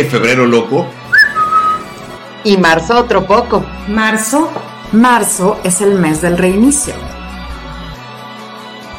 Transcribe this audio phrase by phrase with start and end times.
[0.00, 0.86] que febrero loco.
[2.42, 3.64] Y marzo otro poco.
[3.88, 4.50] Marzo.
[4.92, 6.94] Marzo es el mes del reinicio.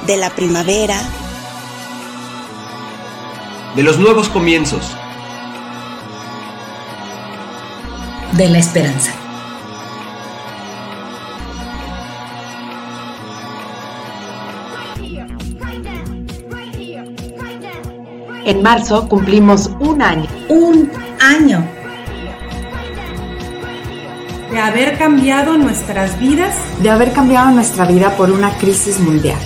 [0.05, 1.02] De la primavera.
[3.75, 4.95] De los nuevos comienzos.
[8.33, 9.11] De la esperanza.
[18.44, 20.27] En marzo cumplimos un año.
[20.49, 21.66] Un año.
[24.52, 26.55] De haber cambiado nuestras vidas.
[26.80, 29.38] De haber cambiado nuestra vida por una crisis mundial.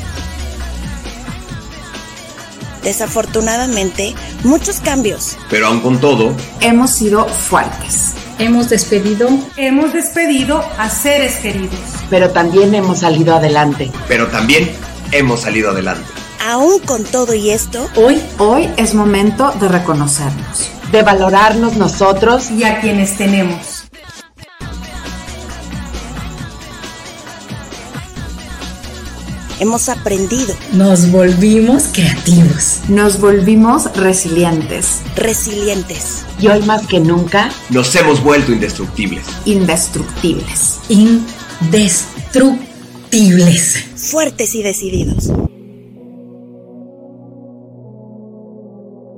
[2.81, 5.37] Desafortunadamente, muchos cambios.
[5.49, 8.13] Pero aún con todo, hemos sido fuertes.
[8.39, 9.29] Hemos despedido.
[9.57, 11.79] Hemos despedido a seres queridos.
[12.09, 13.91] Pero también hemos salido adelante.
[14.07, 14.71] Pero también
[15.11, 16.05] hemos salido adelante.
[16.47, 22.63] Aún con todo y esto, hoy, hoy es momento de reconocernos, de valorarnos nosotros y
[22.63, 23.83] a quienes tenemos.
[29.59, 30.55] Hemos aprendido.
[30.71, 32.79] Nos volvimos creativos.
[32.87, 35.01] Nos volvimos resilientes.
[35.17, 36.25] Resilientes.
[36.39, 39.25] Y hoy más que nunca nos hemos vuelto indestructibles.
[39.43, 40.79] Indestructibles.
[40.87, 43.83] Indestructibles.
[44.11, 45.29] Fuertes y decididos.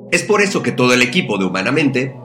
[0.10, 2.16] Es por eso que todo el equipo de Humanamente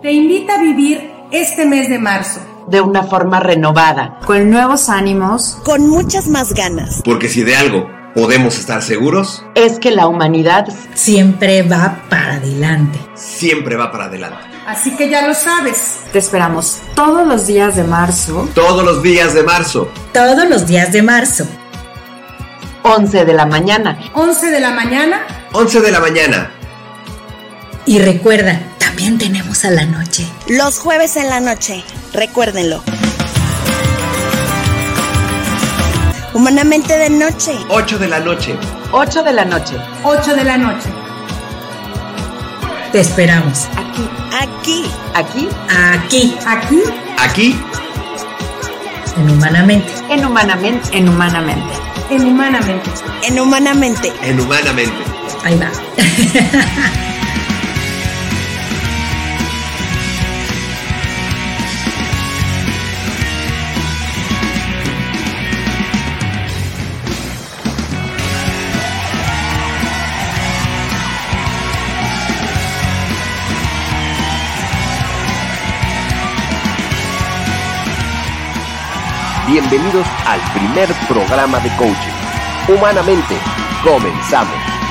[0.00, 5.58] te invita a vivir este mes de marzo de una forma renovada, con nuevos ánimos,
[5.62, 7.02] con muchas más ganas.
[7.04, 12.98] Porque si de algo podemos estar seguros, es que la humanidad siempre va para adelante.
[13.14, 14.38] Siempre va para adelante.
[14.66, 16.00] Así que ya lo sabes.
[16.12, 18.48] Te esperamos todos los días de marzo.
[18.54, 19.88] Todos los días de marzo.
[20.14, 21.46] Todos los días de marzo.
[22.84, 23.98] 11 de la mañana.
[24.14, 25.41] 11 de la mañana.
[25.52, 26.50] 11 de la mañana.
[27.84, 30.26] Y recuerda, también tenemos a la noche.
[30.48, 31.84] Los jueves en la noche.
[32.12, 32.82] Recuérdenlo.
[36.32, 37.52] Humanamente de noche.
[37.68, 38.56] 8 de la noche.
[38.92, 39.76] 8 de la noche.
[40.02, 40.88] 8 de la noche.
[42.90, 43.68] Te esperamos.
[43.76, 44.08] Aquí.
[44.32, 44.84] Aquí.
[45.14, 45.48] Aquí.
[45.68, 46.36] Aquí.
[46.46, 46.82] Aquí.
[47.18, 47.60] Aquí.
[49.16, 49.92] En humanamente.
[50.08, 50.96] En humanamente.
[50.96, 51.74] En humanamente.
[52.10, 52.90] En humanamente.
[53.22, 54.12] En humanamente.
[54.22, 55.21] En humanamente.
[55.44, 55.70] Ahí va.
[79.48, 81.94] Bienvenidos al primer programa de coaching.
[82.68, 83.36] Humanamente,
[83.84, 84.81] comenzamos.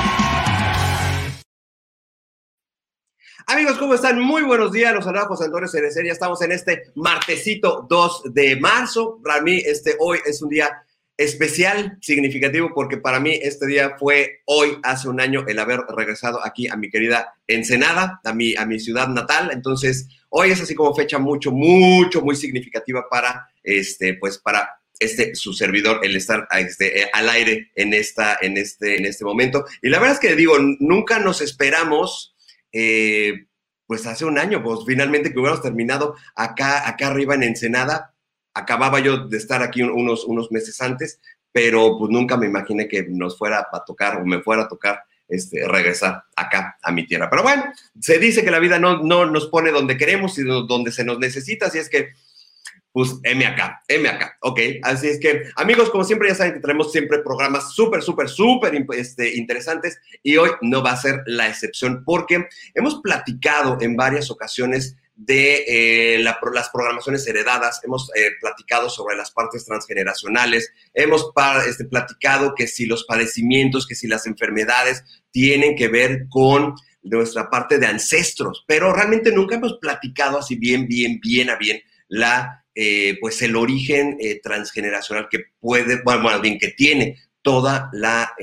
[3.46, 4.20] Amigos, ¿cómo están?
[4.20, 4.94] Muy buenos días.
[4.94, 6.04] Los saluda José Antonio Cerecer.
[6.04, 9.20] Ya estamos en este martesito 2 de marzo.
[9.22, 10.82] Para mí, este hoy es un día
[11.16, 16.44] especial, significativo, porque para mí este día fue hoy, hace un año, el haber regresado
[16.44, 19.50] aquí a mi querida Ensenada, a mi, a mi ciudad natal.
[19.52, 25.34] Entonces, hoy es así como fecha mucho, mucho, muy significativa para, este, pues, para este,
[25.34, 29.64] su servidor, el estar este, al aire en, esta, en, este, en este momento.
[29.82, 32.31] Y la verdad es que digo, nunca nos esperamos,
[32.72, 33.46] eh,
[33.86, 38.14] pues hace un año, pues finalmente que hubiéramos terminado acá, acá arriba en Ensenada,
[38.54, 41.20] acababa yo de estar aquí unos, unos meses antes,
[41.52, 45.04] pero pues nunca me imaginé que nos fuera a tocar o me fuera a tocar
[45.28, 47.28] este, regresar acá a mi tierra.
[47.30, 47.64] Pero bueno,
[48.00, 51.18] se dice que la vida no, no nos pone donde queremos, sino donde se nos
[51.18, 52.12] necesita, así es que,
[52.92, 54.60] pues, M acá, M acá, ok.
[54.82, 58.74] Así es que, amigos, como siempre, ya saben que tenemos siempre programas súper, súper, súper
[58.94, 64.30] este, interesantes y hoy no va a ser la excepción porque hemos platicado en varias
[64.30, 71.30] ocasiones de eh, las programaciones heredadas, hemos eh, platicado sobre las partes transgeneracionales, hemos
[71.66, 77.50] este, platicado que si los padecimientos, que si las enfermedades tienen que ver con nuestra
[77.50, 81.80] parte de ancestros, pero realmente nunca hemos platicado así bien, bien, bien a bien
[82.12, 88.34] la, eh, pues el origen transgeneracional que puede, bueno, bien, que tiene toda la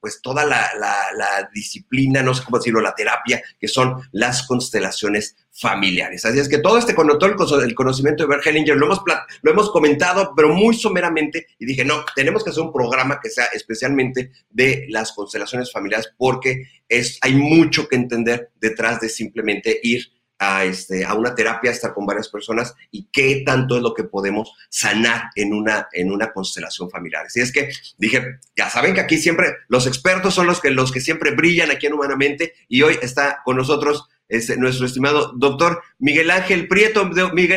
[0.00, 6.24] pues toda la, disciplina, no sé cómo decirlo, la terapia, que son las constelaciones familiares.
[6.24, 9.02] Así es que todo este todo el conocimiento de Bert Hellinger lo hemos,
[9.42, 13.30] lo hemos comentado, pero muy someramente, y dije, no, tenemos que hacer un programa que
[13.30, 19.80] sea especialmente de las constelaciones familiares, porque es, hay mucho que entender detrás de simplemente
[19.82, 20.06] ir
[20.38, 24.04] a, este, a una terapia, estar con varias personas y qué tanto es lo que
[24.04, 27.26] podemos sanar en una, en una constelación familiar.
[27.26, 30.92] Así es que dije, ya saben que aquí siempre los expertos son los que, los
[30.92, 35.82] que siempre brillan aquí en Humanamente y hoy está con nosotros este, nuestro estimado doctor
[35.98, 37.10] Miguel Ángel Prieto.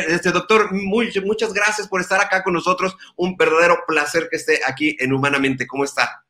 [0.08, 2.96] Este doctor, muchas gracias por estar acá con nosotros.
[3.16, 5.66] Un verdadero placer que esté aquí en Humanamente.
[5.66, 6.21] ¿Cómo está?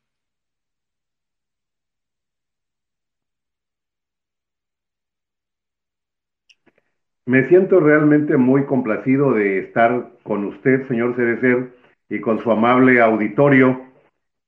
[7.25, 11.73] Me siento realmente muy complacido de estar con usted, señor Cerecer,
[12.09, 13.81] y con su amable auditorio.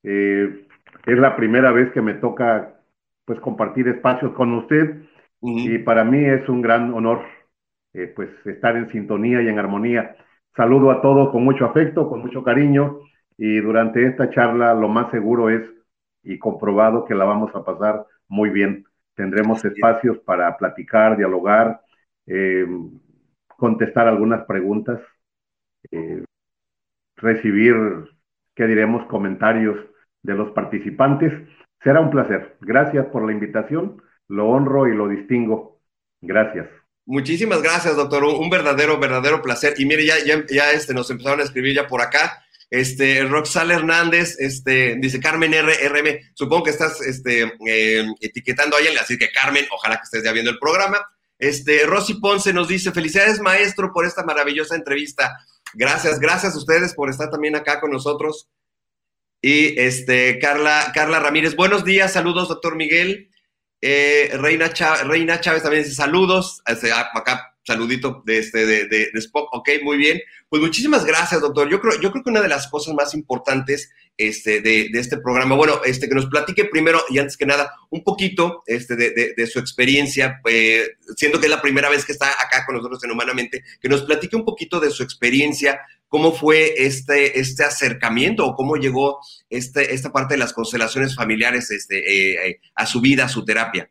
[0.04, 0.68] Eh,
[1.06, 2.75] es la primera vez que me toca
[3.25, 5.04] pues compartir espacios con usted
[5.42, 7.22] y para mí es un gran honor
[7.94, 10.16] eh, pues estar en sintonía y en armonía.
[10.56, 13.00] Saludo a todos con mucho afecto, con mucho cariño
[13.38, 15.63] y durante esta charla lo más seguro es
[16.24, 18.86] y comprobado que la vamos a pasar muy bien.
[19.16, 21.81] Tendremos espacios para platicar, dialogar,
[22.27, 22.66] eh,
[23.48, 25.01] contestar algunas preguntas,
[25.92, 26.24] eh,
[27.18, 27.75] recibir,
[28.56, 29.77] ¿qué diremos?, comentarios
[30.24, 31.31] de los participantes.
[31.81, 32.57] Será un placer.
[32.62, 35.81] Gracias por la invitación lo honro y lo distingo.
[36.22, 36.68] Gracias.
[37.06, 38.24] Muchísimas gracias, doctor.
[38.24, 39.75] Un, verdadero, verdadero placer.
[39.77, 42.44] Y mire, ya, ya, ya este, nos empezaron a escribir ya por acá.
[42.72, 48.98] Este, Roxal Hernández, este, dice Carmen RRM, supongo que estás este, eh, etiquetando a alguien,
[48.98, 50.98] así que Carmen, ojalá que estés ya viendo el programa.
[51.38, 55.38] Este, Rosy Ponce nos dice, felicidades maestro por esta maravillosa entrevista.
[55.74, 58.50] Gracias, gracias a ustedes por estar también acá con nosotros.
[59.42, 63.30] Y este, Carla, Carla Ramírez, buenos días, saludos, doctor Miguel.
[63.82, 64.72] Eh, Reina,
[65.04, 66.62] Reina Chávez también dice saludos.
[66.66, 69.54] Este, ah, acá, saludito de, este, de, de, Spock.
[69.54, 70.20] Ok, muy bien.
[70.50, 71.70] Pues muchísimas gracias, doctor.
[71.70, 75.56] Yo creo, yo creo que una de las cosas más importantes este, de, este programa,
[75.56, 79.60] bueno, este, que nos platique primero y antes que nada un poquito este, de, su
[79.60, 83.64] experiencia, eh, siendo que es la primera vez que está acá con nosotros en Humanamente,
[83.82, 88.78] que nos platique un poquito de su experiencia cómo fue este, este acercamiento o cómo
[88.78, 89.20] llegó
[89.50, 93.44] este, esta parte de las constelaciones familiares este, eh, eh, a su vida, a su
[93.44, 93.90] terapia.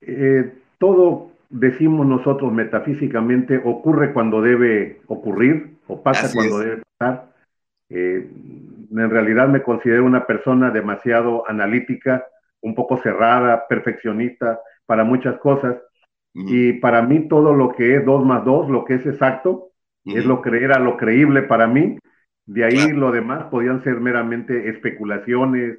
[0.00, 7.28] Eh, todo, decimos nosotros metafísicamente, ocurre cuando debe ocurrir o pasa cuando debe pasar.
[7.90, 12.26] en realidad me considero una persona demasiado analítica,
[12.60, 15.76] un poco cerrada, perfeccionista para muchas cosas
[16.34, 19.70] y para mí todo lo que es 2 más 2, lo que es exacto,
[20.04, 21.96] es lo que era lo creíble para mí.
[22.44, 25.78] De ahí lo demás podían ser meramente especulaciones.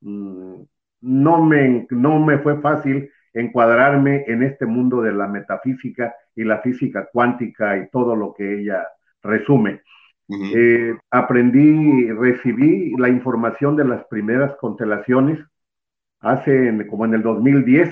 [0.00, 0.62] Mm,
[1.02, 6.58] no me, no me fue fácil encuadrarme en este mundo de la metafísica y la
[6.58, 8.86] física cuántica y todo lo que ella
[9.22, 9.82] resume.
[10.54, 15.38] Eh, aprendí, recibí la información de las primeras constelaciones
[16.20, 17.90] hace como en el 2010,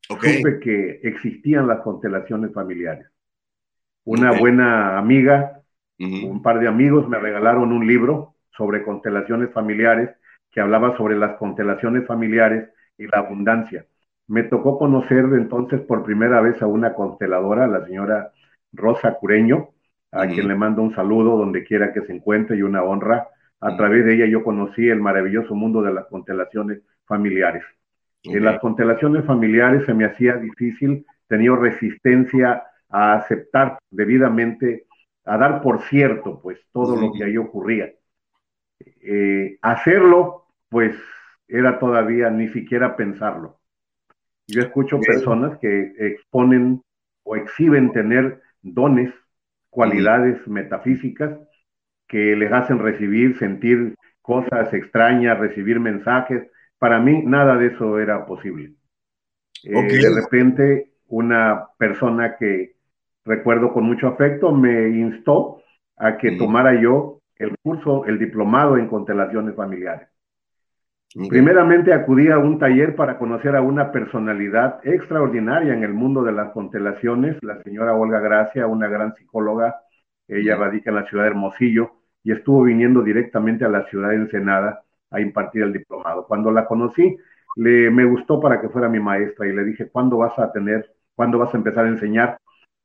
[0.00, 3.06] supe que existían las constelaciones familiares.
[4.04, 5.60] Una buena amiga,
[5.98, 10.10] un par de amigos me regalaron un libro sobre constelaciones familiares
[10.50, 13.86] que hablaba sobre las constelaciones familiares y la abundancia.
[14.26, 18.32] Me tocó conocer entonces por primera vez a una consteladora, la señora
[18.72, 19.70] Rosa Cureño,
[20.12, 23.28] a quien le mando un saludo donde quiera que se encuentre y una honra.
[23.60, 27.64] A través de ella yo conocí el maravilloso mundo de las constelaciones familiares.
[28.24, 34.86] En las constelaciones familiares se me hacía difícil, tenía resistencia a aceptar debidamente,
[35.24, 37.90] a dar por cierto, pues, todo lo que ahí ocurría.
[39.00, 40.94] Eh, hacerlo, pues,
[41.48, 43.58] era todavía ni siquiera pensarlo.
[44.46, 46.82] Yo escucho personas que exponen
[47.24, 49.12] o exhiben tener dones,
[49.72, 51.38] cualidades metafísicas
[52.06, 56.46] que les hacen recibir, sentir cosas extrañas, recibir mensajes,
[56.78, 58.74] para mí nada de eso era posible.
[59.64, 62.74] Eh, de repente, una persona que
[63.24, 65.62] recuerdo con mucho afecto me instó
[65.96, 70.08] a que tomara yo el curso, el diplomado en constelaciones familiares.
[71.14, 76.32] Primeramente acudí a un taller para conocer a una personalidad extraordinaria en el mundo de
[76.32, 79.82] las constelaciones, la señora Olga Gracia, una gran psicóloga.
[80.26, 81.92] Ella radica en la ciudad de Hermosillo
[82.24, 86.26] y estuvo viniendo directamente a la ciudad de Ensenada a impartir el diplomado.
[86.26, 87.18] Cuando la conocí,
[87.56, 90.94] le, me gustó para que fuera mi maestra y le dije, ¿cuándo vas a tener,
[91.14, 92.38] cuándo vas a empezar a enseñar?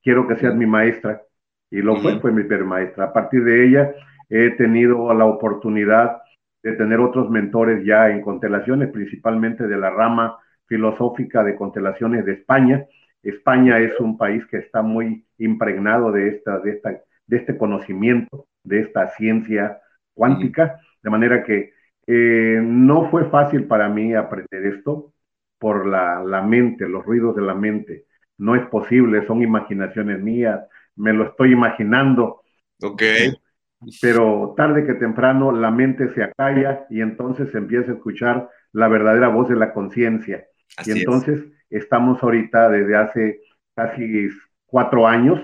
[0.03, 1.22] Quiero que seas mi maestra.
[1.69, 3.05] Y lo fue, fue mi maestra.
[3.05, 3.93] A partir de ella
[4.29, 6.22] he tenido la oportunidad
[6.67, 12.33] de tener otros mentores ya en constelaciones, principalmente de la rama filosófica de constelaciones de
[12.33, 12.86] España.
[13.24, 16.89] España es un país que está muy impregnado de, esta, de, esta,
[17.25, 19.79] de este conocimiento, de esta ciencia
[20.13, 21.71] cuántica, de manera que
[22.05, 25.13] eh, no fue fácil para mí aprender esto.
[25.59, 28.05] por la, la mente, los ruidos de la mente.
[28.38, 30.59] No es posible, son imaginaciones mías,
[30.97, 32.41] me lo estoy imaginando.
[32.83, 33.03] Ok.
[34.01, 38.88] Pero tarde que temprano la mente se acalla y entonces se empieza a escuchar la
[38.88, 40.46] verdadera voz de la conciencia.
[40.86, 43.41] Y entonces estamos ahorita desde hace
[43.75, 44.29] casi
[44.65, 45.39] cuatro años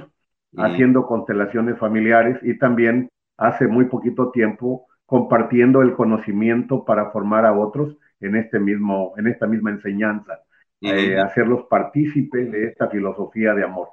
[0.55, 7.53] haciendo constelaciones familiares y también hace muy poquito tiempo compartiendo el conocimiento para formar a
[7.53, 10.39] otros en este mismo, en esta misma enseñanza,
[10.81, 13.89] eh, hacerlos partícipes de esta filosofía de amor.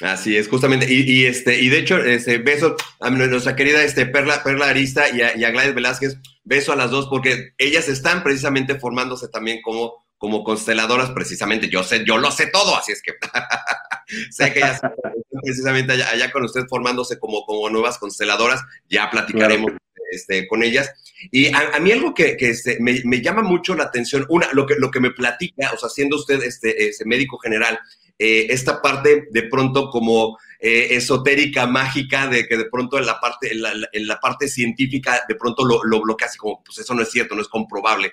[0.00, 0.92] Así es, justamente.
[0.92, 5.22] Y, este, y de hecho, este, beso a nuestra querida este, Perla, Perla Arista y
[5.22, 10.42] a, Gladys Velázquez, beso a las dos, porque ellas están precisamente formándose también como, como
[10.42, 11.68] consteladoras, precisamente.
[11.68, 13.12] Yo sé, yo lo sé todo, así es que
[14.30, 14.94] sé que ellas están
[15.42, 19.72] precisamente allá, con usted formándose como, como nuevas consteladoras, ya platicaremos.
[20.10, 20.92] Este, con ellas.
[21.32, 24.90] Y a, mí algo que, este, me, llama mucho la atención, una, lo que, lo
[24.90, 27.80] que me platica, o sea, siendo usted este, ese médico general,
[28.18, 33.20] eh, esta parte de pronto como eh, esotérica, mágica, de que de pronto en la
[33.20, 37.02] parte, en la, parte científica de pronto lo, lo, lo, hace como, pues eso no
[37.02, 38.12] es cierto, no es comprobable.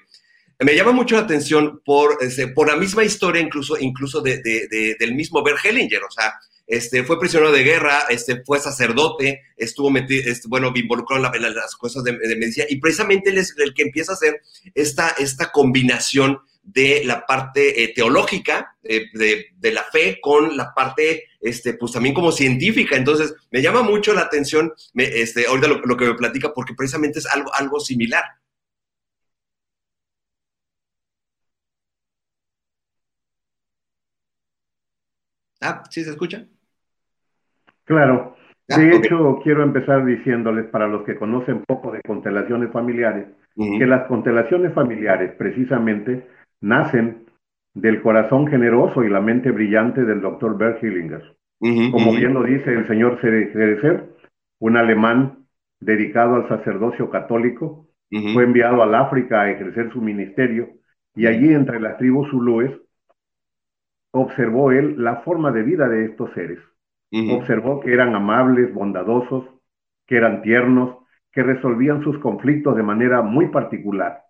[0.60, 4.42] Me llama mucho la atención por, este, por la misma historia, incluso, incluso de,
[5.00, 6.34] del mismo Bert Hellinger, o sea,
[6.68, 11.76] este, fue prisionero de guerra, este, fue sacerdote, estuvo metido, este, bueno, involucrado en, las
[11.76, 14.42] cosas de, medicina, y precisamente él es el que empieza a hacer
[14.76, 21.26] esta, esta combinación de la parte eh, teológica eh, de, la fe con la parte,
[21.40, 22.96] este, pues también como científica.
[22.96, 27.26] Entonces, me llama mucho la atención este, ahorita lo, que me platica, porque precisamente es
[27.28, 28.24] algo, algo similar.
[35.62, 36.46] Ah, ¿sí se escucha?
[37.86, 38.36] Claro.
[38.70, 43.86] Ah, de hecho, quiero empezar diciéndoles, para los que conocen poco de constelaciones familiares, que
[43.86, 46.26] las constelaciones familiares precisamente
[46.62, 47.26] nacen
[47.74, 51.36] del corazón generoso y la mente brillante del doctor Bert Hillinger.
[51.90, 54.10] Como bien lo dice el señor Cerecer,
[54.60, 55.46] un alemán
[55.80, 57.88] dedicado al sacerdocio católico,
[58.32, 60.70] fue enviado al África a ejercer su ministerio
[61.16, 62.72] y allí entre las tribus zulúes
[64.14, 66.60] observó él la forma de vida de estos seres.
[67.26, 69.46] Observó que eran amables, bondadosos,
[70.08, 70.98] que eran tiernos,
[71.32, 74.24] que resolvían sus conflictos de manera muy particular.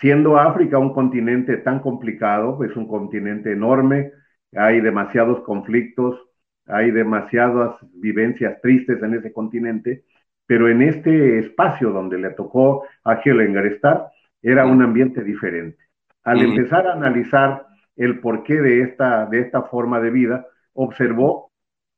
[0.00, 4.12] Siendo África un continente tan complicado, es un continente enorme,
[4.52, 6.20] hay demasiados conflictos,
[6.66, 10.04] hay demasiadas vivencias tristes en ese continente,
[10.46, 14.08] pero en este espacio donde le tocó a Hellinger estar,
[14.42, 15.78] era un ambiente diferente.
[16.22, 21.52] Al empezar a analizar el porqué de esta, de esta forma de vida, observó,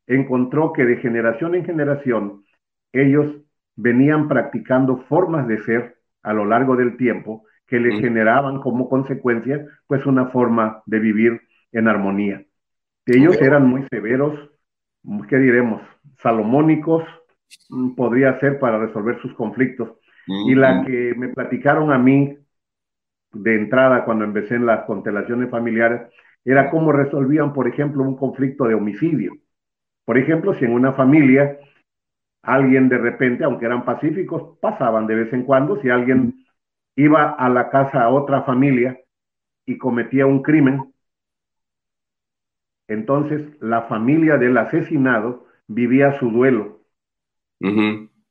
[0.07, 2.45] encontró que de generación en generación
[2.93, 3.35] ellos
[3.75, 9.67] venían practicando formas de ser a lo largo del tiempo que le generaban como consecuencia
[9.87, 11.41] pues una forma de vivir
[11.73, 12.45] en armonía.
[13.07, 14.51] Ellos eran muy severos,
[15.29, 15.83] ¿qué diremos?
[16.23, 17.05] Salomónicos,
[17.71, 19.91] mm, podría ser para resolver sus conflictos.
[20.29, 22.37] Y la que me platicaron a mí
[23.33, 26.03] de entrada cuando empecé en las constelaciones familiares
[26.45, 29.35] era cómo resolvían, por ejemplo, un conflicto de homicidio.
[30.05, 31.59] Por ejemplo, si en una familia
[32.43, 36.46] alguien de repente, aunque eran pacíficos, pasaban de vez en cuando, si alguien
[36.97, 38.99] iba a la casa a otra familia
[39.67, 40.93] y cometía un crimen,
[42.89, 46.81] entonces la familia del asesinado vivía su duelo.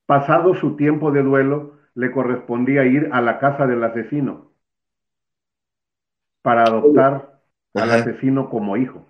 [0.05, 4.51] Pasado su tiempo de duelo, le correspondía ir a la casa del asesino
[6.41, 7.41] para adoptar
[7.73, 9.05] al asesino como hijo.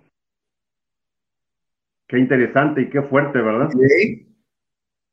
[2.06, 3.70] Qué interesante y qué fuerte, ¿verdad?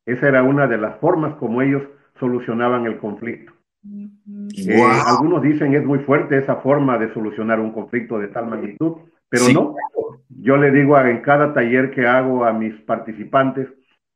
[0.06, 1.82] Esa era una de las formas como ellos
[2.20, 3.53] solucionaban el conflicto.
[3.86, 8.96] Eh, algunos dicen es muy fuerte esa forma de solucionar un conflicto de tal magnitud,
[9.28, 9.74] pero no.
[10.28, 13.68] Yo le digo en cada taller que hago a mis participantes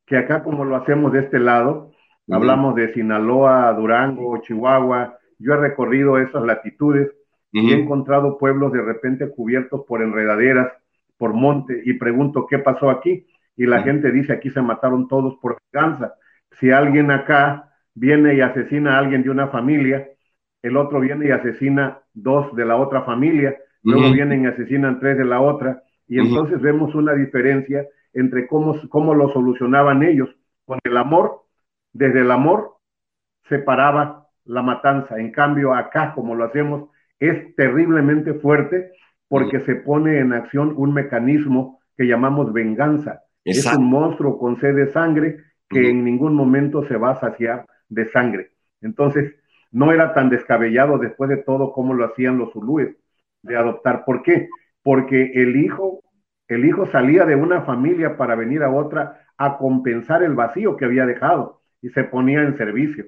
[0.07, 1.93] que acá como lo hacemos de este lado,
[2.31, 7.11] hablamos de Sinaloa, Durango, Chihuahua, yo he recorrido esas latitudes
[7.53, 10.73] y he encontrado pueblos de repente cubiertos por enredaderas,
[11.17, 15.37] por monte, y pregunto qué pasó aquí, y la gente dice aquí se mataron todos
[15.41, 16.15] por venganza.
[16.59, 17.68] Si alguien acá
[17.99, 20.09] viene y asesina a alguien de una familia,
[20.63, 25.19] el otro viene y asesina dos de la otra familia, luego vienen y asesinan tres
[25.19, 30.29] de la otra, y entonces vemos una diferencia entre cómo, cómo lo solucionaban ellos.
[30.65, 31.43] Con el amor,
[31.93, 32.77] desde el amor
[33.49, 35.19] se paraba la matanza.
[35.19, 36.91] En cambio, acá, como lo hacemos,
[37.21, 38.93] es terriblemente fuerte
[39.29, 43.23] porque se pone en acción un mecanismo que llamamos venganza.
[43.45, 45.39] Es un monstruo con sed de sangre
[45.69, 48.53] que en ningún momento se va a saciar de sangre.
[48.81, 49.35] Entonces,
[49.71, 52.97] no era tan descabellado después de todo como lo hacían los zulúes.
[53.43, 54.05] de adoptar.
[54.05, 54.49] ¿Por qué?
[54.83, 56.03] Porque el hijo,
[56.49, 60.85] el hijo salía de una familia para venir a otra a compensar el vacío que
[60.85, 63.07] había dejado y se ponía en servicio.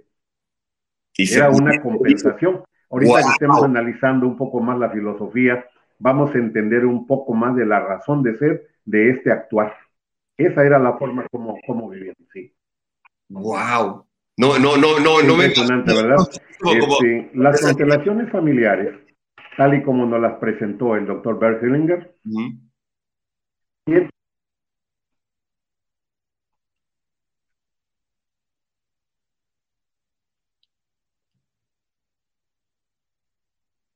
[1.16, 2.62] Era una compensación.
[2.88, 5.64] Ahorita que estemos analizando un poco más la filosofía,
[5.98, 9.74] vamos a entender un poco más de la razón de ser de este actuar.
[10.36, 12.52] Esa era la forma como, como vivían, sí.
[13.28, 14.06] Wow.
[14.40, 15.48] No, no, no, no, no me.
[15.48, 16.16] ¿verdad?
[16.30, 18.98] Este, las constelaciones familiares,
[19.58, 22.14] tal y como nos las presentó el doctor Bert Hillinger,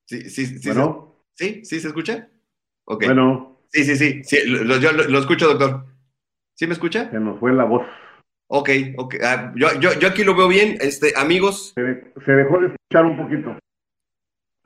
[0.06, 0.68] Sí, sí, sí.
[0.68, 1.24] Bueno.
[1.32, 1.64] ¿Sí?
[1.64, 2.28] ¿Sí se escucha?
[2.84, 3.06] Ok.
[3.06, 3.62] Bueno.
[3.70, 4.22] Sí, sí, sí.
[4.24, 5.86] sí lo, yo lo, escucho, doctor.
[6.52, 7.10] ¿Sí me escucha?
[7.10, 7.86] Se nos fue la voz.
[8.48, 9.14] Ok, ok.
[9.22, 10.76] Ah, yo, yo, yo, aquí lo veo bien.
[10.80, 11.72] Este, amigos.
[11.74, 13.58] Se, dejó de escuchar un poquito.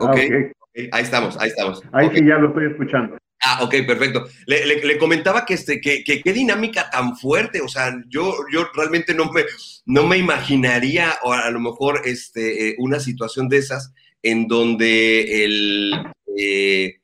[0.01, 0.53] Ah, okay.
[0.93, 1.83] Ahí estamos, ahí estamos.
[1.93, 3.17] Ahí sí ya lo estoy escuchando.
[3.41, 4.27] Ah, ok, perfecto.
[4.47, 8.69] Le, le, comentaba que, este, que, que, qué dinámica tan fuerte, o sea, yo, yo
[8.75, 9.45] realmente no me,
[9.87, 13.93] no me imaginaría, o a lo mejor, este, eh, una situación de esas,
[14.23, 15.93] en donde el,
[16.37, 17.01] eh,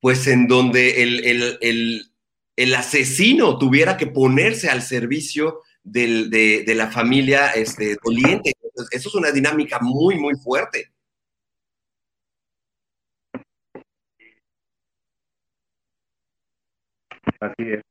[0.00, 8.52] pues en donde el, asesino tuviera que ponerse al servicio de, la familia este, doliente.
[8.90, 10.90] eso es una dinámica muy, muy fuerte.
[17.40, 17.82] Así es.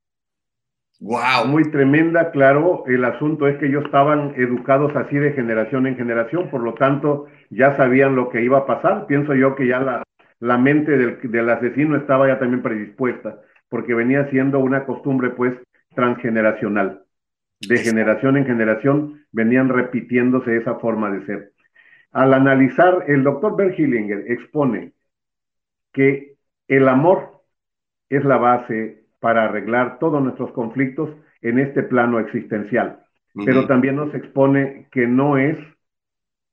[0.99, 1.47] Wow.
[1.47, 2.85] Muy tremenda, claro.
[2.87, 7.27] El asunto es que ellos estaban educados así de generación en generación, por lo tanto
[7.49, 9.05] ya sabían lo que iba a pasar.
[9.05, 10.03] Pienso yo que ya la,
[10.39, 15.53] la mente del, del, asesino estaba ya también predispuesta, porque venía siendo una costumbre pues
[15.93, 17.02] transgeneracional.
[17.67, 21.51] De generación en generación venían repitiéndose esa forma de ser.
[22.11, 24.93] Al analizar, el doctor Bert expone
[25.91, 26.35] que
[26.67, 27.41] el amor
[28.09, 31.09] es la base para arreglar todos nuestros conflictos
[31.41, 32.99] en este plano existencial.
[33.45, 35.57] Pero también nos expone que no es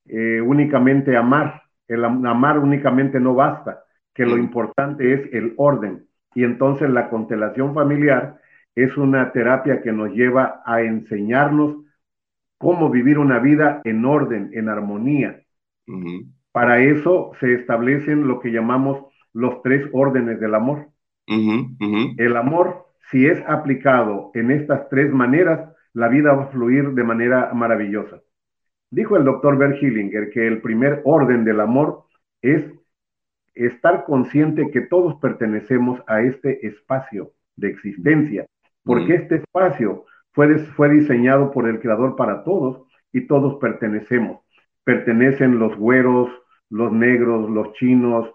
[0.07, 6.07] eh, únicamente amar, el amar únicamente no basta, que lo importante es el orden.
[6.35, 8.40] Y entonces la constelación familiar
[8.75, 11.77] es una terapia que nos lleva a enseñarnos
[12.59, 15.43] cómo vivir una vida en orden, en armonía.
[16.53, 20.89] Para eso se establecen lo que llamamos los tres órdenes del amor.
[21.27, 27.05] El amor, si es aplicado en estas tres maneras, la vida va a fluir de
[27.05, 28.21] manera maravillosa.
[28.91, 32.05] Dijo el doctor Bert que el primer orden del amor
[32.43, 32.65] es
[33.55, 38.47] estar consciente que todos pertenecemos a este espacio de existencia,
[38.91, 44.41] porque este espacio fue, fue diseñado por el Creador para todos y todos pertenecemos.
[44.85, 46.29] Pertenecen los güeros,
[46.71, 48.29] los negros, los chinos,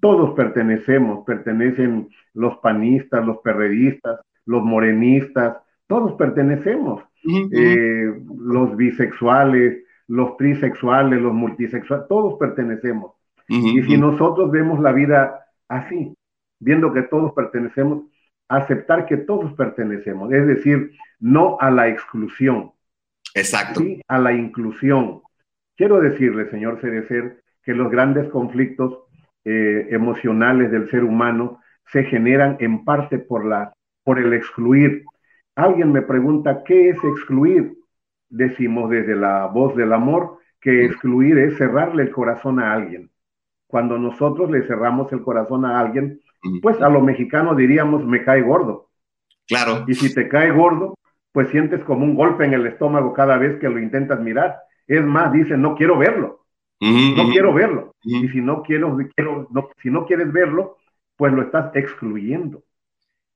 [0.00, 7.04] todos pertenecemos, pertenecen los panistas, los perredistas, los morenistas, todos pertenecemos.
[7.52, 13.12] Eh, los bisexuales, los trisexuales, los multisexuales, todos pertenecemos.
[13.48, 16.14] y si nosotros vemos la vida así,
[16.58, 18.04] viendo que todos pertenecemos,
[18.56, 22.72] aceptar que todos pertenecemos, es decir, no a la exclusión.
[23.34, 23.80] Exacto.
[23.80, 25.22] Sí, a la inclusión.
[25.76, 28.98] Quiero decirle, señor Cerecer, que los grandes conflictos
[29.44, 33.72] eh, emocionales del ser humano se generan en parte por, la,
[34.04, 35.04] por el excluir.
[35.56, 37.74] Alguien me pregunta, ¿qué es excluir?
[38.28, 43.10] Decimos desde la voz del amor que excluir es cerrarle el corazón a alguien.
[43.66, 46.20] Cuando nosotros le cerramos el corazón a alguien,
[46.60, 48.90] pues a lo mexicano diríamos, me cae gordo.
[49.46, 49.84] Claro.
[49.86, 50.98] Y si te cae gordo,
[51.32, 54.56] pues sientes como un golpe en el estómago cada vez que lo intentas mirar.
[54.86, 56.42] Es más, dice, no quiero verlo
[56.90, 57.94] no quiero verlo.
[58.02, 60.78] Y si no quiero, quiero no, si no quieres verlo,
[61.16, 62.64] pues lo estás excluyendo.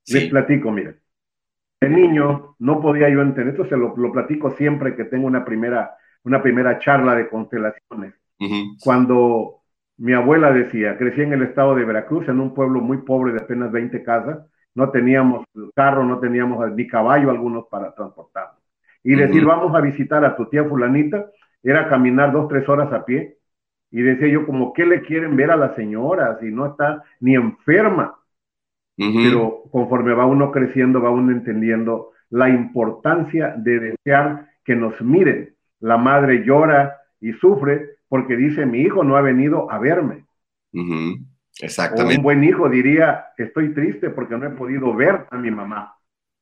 [0.07, 0.99] Les platico, miren.
[1.79, 5.95] De niño no podía yo entender, esto se lo, platico siempre que tengo una primera,
[6.23, 8.15] una primera charla de constelaciones.
[8.83, 9.61] Cuando
[9.97, 13.39] mi abuela decía, crecí en el estado de Veracruz, en un pueblo muy pobre de
[13.39, 14.39] apenas 20 casas,
[14.75, 15.43] no teníamos
[15.75, 18.61] carro, no teníamos ni caballo algunos para transportarnos.
[19.03, 21.25] Y decir, vamos a visitar a tu tía fulanita,
[21.63, 23.37] era caminar dos, tres horas a pie
[23.89, 27.35] y decía yo, como, ¿qué le quieren ver a la señora si no está ni
[27.35, 28.15] enferma?
[28.95, 35.55] Pero conforme va uno creciendo, va uno entendiendo la importancia de desear que nos miren.
[35.79, 40.25] La madre llora y sufre porque dice, mi hijo no ha venido a verme.
[41.59, 42.17] Exactamente.
[42.17, 45.95] un buen hijo diría, estoy triste porque no he podido ver a mi mamá,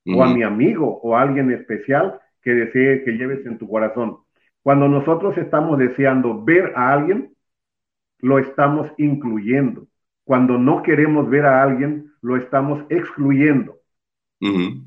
[0.07, 4.17] o a mi amigo, o a alguien especial que desee que lleves en tu corazón.
[4.61, 7.35] Cuando nosotros estamos deseando ver a alguien,
[8.19, 9.87] lo estamos incluyendo.
[10.23, 13.77] Cuando no queremos ver a alguien, lo estamos excluyendo.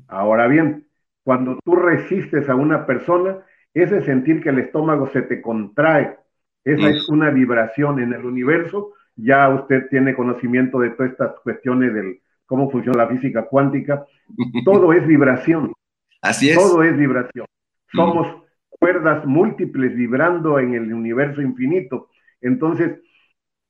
[0.07, 0.87] Ahora bien,
[1.23, 3.39] cuando tú resistes a una persona,
[3.73, 6.17] ese sentir que el estómago se te contrae,
[6.63, 8.93] esa es una vibración en el universo.
[9.15, 14.05] Ya usted tiene conocimiento de todas estas cuestiones del cómo funciona la física cuántica.
[14.65, 15.73] Todo es vibración.
[16.21, 16.57] Así es.
[16.57, 17.45] Todo es vibración.
[17.91, 18.27] Somos
[18.69, 22.09] cuerdas múltiples vibrando en el universo infinito.
[22.41, 22.99] Entonces,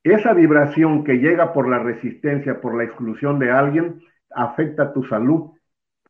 [0.03, 5.51] esa vibración que llega por la resistencia, por la exclusión de alguien, afecta tu salud,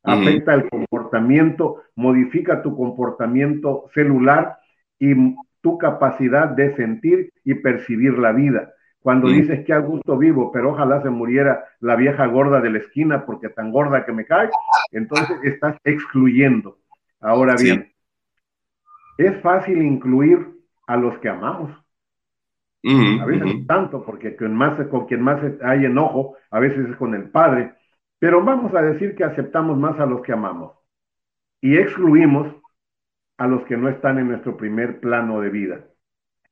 [0.03, 4.57] afecta el comportamiento, modifica tu comportamiento celular
[4.99, 5.13] y
[5.61, 8.73] tu capacidad de sentir y percibir la vida.
[9.01, 12.79] Cuando dices que a gusto vivo, pero ojalá se muriera la vieja gorda de la
[12.79, 14.49] esquina porque tan gorda que me cae,
[14.91, 16.77] entonces estás excluyendo.
[17.21, 17.91] Ahora bien,
[19.17, 20.47] es fácil incluir
[20.85, 21.71] a los que amamos.
[22.85, 27.13] a veces tanto, porque con, más, con quien más hay enojo, a veces es con
[27.15, 27.73] el padre,
[28.19, 30.73] pero vamos a decir que aceptamos más a los que amamos
[31.61, 32.47] y excluimos
[33.39, 35.85] a los que no están en nuestro primer plano de vida.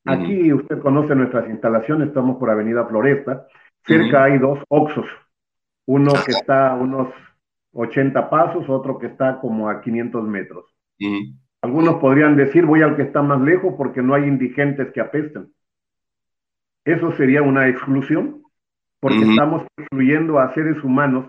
[0.05, 3.45] Aquí usted conoce nuestras instalaciones, estamos por Avenida Floresta.
[3.85, 5.05] Cerca hay dos Oxos,
[5.85, 7.09] uno que está a unos
[7.73, 10.65] 80 pasos, otro que está como a 500 metros.
[11.61, 15.51] Algunos podrían decir, voy al que está más lejos porque no hay indigentes que apesten.
[16.85, 18.43] Eso sería una exclusión,
[19.01, 21.27] porque estamos excluyendo a seres humanos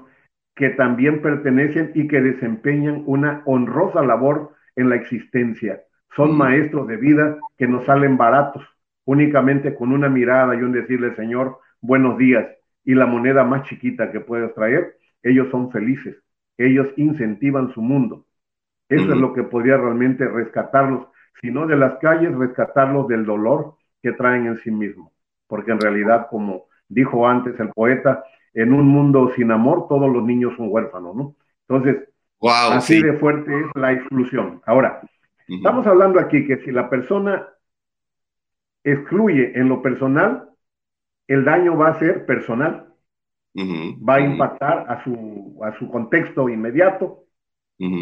[0.55, 5.83] que también pertenecen y que desempeñan una honrosa labor en la existencia.
[6.15, 8.65] Son maestros de vida que nos salen baratos,
[9.05, 12.47] únicamente con una mirada y un decirle, Señor, buenos días,
[12.85, 16.17] y la moneda más chiquita que puedes traer, ellos son felices,
[16.57, 18.25] ellos incentivan su mundo.
[18.89, 21.09] Eso es lo que podría realmente rescatarlos,
[21.41, 25.13] si no de las calles, rescatarlos del dolor que traen en sí mismos.
[25.49, 28.23] Porque en realidad, como dijo antes el poeta,
[28.55, 31.35] en un mundo sin amor, todos los niños son huérfanos, ¿no?
[31.69, 32.08] Entonces,
[32.43, 34.63] así de fuerte es la exclusión.
[34.67, 35.01] Ahora,
[35.47, 37.49] estamos hablando aquí que si la persona
[38.85, 40.49] excluye en lo personal,
[41.27, 42.87] el daño va a ser personal.
[43.57, 47.25] Va a impactar a su, a su contexto inmediato,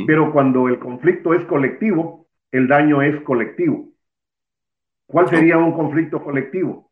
[0.07, 3.89] pero cuando el conflicto es colectivo, el daño es colectivo.
[5.07, 6.91] ¿Cuál sería un conflicto colectivo?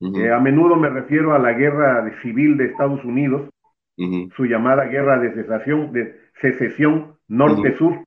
[0.00, 3.48] Eh, a menudo me refiero a la guerra civil de Estados Unidos,
[3.96, 8.04] su llamada guerra de cesación, de secesión norte-sur,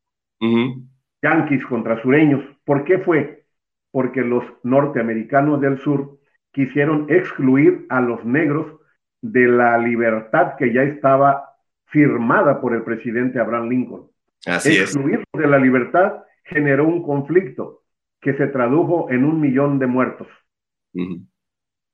[1.22, 2.44] yanquis contra sureños.
[2.64, 3.46] ¿Por qué fue?
[3.92, 6.20] Porque los norteamericanos del sur
[6.52, 8.80] quisieron excluir a los negros
[9.22, 11.50] de la libertad que ya estaba
[11.86, 14.10] firmada por el presidente Abraham Lincoln.
[14.46, 17.82] Así Excluirlos de la libertad generó un conflicto
[18.22, 20.28] que se tradujo en un millón de muertos.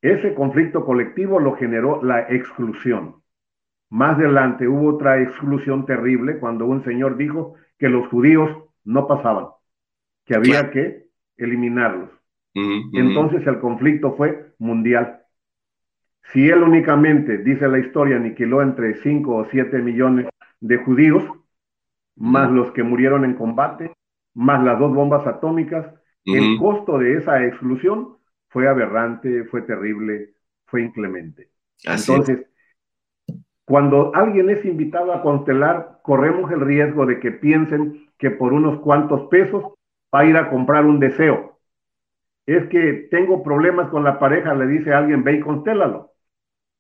[0.02, 3.22] Ese conflicto colectivo lo generó la exclusión.
[3.96, 8.50] Más adelante hubo otra exclusión terrible cuando un señor dijo que los judíos
[8.84, 9.46] no pasaban,
[10.26, 11.06] que había que
[11.38, 12.10] eliminarlos.
[12.54, 15.22] Entonces el conflicto fue mundial.
[16.34, 20.28] Si él únicamente, dice la historia, aniquiló entre 5 o 7 millones
[20.60, 21.24] de judíos,
[22.18, 23.94] más los que murieron en combate,
[24.34, 25.88] más las dos bombas atómicas,
[26.26, 28.18] el costo de esa exclusión
[28.50, 30.34] fue aberrante, fue terrible,
[30.66, 31.50] fue inclemente.
[31.86, 32.46] Entonces,
[33.66, 38.80] cuando alguien es invitado a constelar, corremos el riesgo de que piensen que por unos
[38.80, 39.64] cuantos pesos
[40.14, 41.58] va a ir a comprar un deseo.
[42.46, 46.12] Es que tengo problemas con la pareja, le dice a alguien, ve y constélalo.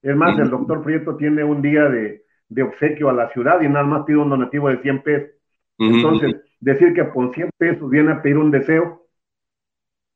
[0.04, 2.24] Es más, el doctor Prieto tiene un día de,
[2.64, 5.30] obsequio a la ciudad y nada más pide un donativo de 100 pesos.
[5.80, 9.08] Entonces, decir que por 100 pesos viene a pedir un deseo,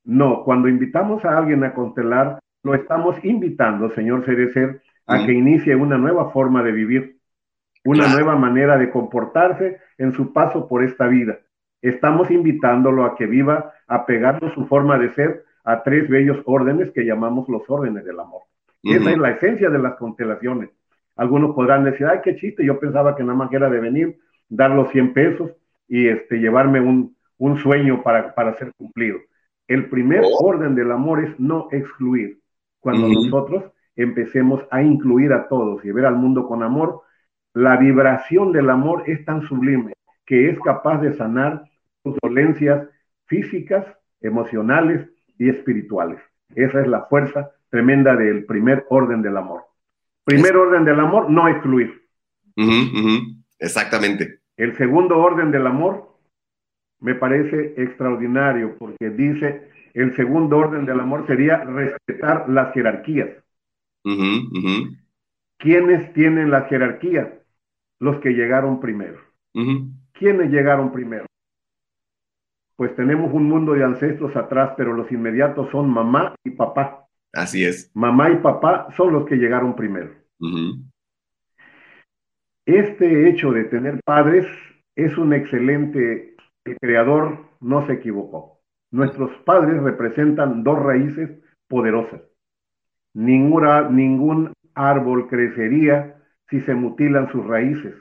[0.04, 5.76] no, cuando invitamos a alguien a constelar, lo estamos invitando, señor Cerecer, a que inicie
[5.76, 7.18] una nueva forma de vivir,
[7.84, 11.40] una nueva manera de comportarse en su paso por esta vida.
[11.82, 17.06] Estamos invitándolo a que viva apegando su forma de ser a tres bellos órdenes que
[17.06, 18.44] llamamos los órdenes del amor.
[18.84, 20.70] Esa es la esencia de las constelaciones.
[21.16, 24.72] Algunos podrán decir, ay, qué chiste, yo pensaba que nada más era de venir, dar
[24.72, 25.52] los 100 pesos
[25.88, 27.16] y este, llevarme un,
[27.58, 29.18] sueño para, para ser cumplido.
[29.68, 30.46] El primer oh.
[30.46, 32.40] orden del amor es no excluir.
[32.80, 33.66] Cuando nosotros
[34.04, 37.02] empecemos a incluir a todos y ver al mundo con amor,
[37.54, 39.94] la vibración del amor es tan sublime
[40.26, 41.64] que es capaz de sanar
[42.04, 42.88] sus dolencias
[43.26, 43.86] físicas,
[44.22, 46.22] emocionales y espirituales.
[46.56, 49.64] Esa es la fuerza tremenda del primer orden del amor.
[50.24, 52.04] Primer orden del amor, no excluir.
[53.60, 54.40] Exactamente.
[54.56, 56.10] El segundo orden del amor,
[57.00, 63.30] me parece extraordinario porque dice el segundo orden del amor sería respetar las jerarquías.
[65.58, 67.40] ¿Quiénes tienen la jerarquía?
[68.00, 69.20] Los que llegaron primero.
[69.54, 69.92] Ujú.
[70.14, 71.26] ¿Quiénes llegaron primero?
[72.76, 77.08] Pues tenemos un mundo de ancestros atrás, pero los inmediatos son mamá y papá.
[77.34, 77.92] Así es.
[77.94, 80.14] Mamá y papá son los que llegaron primero.
[82.66, 84.48] Este hecho de tener padres
[84.96, 88.62] es un excelente, el creador no se equivocó.
[88.92, 91.30] Nuestros padres representan dos raíces
[91.68, 92.22] poderosas.
[93.14, 96.16] Ninguna, ningún árbol crecería
[96.50, 97.96] si se mutilan sus raíces.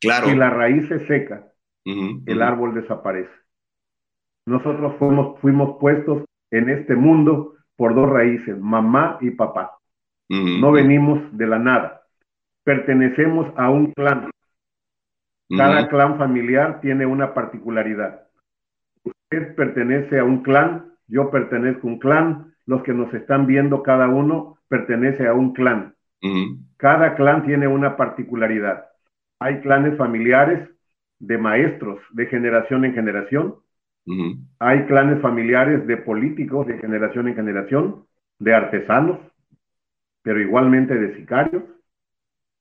[0.00, 0.26] Claro.
[0.26, 1.46] Si la raíz se seca,
[1.84, 3.32] el árbol desaparece.
[4.46, 9.78] Nosotros fuimos, fuimos puestos en este mundo por dos raíces, mamá y papá.
[10.28, 12.02] No venimos de la nada.
[12.64, 14.30] Pertenecemos a un clan.
[15.56, 18.26] Cada clan familiar tiene una particularidad.
[19.04, 23.82] Usted pertenece a un clan, yo pertenezco a un clan, los que nos están viendo,
[23.82, 25.94] cada uno pertenece a un clan.
[26.78, 28.86] Cada clan tiene una particularidad.
[29.38, 30.68] Hay clanes familiares
[31.18, 33.56] de maestros de generación en generación.
[34.58, 38.04] Hay clanes familiares de políticos de generación en generación,
[38.38, 39.18] de artesanos,
[40.22, 41.62] pero igualmente de sicarios,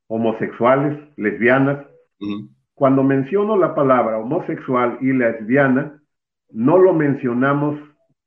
[0.07, 1.85] homosexuales, lesbianas.
[2.73, 6.01] Cuando menciono la palabra homosexual y lesbiana,
[6.49, 7.79] no lo mencionamos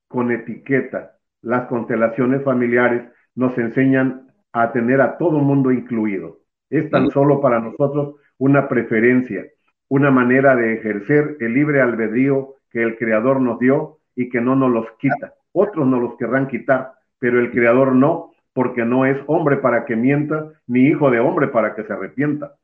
[0.09, 1.16] con etiqueta.
[1.47, 3.05] Las constelaciones familiares
[3.37, 6.39] nos enseñan a tener a todo mundo incluido.
[6.71, 9.45] Es tan solo para nosotros una preferencia,
[9.89, 14.57] una manera de ejercer el libre albedrío que el Creador nos dio y que no
[14.57, 15.35] nos los quita.
[15.53, 19.95] Otros nos los querrán quitar, pero el Creador no, porque no es hombre para que
[19.95, 22.55] mienta, ni hijo de hombre para que se arrepienta.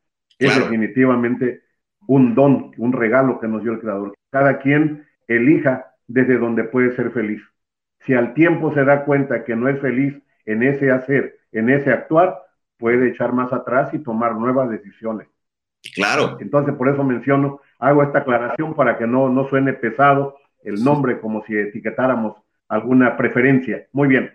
[0.41, 0.65] Es Claro.
[0.65, 1.61] definitivamente
[2.09, 4.13] un don, un regalo que nos dio el Creador.
[4.33, 7.43] Cada quien elija desde donde puede ser feliz.
[8.05, 11.91] Si al tiempo se da cuenta que no es feliz en ese hacer, en ese
[11.93, 12.43] actuar,
[12.77, 15.29] puede echar más atrás y tomar nuevas decisiones.
[15.95, 16.37] Claro.
[16.41, 21.21] Entonces, por eso menciono, hago esta aclaración para que no, no suene pesado el nombre
[21.21, 22.37] como si etiquetáramos
[22.69, 23.87] alguna preferencia.
[23.93, 24.33] Muy bien.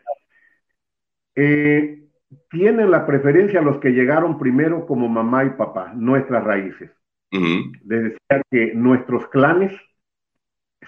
[1.36, 2.04] Eh,
[2.50, 6.92] tienen la preferencia los que llegaron primero como mamá y papá, nuestras raíces.
[7.32, 7.72] Ujú.
[7.86, 9.74] Les decía que nuestros clanes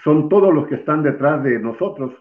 [0.04, 2.14] son todos los que están detrás de nosotros,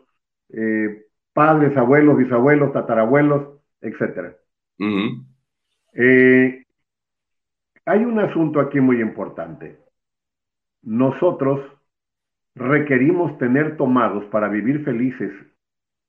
[0.50, 4.36] eh, padres, abuelos, bisabuelos, tatarabuelos, etcétera.
[4.78, 5.24] Ujú.
[5.94, 6.64] Eh,
[7.84, 9.78] hay un asunto aquí muy importante.
[10.82, 11.60] Nosotros
[12.54, 15.32] requerimos tener tomados para vivir felices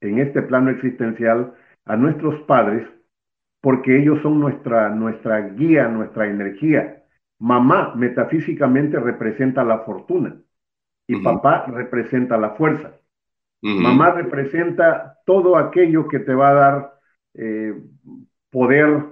[0.02, 1.54] en este plano existencial
[1.86, 2.88] a nuestros padres
[3.62, 7.04] porque ellos son nuestra, nuestra guía, nuestra energía.
[7.39, 10.41] Mamá metafísicamente representa la fortuna
[11.08, 12.99] y papá representa la fuerza.
[13.62, 16.93] Mamá representa todo aquello que te va a dar
[17.36, 17.74] eh,
[18.52, 19.06] poder,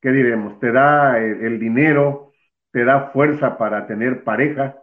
[0.00, 0.58] ¿qué diremos?
[0.60, 2.32] Te da el, el dinero,
[2.72, 4.76] te da fuerza para tener pareja.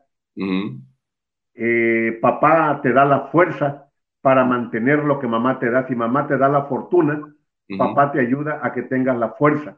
[1.53, 3.89] Eh, papá te da la fuerza
[4.21, 5.87] para mantener lo que mamá te da.
[5.87, 7.21] Si mamá te da la fortuna,
[7.75, 9.77] papá te ayuda a que tengas la fuerza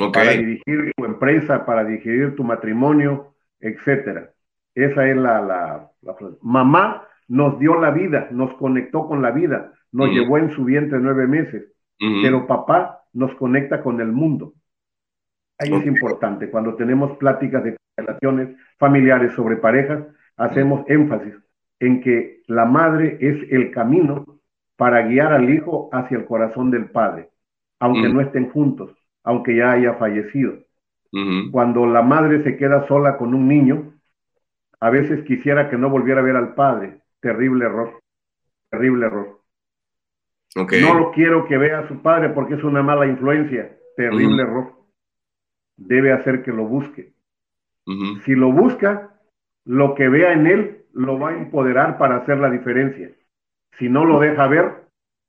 [0.00, 0.16] Ok.
[0.16, 4.30] para dirigir tu empresa, para dirigir tu matrimonio, etcétera.
[4.74, 6.36] Esa es la, la, la frase.
[6.42, 10.98] Mamá nos dio la vida, nos conectó con la vida, nos llevó en su vientre
[11.00, 11.72] nueve meses,
[12.22, 14.54] pero papá nos conecta con el mundo.
[15.58, 20.04] Ahí es importante, cuando tenemos pláticas de relaciones familiares sobre parejas,
[20.36, 21.34] hacemos énfasis
[21.80, 24.24] en que la madre es el camino
[24.76, 27.30] para guiar al hijo hacia el corazón del padre,
[27.78, 28.90] aunque no estén juntos,
[29.22, 30.54] aunque ya haya fallecido.
[31.52, 33.94] Cuando la madre se queda sola con un niño,
[34.80, 37.00] a veces quisiera que no volviera a ver al padre.
[37.24, 38.02] Terrible error,
[38.68, 39.40] terrible error.
[40.54, 43.78] No lo quiero que vea a su padre porque es una mala influencia.
[43.96, 44.74] Terrible error.
[45.78, 47.14] Debe hacer que lo busque.
[48.26, 49.18] Si lo busca,
[49.64, 53.10] lo que vea en él lo va a empoderar para hacer la diferencia.
[53.78, 54.84] Si no lo deja ver,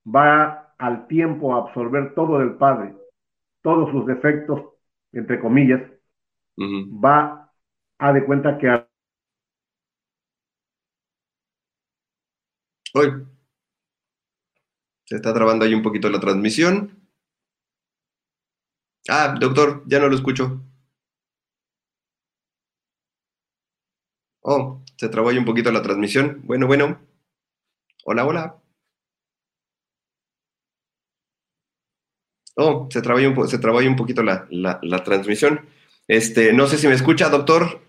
[0.05, 2.93] va al tiempo a absorber todo del padre,
[3.61, 4.61] todos sus defectos,
[5.13, 5.81] entre comillas,
[6.59, 7.53] va
[7.99, 8.84] a de cuenta que
[12.95, 13.25] Uy.
[15.03, 17.09] Se está trabando ahí un poquito la transmisión.
[19.09, 20.61] Ah, doctor, ya no lo escucho.
[24.43, 26.41] Oh, se trabó ahí un poquito la transmisión.
[26.45, 27.01] Bueno, bueno.
[28.05, 28.61] Hola, hola.
[32.57, 35.61] Oh, se trabó ahí un, se trabó ahí un poquito la, la- la transmisión.
[36.07, 37.81] Este, no sé si me escucha, doctor.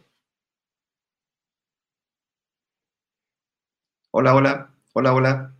[4.10, 4.75] Hola, hola.
[4.96, 5.52] Hola, hola.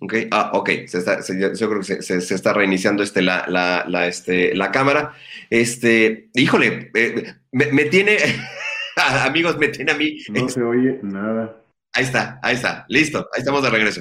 [0.00, 3.02] Ok, ah, ok, se está, se- yo, yo creo que se, se- se está reiniciando
[3.02, 5.12] este, la, la, la, este, la cámara.
[5.50, 8.16] Este, híjole, eh, me, me tiene,
[9.26, 10.18] amigos, me tiene a mí.
[10.30, 11.60] No se oye nada.
[11.92, 14.00] Ahí está, ahí está, listo, ahí estamos de regreso.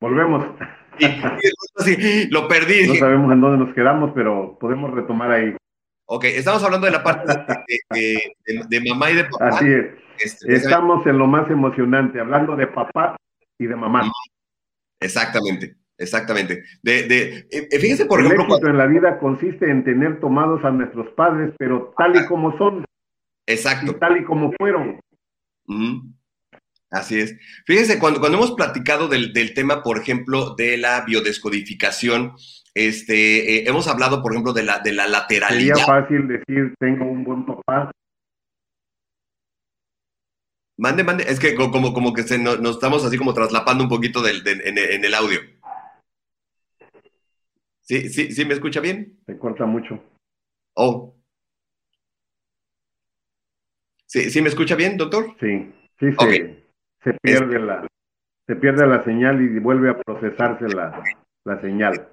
[0.00, 0.46] Volvemos.
[0.98, 2.88] Y, y sí, lo perdí.
[2.88, 5.54] No sabemos en dónde nos quedamos, pero podemos retomar ahí.
[6.06, 9.48] ok, estamos hablando de la parte de, de- de- de mamá y de papá.
[9.48, 10.07] Así es.
[10.22, 13.16] Este, Estamos en lo más emocionante, hablando de papá
[13.58, 14.10] y de mamá.
[15.00, 16.62] Exactamente, exactamente.
[16.82, 20.20] De, de, eh, fíjense, por el ejemplo, éxito cuando- en la vida consiste en tener
[20.20, 23.94] tomados a nuestros padres, pero tal y como son, y exacto.
[23.96, 25.00] tal y como fueron.
[26.90, 27.36] Así es.
[27.66, 32.32] Fíjense, cuando, cuando hemos platicado del, del tema, por ejemplo, de la biodescodificación,
[32.74, 35.86] este, eh, hemos hablado, por ejemplo, de la, de la Sería lateralidad.
[35.86, 37.90] fácil decir, tengo un buen papá.
[40.78, 43.82] Mande, mande, es que co- como, como que se nos, nos estamos así como traslapando
[43.82, 45.40] un poquito del, en, en el audio.
[47.80, 49.18] ¿Sí, sí, sí me escucha bien?
[49.26, 49.98] Se corta mucho.
[50.74, 51.16] Oh.
[54.06, 55.34] ¿Sí, sí me escucha bien, doctor?
[55.40, 56.58] Sí, sí se, Ok.
[57.02, 57.86] se pierde la
[58.46, 61.02] se pierde la señal y vuelve a procesarse la,
[61.44, 62.08] la señal.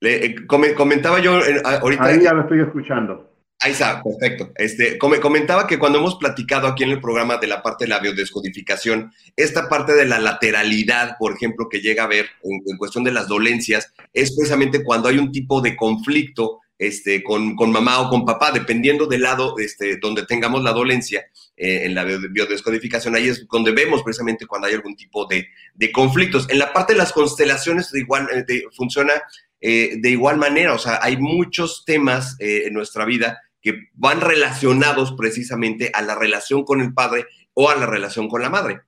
[0.00, 2.04] Le- eh, come- comentaba yo eh, ahorita.
[2.04, 3.33] Ahí ya lo estoy escuchando.
[3.64, 4.52] Ahí está, perfecto.
[4.56, 7.88] Este, come- comentaba que cuando hemos platicado aquí en el programa de la parte de
[7.88, 13.04] la biodescodificación, esta parte de la lateralidad, por ejemplo, que llega a ver en, cuestión
[13.04, 18.10] de las dolencias, es precisamente cuando hay un tipo de conflicto este, con, mamá o
[18.10, 21.24] con papá, dependiendo del lado este, donde tengamos la dolencia
[21.56, 25.46] eh, en la bio- biodescodificación, ahí es donde vemos precisamente cuando hay algún tipo de,
[25.72, 26.46] de conflictos.
[26.50, 29.14] En la parte de las constelaciones de igual, eh, funciona
[29.58, 35.16] eh, de igual manera, o sea, hay muchos temas en nuestra vida que van relacionados
[35.16, 37.24] precisamente a la relación con el padre
[37.54, 38.82] o a la relación con la madre.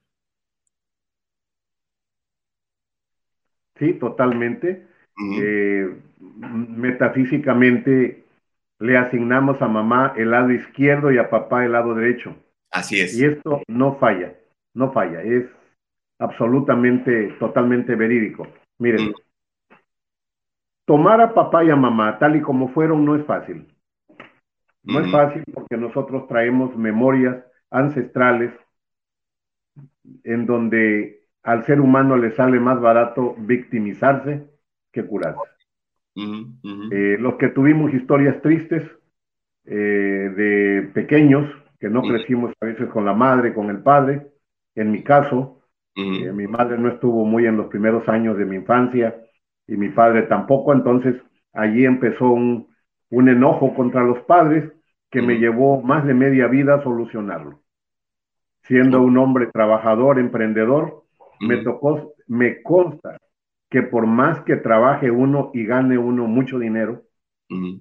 [3.79, 4.87] Sí, totalmente.
[5.41, 8.27] Eh, metafísicamente
[8.79, 12.37] le asignamos a mamá el lado izquierdo y a papá el lado derecho.
[12.71, 13.19] Así es.
[13.19, 14.35] Y esto no falla,
[14.75, 15.47] no falla, es
[16.19, 18.47] absolutamente, totalmente verídico.
[18.79, 19.15] Miren,
[20.85, 23.67] tomar a papá y a mamá tal y como fueron no es fácil.
[24.87, 28.53] No es fácil porque nosotros traemos memorias ancestrales
[30.25, 34.47] en donde al ser humano le sale más barato victimizarse
[34.93, 35.41] que curarse.
[36.15, 38.83] Eh, los que tuvimos historias tristes
[39.65, 44.29] eh, de pequeños, que no crecimos a veces con la madre, con el padre,
[44.75, 45.61] en mi caso,
[45.95, 49.17] eh, mi madre no estuvo muy en los primeros años de mi infancia
[49.67, 51.17] y mi padre tampoco, entonces
[51.53, 52.69] allí empezó un,
[53.11, 54.73] un enojo contra los padres
[55.17, 55.41] que me Ujú.
[55.41, 57.63] llevó más de media vida a solucionarlo.
[58.65, 61.05] Siendo un hombre trabajador, emprendedor,
[61.47, 61.65] me Ujú.
[61.65, 63.17] tocó, me consta
[63.71, 67.05] que por más que trabaje uno y gane uno mucho dinero,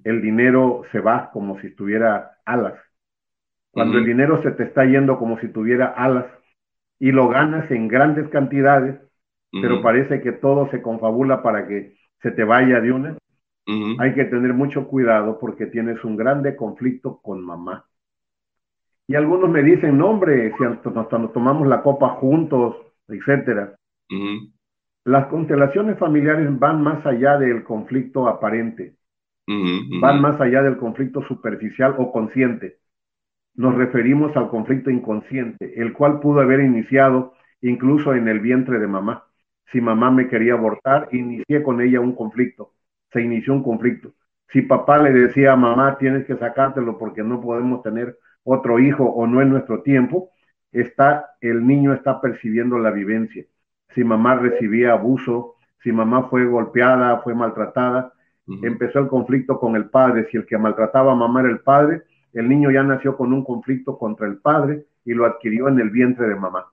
[0.02, 2.80] el dinero se va como si tuviera alas.
[3.70, 6.24] Cuando el dinero se te está yendo como si tuviera alas
[6.98, 8.98] y lo ganas en grandes cantidades,
[9.60, 13.18] pero parece que todo se confabula para que se te vaya de una,
[13.98, 17.84] Hay que tener mucho cuidado porque tienes un grande conflicto con mamá.
[19.08, 22.76] Y algunos me dicen, no hombre, si hasta nos tomamos la copa juntos,
[23.08, 23.76] etcétera.
[25.04, 28.96] Las constelaciones familiares van más allá del conflicto aparente,
[30.00, 32.78] van más allá del conflicto superficial o consciente.
[33.54, 38.86] Nos referimos al conflicto inconsciente, el cual pudo haber iniciado incluso en el vientre de
[38.86, 39.24] mamá.
[39.72, 42.72] Si mamá me quería abortar, inicié con ella un conflicto,
[43.16, 44.12] se inició un conflicto.
[44.52, 49.04] Si papá le decía a mamá, tienes que sacártelo porque no podemos tener otro hijo
[49.04, 50.30] o no es nuestro tiempo,
[50.70, 53.44] está, el niño está percibiendo la vivencia.
[53.94, 58.12] Si mamá recibía abuso, si mamá fue golpeada, fue maltratada,
[58.62, 60.28] empezó el conflicto con el padre.
[60.30, 62.02] Si el que maltrataba a mamá era el padre,
[62.34, 65.88] el niño ya nació con un conflicto contra el padre y lo adquirió en el
[65.88, 66.66] vientre de mamá.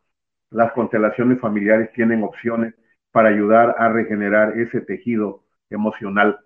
[0.52, 2.76] Las constelaciones familiares tienen opciones
[3.12, 5.43] para ayudar a regenerar ese tejido
[5.76, 6.40] emocional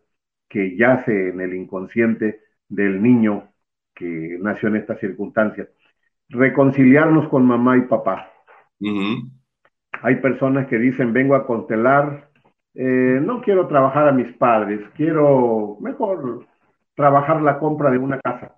[0.49, 3.49] que yace en el inconsciente del niño
[3.93, 5.67] que nació en estas circunstancias.
[6.29, 8.31] Reconciliarnos con mamá y papá.
[10.01, 12.29] Hay personas que dicen, vengo a constelar,
[12.75, 16.45] eh, no quiero trabajar a mis padres, quiero mejor
[16.95, 18.55] trabajar la compra de una casa.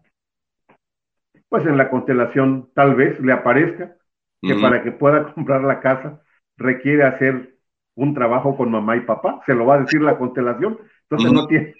[1.48, 3.96] Pues en la constelación tal vez le aparezca
[4.42, 6.22] que para que pueda comprar la casa
[6.58, 7.59] requiere hacer
[8.00, 11.48] un trabajo con mamá y papá, se lo va a decir la constelación, entonces no
[11.48, 11.76] tiene,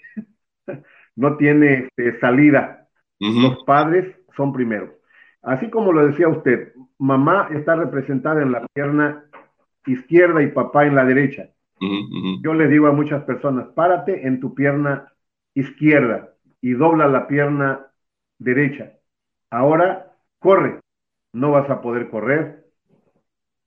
[1.16, 2.88] no tiene este, salida.
[3.18, 4.94] Los padres son primero.
[5.42, 9.24] Así como lo decía usted, mamá está representada en la pierna
[9.86, 11.48] izquierda y papá en la derecha.
[12.42, 15.10] Yo le digo a muchas personas, párate en tu pierna
[15.54, 17.86] izquierda y dobla la pierna
[18.38, 18.92] derecha.
[19.50, 20.80] Ahora corre,
[21.32, 22.66] no vas a poder correr.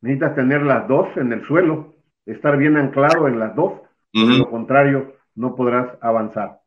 [0.01, 1.92] Necesitas tener las dos en el suelo,
[2.25, 3.73] estar bien anclado en las dos,
[4.13, 6.59] de lo contrario no podrás avanzar.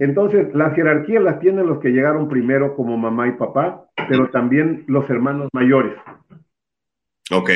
[0.00, 4.84] Entonces, las jerarquías las tienen los que llegaron primero como mamá y papá, pero también
[4.86, 5.94] los hermanos mayores.
[7.32, 7.50] Ok.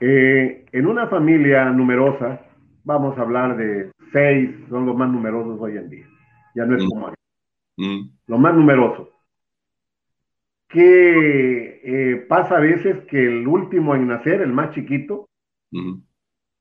[0.00, 2.40] Eh, en una familia numerosa,
[2.84, 6.06] vamos a hablar de seis, son los más numerosos hoy en día.
[6.54, 8.10] Ya no es como antes.
[8.26, 9.10] Lo más numeroso.
[10.68, 15.28] ¿Qué eh, pasa a veces que el último en nacer, el más chiquito,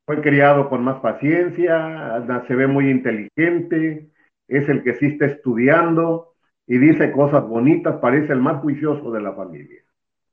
[0.06, 4.10] fue criado con más paciencia, se ve muy inteligente,
[4.48, 6.34] es el que sí está estudiando
[6.68, 9.82] y dice cosas bonitas, parece el más juicioso de la familia.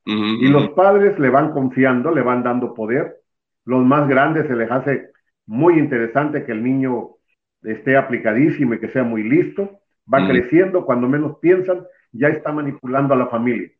[0.05, 3.17] y los padres le van confiando, le van dando poder.
[3.65, 5.11] Los más grandes se les hace
[5.47, 7.11] muy interesante que el niño
[7.63, 9.79] esté aplicadísimo y que sea muy listo.
[10.13, 13.71] Va creciendo, cuando menos piensan, ya está manipulando a la familia.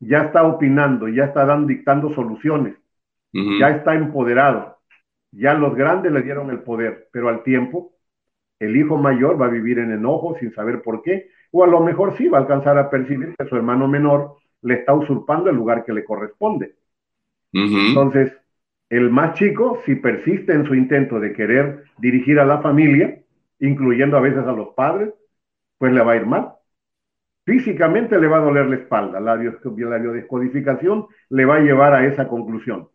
[0.00, 2.76] Ya está opinando, ya está dando, dictando soluciones.
[3.32, 4.78] Ya está empoderado
[5.32, 7.92] ya los grandes le dieron el poder, pero al tiempo
[8.58, 11.80] el hijo mayor va a vivir en enojo sin saber por qué, o a lo
[11.80, 15.56] mejor sí va a alcanzar a percibir que su hermano menor le está usurpando el
[15.56, 16.74] lugar que le corresponde.
[17.52, 18.32] Entonces,
[18.88, 23.20] el más chico, si persiste en su intento de querer dirigir a la familia,
[23.60, 25.14] incluyendo a veces a los padres,
[25.78, 26.54] pues le va a ir mal.
[27.44, 32.06] Físicamente le va a doler la espalda, la, la biodescodificación le va a llevar a
[32.06, 32.88] esa conclusión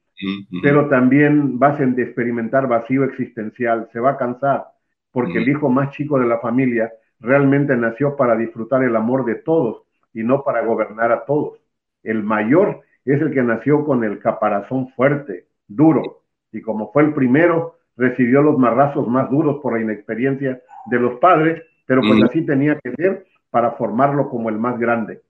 [0.62, 4.68] pero también vas a experimentar vacío existencial, se va a cansar,
[5.12, 9.36] porque el hijo más chico de la familia realmente nació para disfrutar el amor de
[9.36, 9.84] todos
[10.14, 11.60] y no para gobernar a todos.
[12.04, 17.14] El mayor es el que nació con el caparazón fuerte, duro, y como fue el
[17.14, 22.46] primero, recibió los marrazos más duros por la inexperiencia de los padres, pero pues así
[22.46, 25.22] tenía que ser para formarlo como el más grande.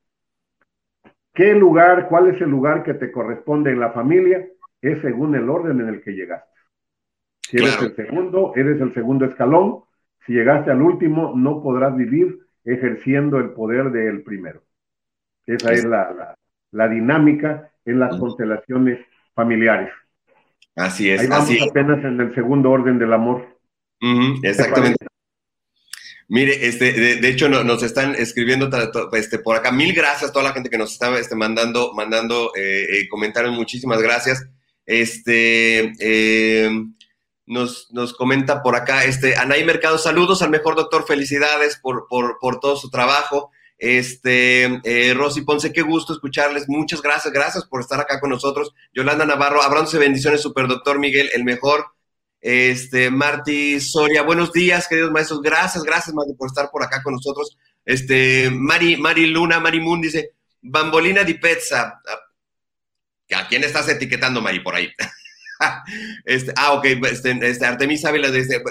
[1.33, 4.47] ¿Qué lugar, cuál es el lugar que te corresponde en la familia?
[4.83, 6.51] Es según el orden en el que llegaste.
[7.41, 9.83] Si eres el segundo, eres el segundo escalón.
[10.25, 14.61] Si llegaste al último, no podrás vivir ejerciendo el poder del primero.
[15.45, 18.99] Esa es la, dinámica en las constelaciones
[19.33, 19.91] familiares.
[20.75, 21.21] Así es.
[21.21, 23.57] Ahí vamos apenas en el segundo orden del amor.
[24.41, 25.05] exactamente.
[26.27, 28.69] Mire, este, de, hecho nos están escribiendo
[29.13, 29.71] este, por acá.
[29.71, 33.53] Mil gracias a toda la gente que nos está este, mandando, mandando eh, eh, comentarios.
[33.53, 34.49] Muchísimas gracias.
[34.85, 36.69] Este, eh,
[37.45, 42.37] nos, nos, comenta por acá, este, Anaí Mercado, saludos al mejor doctor, felicidades por, por,
[42.39, 43.51] por todo su trabajo.
[43.77, 46.69] Este, eh, Rosy Ponce, qué gusto escucharles.
[46.69, 48.73] Muchas gracias, gracias por estar acá con nosotros.
[48.93, 51.87] Yolanda Navarro, abrándose bendiciones, super doctor Miguel, el mejor.
[52.39, 55.41] Este, Marty Soria, buenos días, queridos maestros.
[55.41, 57.57] Gracias, gracias, Marty, por estar por acá con nosotros.
[57.85, 60.31] Este, Mari, Mari Luna, Mari Moon dice,
[60.61, 62.01] Bambolina di pezza.
[63.33, 64.89] ¿A quién estás etiquetando, Mari, por ahí?
[66.25, 68.61] Este, ah, ok, este, este, Artemis Ávila dice,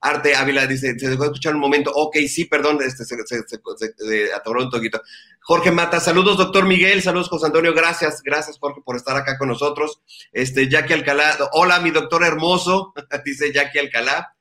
[0.00, 4.32] Arte Ávila dice, se dejó de escuchar un momento, ok, sí, perdón, este, se, se,
[4.34, 5.00] atoró un poquito.
[5.40, 9.48] Jorge Mata, saludos, doctor Miguel, saludos, José Antonio, gracias, gracias, Jorge, por estar acá con
[9.48, 10.00] nosotros.
[10.32, 14.35] Este, Jackie Alcalá, hola, mi doctor hermoso, dice Jackie Alcalá.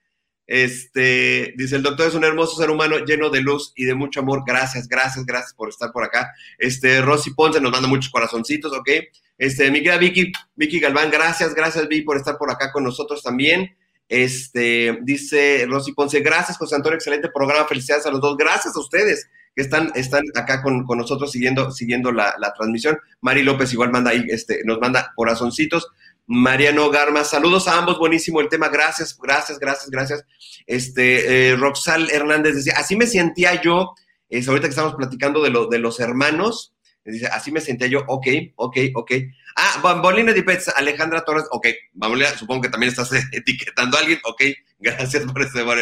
[0.48, 4.20] Este, dice, el doctor es un hermoso ser humano lleno de luz y de mucho
[4.20, 4.44] amor.
[4.46, 6.34] Gracias, gracias, gracias por estar por acá.
[6.58, 8.90] Este, Rosy Ponce nos manda muchos corazoncitos, ¿ok?
[9.38, 13.22] Este, mi querida Vicky, Vicky Galván, gracias, gracias Vicky por estar por acá con nosotros
[13.22, 13.76] también.
[14.08, 18.80] Este, dice Rosy Ponce, gracias José Antonio, excelente programa, felicidades a los dos, gracias a
[18.80, 22.98] ustedes que están, están acá con, nosotros siguiendo, siguiendo la, transmisión.
[23.22, 25.88] Mari López igual manda ahí, este, nos manda corazoncitos.
[26.28, 30.26] Mariano Garma, saludos a ambos, buenísimo el tema, gracias, gracias, gracias, gracias.
[30.66, 33.94] Este, eh, Roxal Hernández decía, así me sentía yo,
[34.30, 36.76] es, ahorita que estamos platicando de, lo, de los hermanos,
[37.12, 39.12] Dice, así me sentía yo, ok, ok, ok.
[39.56, 44.20] Ah, Bambolina de Pets, Alejandra Torres, ok, Bambolina, supongo que también estás etiquetando a alguien,
[44.24, 44.42] ok,
[44.80, 45.82] gracias por este, para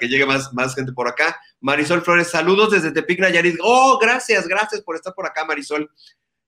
[0.00, 1.38] que llegue más, más gente por acá.
[1.60, 3.56] Marisol Flores, saludos desde Tepic, Nayarit.
[3.62, 5.90] Oh, gracias, gracias por estar por acá, Marisol.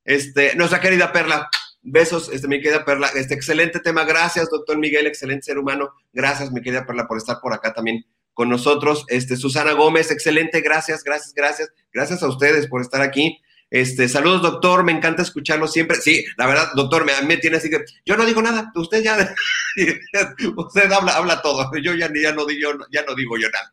[0.07, 1.49] Este, nuestra querida Perla,
[1.85, 6.51] besos, este, mi querida Perla, este, excelente tema, gracias, doctor Miguel, excelente ser humano, gracias,
[6.51, 9.05] mi querida Perla, por estar por acá también con nosotros.
[9.09, 13.39] Este, Susana Gómez, excelente, gracias, gracias, gracias, gracias a ustedes por estar aquí.
[13.71, 15.97] Este, saludos, doctor, me encanta escucharlo siempre.
[15.97, 19.35] Sí, la verdad, doctor, me, me tiene así que yo no digo nada, usted ya,
[20.57, 23.73] usted habla, habla todo, yo ya, ya, no, digo, ya no digo yo nada.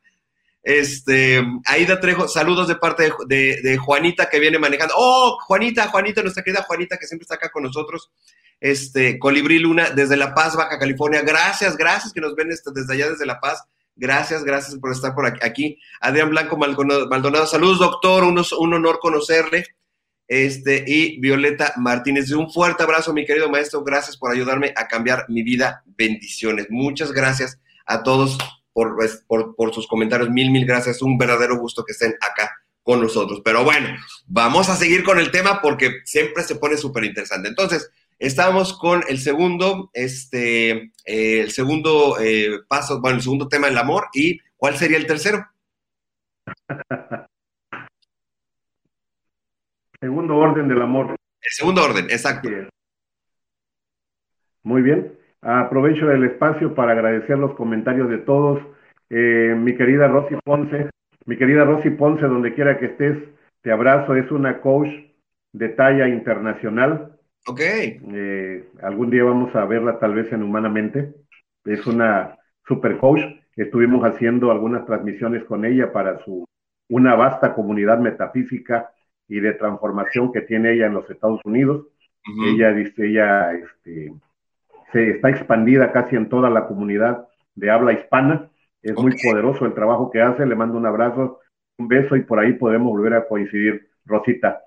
[0.64, 4.94] Este, Aida Trejo, saludos de parte de, Juanita que viene manejando.
[4.98, 8.12] Oh, Juanita, Juanita, nuestra querida Juanita que siempre está acá con nosotros.
[8.60, 11.22] Este, Colibrí Luna desde La Paz, Baja California.
[11.24, 13.64] Gracias, gracias que nos ven este, desde allá, desde La Paz.
[13.96, 15.78] Gracias, gracias por estar por aquí.
[16.00, 19.66] Adrián Blanco Maldonado, saludos, doctor, un, un honor conocerle.
[20.28, 23.84] Este, y Violeta Martínez, un fuerte abrazo, mi querido maestro.
[23.84, 25.84] Gracias por ayudarme a cambiar mi vida.
[25.86, 26.68] Bendiciones.
[26.70, 28.38] Muchas gracias a todos
[28.74, 28.96] por,
[29.28, 30.30] por, por sus comentarios.
[30.30, 31.02] Mil, mil gracias.
[31.02, 32.52] Un verdadero gusto que estén acá
[32.84, 33.42] con nosotros.
[33.44, 33.90] Pero bueno,
[34.28, 37.50] vamos a seguir con el tema porque siempre se pone súper interesante.
[37.50, 43.68] Entonces, estamos con el segundo, este, eh, el segundo eh, paso, bueno, el segundo tema
[43.68, 44.08] del amor.
[44.14, 45.46] ¿Y cuál sería el tercero?
[50.00, 51.16] segundo orden del amor.
[51.42, 52.50] El segundo orden, exacto.
[54.64, 55.21] Muy bien.
[55.42, 58.62] Aprovecho el espacio para agradecer los comentarios de todos.
[59.10, 60.90] Eh, mi querida Rosy Ponce,
[61.26, 63.18] mi querida Rosy Ponce, donde quiera que estés,
[63.62, 64.16] te abrazo.
[64.16, 64.90] Es una coach
[65.52, 67.18] de talla internacional.
[67.48, 67.60] Ok.
[67.60, 71.14] Eh, algún día vamos a verla tal vez en Humanamente.
[71.66, 72.38] Es una
[72.68, 73.22] super coach.
[73.56, 76.46] Estuvimos haciendo algunas transmisiones con ella para su
[76.90, 78.92] una vasta comunidad metafísica
[79.28, 81.88] y de transformación que tiene ella en los Estados Unidos.
[82.46, 84.14] Ella dice, ella este,
[84.92, 88.50] se está expandida casi en toda la comunidad de habla hispana.
[88.82, 90.46] Es muy poderoso el trabajo que hace.
[90.46, 91.40] Le mando un abrazo,
[91.78, 93.90] un beso y por ahí podemos volver a coincidir.
[94.06, 94.62] Rosita,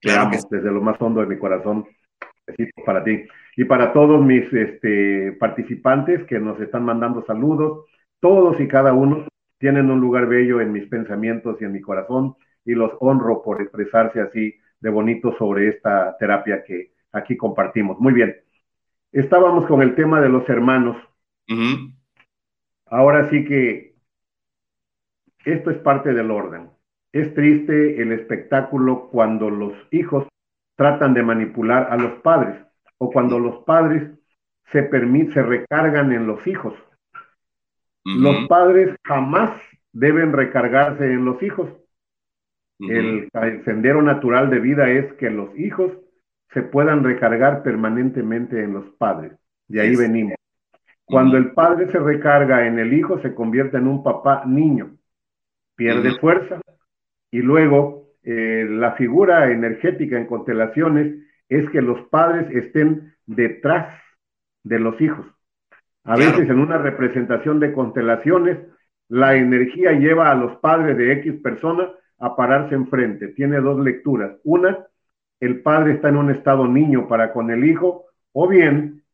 [0.00, 1.86] claro desde lo más hondo de mi corazón.
[2.46, 3.24] Besito para ti.
[3.56, 7.84] Y para todos mis este, participantes que nos están mandando saludos,
[8.20, 9.26] todos y cada uno
[9.58, 13.60] tienen un lugar bello en mis pensamientos y en mi corazón y los honro por
[13.60, 17.98] expresarse así de bonito sobre esta terapia que aquí compartimos.
[17.98, 18.36] Muy bien.
[19.12, 20.96] Estábamos con el tema de los hermanos.
[22.86, 23.94] Ahora sí que
[25.44, 26.70] esto es parte del orden.
[27.12, 30.26] Es triste el espectáculo cuando los hijos
[30.76, 32.62] tratan de manipular a los padres
[32.98, 34.10] o cuando los padres
[34.70, 36.74] se permiten, se recargan en los hijos.
[38.04, 39.60] Los padres jamás
[39.92, 41.70] deben recargarse en los hijos.
[42.78, 45.92] el, el, sendero natural de vida es que los hijos
[46.52, 49.32] se puedan recargar permanentemente en los padres.
[49.66, 50.34] De ahí venimos.
[51.04, 54.96] Cuando el padre se recarga en el hijo, se convierte en un papá niño,
[55.74, 56.60] pierde fuerza
[57.30, 61.14] y luego eh, la figura energética en constelaciones
[61.48, 63.98] es que los padres estén detrás
[64.64, 65.26] de los hijos.
[66.04, 68.58] A veces en una representación de constelaciones,
[69.08, 71.88] la energía lleva a los padres de X persona
[72.18, 73.28] a pararse enfrente.
[73.28, 74.36] Tiene dos lecturas.
[74.44, 74.86] Una,
[75.40, 79.04] el padre está en un estado niño para con el hijo, o bien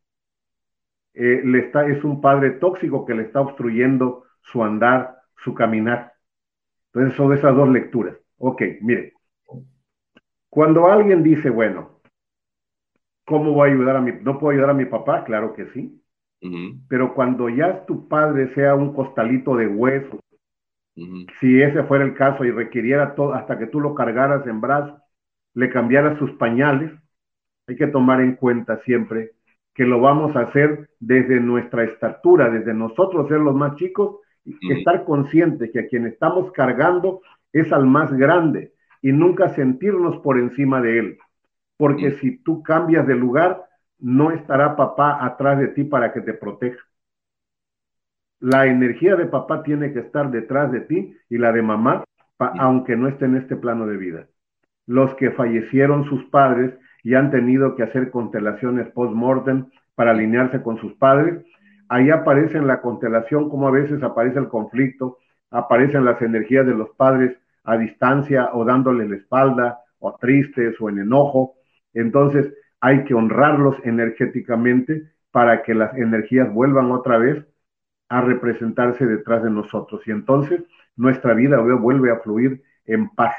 [1.15, 6.15] eh, le está, es un padre tóxico que le está obstruyendo su andar, su caminar.
[6.93, 8.17] Entonces son esas dos lecturas.
[8.39, 9.15] Ok, mire.
[10.49, 12.01] Cuando alguien dice, bueno,
[13.25, 15.25] ¿cómo voy a ayudar a mi, no puedo ayudar a mi papá?
[15.25, 16.01] Claro que sí.
[16.89, 20.21] Pero cuando ya tu padre sea un costalito de hueso,
[21.41, 25.01] si ese fuera el caso y requiriera todo, hasta que tú lo cargaras en brazos,
[25.55, 26.93] le cambiara sus pañales,
[27.67, 29.33] hay que tomar en cuenta siempre
[29.73, 34.73] que lo vamos a hacer desde nuestra estatura, desde nosotros ser los más chicos, y
[34.73, 40.39] estar conscientes que a quien estamos cargando es al más grande y nunca sentirnos por
[40.39, 41.19] encima de él.
[41.79, 43.65] Porque si tú cambias de lugar,
[43.99, 46.79] no estará papá atrás de ti para que te proteja.
[48.39, 52.05] La energía de papá tiene que estar detrás de ti y la de mamá,
[52.39, 54.29] aunque no esté en este plano de vida
[54.87, 60.79] los que fallecieron sus padres y han tenido que hacer constelaciones post-mortem para alinearse con
[60.79, 61.45] sus padres.
[61.89, 65.19] Ahí aparece en la constelación como a veces aparece el conflicto,
[65.51, 70.89] aparecen las energías de los padres a distancia o dándole la espalda o tristes o
[70.89, 71.55] en enojo.
[71.93, 77.45] Entonces hay que honrarlos energéticamente para que las energías vuelvan otra vez
[78.09, 80.03] a representarse detrás de nosotros.
[80.07, 80.63] Y entonces
[80.97, 83.35] nuestra vida vuelve a fluir en paz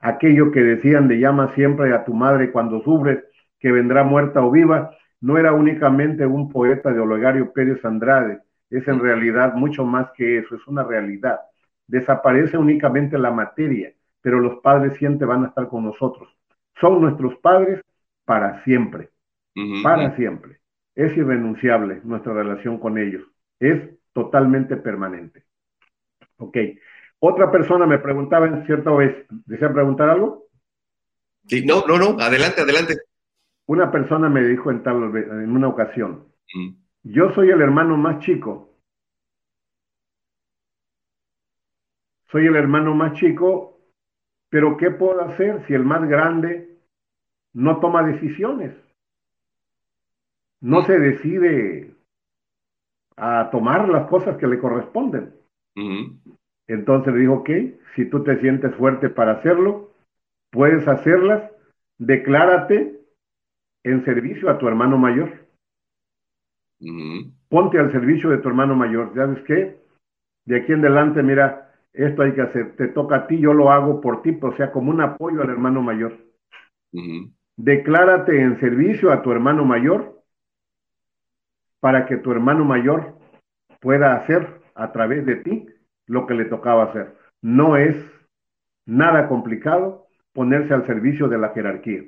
[0.00, 3.22] aquello que decían de llama siempre a tu madre cuando sufres,
[3.58, 8.40] que vendrá muerta o viva, no era únicamente un poeta de Olegario Pérez Andrade,
[8.70, 11.40] es en realidad mucho más que eso, es una realidad.
[11.86, 13.92] Desaparece únicamente la materia,
[14.22, 16.28] pero los padres siempre van a estar con nosotros.
[16.80, 17.82] Son nuestros padres
[18.24, 19.10] para siempre,
[19.82, 20.60] para siempre.
[20.94, 23.24] Es irrenunciable nuestra relación con ellos,
[23.58, 25.44] es totalmente permanente.
[26.38, 26.56] Ok,
[27.20, 30.46] otra persona me preguntaba en cierta vez, ¿desea preguntar algo?
[31.46, 32.96] Sí, no, no, no, adelante, adelante.
[33.66, 36.70] Una persona me dijo en, tal, en una ocasión, mm.
[37.04, 38.74] yo soy el hermano más chico.
[42.30, 43.78] Soy el hermano más chico,
[44.48, 46.78] pero ¿qué puedo hacer si el más grande
[47.52, 48.72] no toma decisiones?
[50.60, 51.94] no se decide
[53.16, 55.34] a tomar las cosas que le corresponden.
[56.70, 57.50] Entonces le dijo, ok,
[57.96, 59.90] si tú te sientes fuerte para hacerlo,
[60.50, 61.50] puedes hacerlas,
[61.98, 63.00] declárate
[63.82, 65.48] en servicio a tu hermano mayor.
[67.48, 69.12] Ponte al servicio de tu hermano mayor.
[69.16, 69.80] ¿Sabes qué?
[70.46, 72.76] De aquí en adelante, mira, esto hay que hacer.
[72.76, 75.50] Te toca a ti, yo lo hago por ti, o sea, como un apoyo al
[75.50, 76.16] hermano mayor.
[77.56, 80.22] Declárate en servicio a tu hermano mayor
[81.80, 83.18] para que tu hermano mayor
[83.80, 85.66] pueda hacer a través de ti
[86.10, 87.16] lo que le tocaba hacer.
[87.42, 87.96] No es
[88.86, 92.02] nada complicado ponerse al servicio de la jerarquía.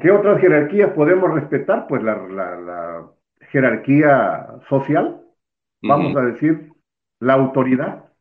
[0.00, 1.86] ¿Qué otras jerarquías podemos respetar?
[1.88, 3.10] Pues la, la- la
[3.50, 5.20] jerarquía social,
[5.82, 6.72] vamos a decir,
[7.20, 8.12] la autoridad.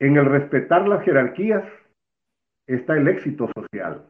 [0.00, 1.64] En el respetar las jerarquías
[2.66, 4.06] está el éxito social.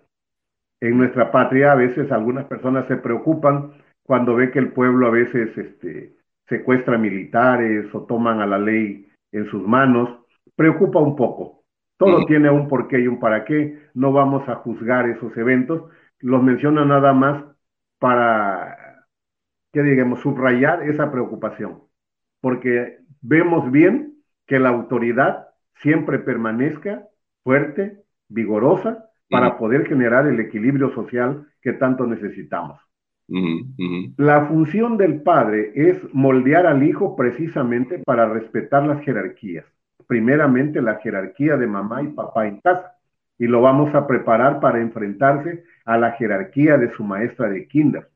[0.81, 3.72] En nuestra patria a veces algunas personas se preocupan
[4.05, 6.16] cuando ve que el pueblo a veces este,
[6.49, 10.09] secuestra militares o toman a la ley en sus manos.
[10.57, 11.64] Preocupa un poco.
[11.96, 13.78] Todo tiene un porqué y un para qué.
[13.94, 15.90] No vamos a juzgar esos eventos.
[16.20, 17.44] Los menciono nada más
[17.99, 19.05] para,
[19.72, 21.82] que digamos, subrayar esa preocupación.
[22.40, 24.14] Porque vemos bien
[24.46, 25.49] que la autoridad
[25.82, 27.09] siempre permanezca
[27.42, 32.80] fuerte, vigorosa, para poder generar el equilibrio social que tanto necesitamos.
[33.29, 39.66] La función del padre es moldear al hijo precisamente para respetar las jerarquías.
[40.07, 42.93] Primeramente la jerarquía de mamá y papá en casa.
[43.39, 48.09] Y lo vamos a preparar para enfrentarse a la jerarquía de su maestra de kinder,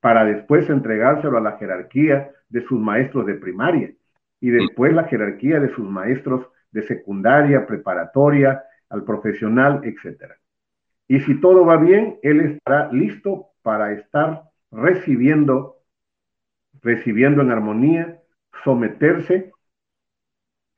[0.00, 3.92] para después entregárselo a la jerarquía de sus maestros de primaria
[4.40, 10.36] y después la jerarquía de sus maestros de secundaria, preparatoria, al profesional, etcétera.
[11.06, 14.42] Y si todo va bien, él estará listo para estar
[14.72, 15.76] recibiendo,
[16.82, 18.20] recibiendo en armonía,
[18.64, 19.52] someterse,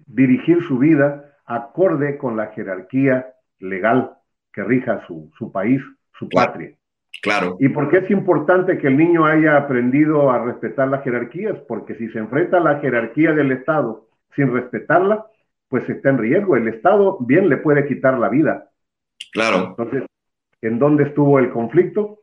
[0.07, 4.17] dirigir su vida acorde con la jerarquía legal
[4.53, 5.83] que rija su, su país,
[6.19, 6.53] su Claro.
[6.53, 6.75] patria.
[7.23, 7.57] Claro.
[7.59, 11.59] ¿Y por qué es importante que el niño haya aprendido a respetar las jerarquías?
[11.69, 15.27] Porque si se enfrenta a la jerarquía del Estado sin respetarla,
[15.69, 16.57] pues está en riesgo.
[16.57, 18.71] El Estado bien le puede quitar la vida.
[19.33, 19.69] Claro.
[19.69, 20.05] Entonces,
[20.61, 22.21] ¿en dónde estuvo el conflicto?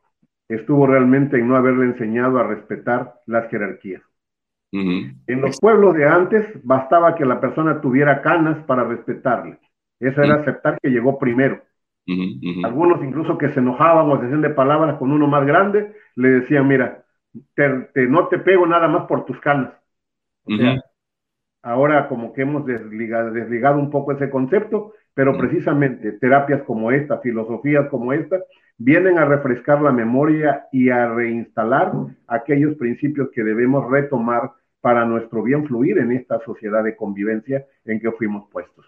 [0.51, 4.03] Estuvo realmente en no haberle enseñado a respetar las jerarquías.
[5.25, 9.57] En los pueblos de antes bastaba que la persona tuviera canas para respetarle.
[9.99, 11.61] Eso era aceptar que llegó primero.
[12.61, 16.29] Algunos incluso que se enojaban o se hacían de palabras con uno más grande, le
[16.29, 17.03] decían, mira,
[17.55, 19.73] te, te- no te pego nada más por tus canas.
[20.45, 20.81] O sea, Ujú.
[21.63, 27.19] ahora como que hemos desligado, desligado un poco ese concepto, pero precisamente terapias como esta,
[27.19, 28.39] filosofías como esta,
[28.77, 31.91] vienen a refrescar la memoria y a reinstalar
[32.27, 37.99] aquellos principios que debemos retomar para nuestro bien fluir en esta sociedad de convivencia en
[37.99, 38.85] que fuimos puestos.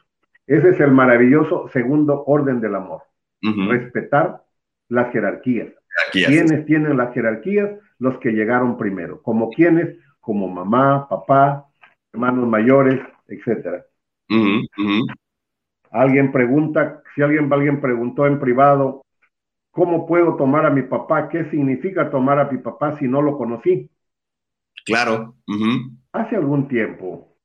[0.47, 3.03] Ese es el maravilloso segundo orden del amor,
[3.41, 4.41] respetar
[4.89, 5.69] las jerarquías.
[6.13, 7.69] Ya ¿Quiénes tienen las jerarquías?
[7.99, 9.21] Los que llegaron primero.
[9.21, 9.95] ¿Como quiénes?
[10.19, 11.67] Como mamá, papá,
[12.11, 13.85] hermanos mayores, etcétera.
[14.29, 14.65] Ujú.
[14.77, 15.05] Ujú.
[15.93, 19.05] Alguien pregunta, si alguien, alguien preguntó en privado,
[19.69, 21.29] ¿cómo puedo tomar a mi papá?
[21.29, 23.91] ¿Qué significa tomar a mi papá si no lo conocí?
[24.85, 25.35] Claro.
[26.11, 27.37] Hace algún tiempo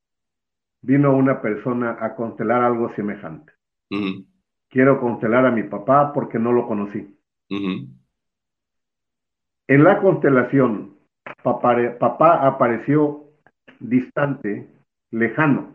[0.81, 3.53] vino una persona a constelar algo semejante.
[4.71, 7.19] Quiero constelar a mi papá porque no lo conocí.
[7.51, 7.99] En
[9.85, 10.97] la constelación,
[11.43, 13.25] papá, papá apareció
[13.79, 14.71] distante,
[15.11, 15.75] lejano,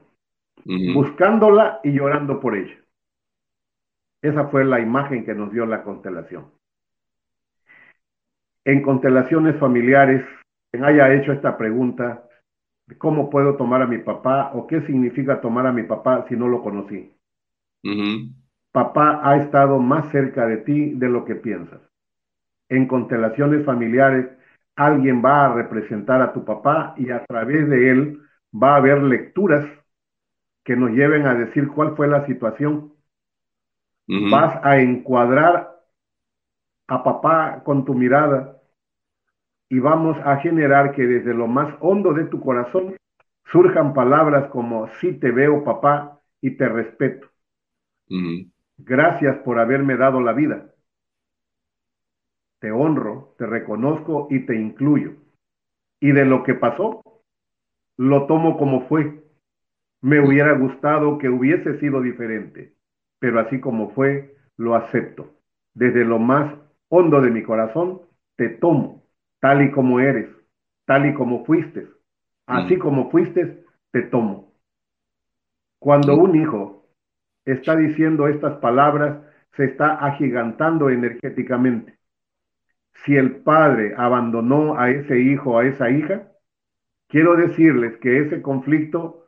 [0.66, 2.76] Buscándola y llorando por ella.
[4.22, 6.52] Esa fue la imagen que nos dio la constelación.
[8.66, 10.26] En constelaciones familiares,
[10.72, 12.30] quien haya hecho esta pregunta,
[12.98, 16.48] ¿cómo puedo tomar a mi papá o qué significa tomar a mi papá si no
[16.48, 17.14] lo conocí?
[18.72, 21.82] Papá ha estado más cerca de ti de lo que piensas.
[22.70, 24.30] En constelaciones familiares,
[24.76, 29.04] alguien va a representar a tu papá y a través de él va a haber
[29.04, 29.66] lecturas
[30.64, 32.94] que nos lleven a decir cuál fue la situación.
[34.08, 35.82] Vas a encuadrar
[36.88, 38.62] a papá con tu mirada
[39.70, 42.96] y vamos a generar que desde lo más hondo de tu corazón
[43.46, 47.28] surjan palabras como sí te veo papá y te respeto.
[48.78, 50.74] Gracias por haberme dado la vida.
[52.60, 55.14] Te honro, te reconozco y te incluyo.
[56.00, 57.02] Y de lo que pasó,
[57.98, 59.23] lo tomo como fue.
[60.04, 62.74] Me hubiera gustado que hubiese sido diferente,
[63.20, 65.34] pero así como fue, lo acepto.
[65.74, 66.54] Desde lo más
[66.90, 68.02] hondo de mi corazón,
[68.36, 69.06] te tomo,
[69.40, 70.30] tal y como eres,
[70.84, 71.88] tal y como fuiste.
[72.48, 74.52] Así como fuiste, te tomo.
[75.80, 76.86] Cuando un hijo
[77.46, 79.24] está diciendo estas palabras,
[79.56, 81.98] se está agigantando energéticamente.
[83.06, 86.28] Si el padre abandonó a ese hijo, a esa hija,
[87.08, 89.23] quiero decirles que ese conflicto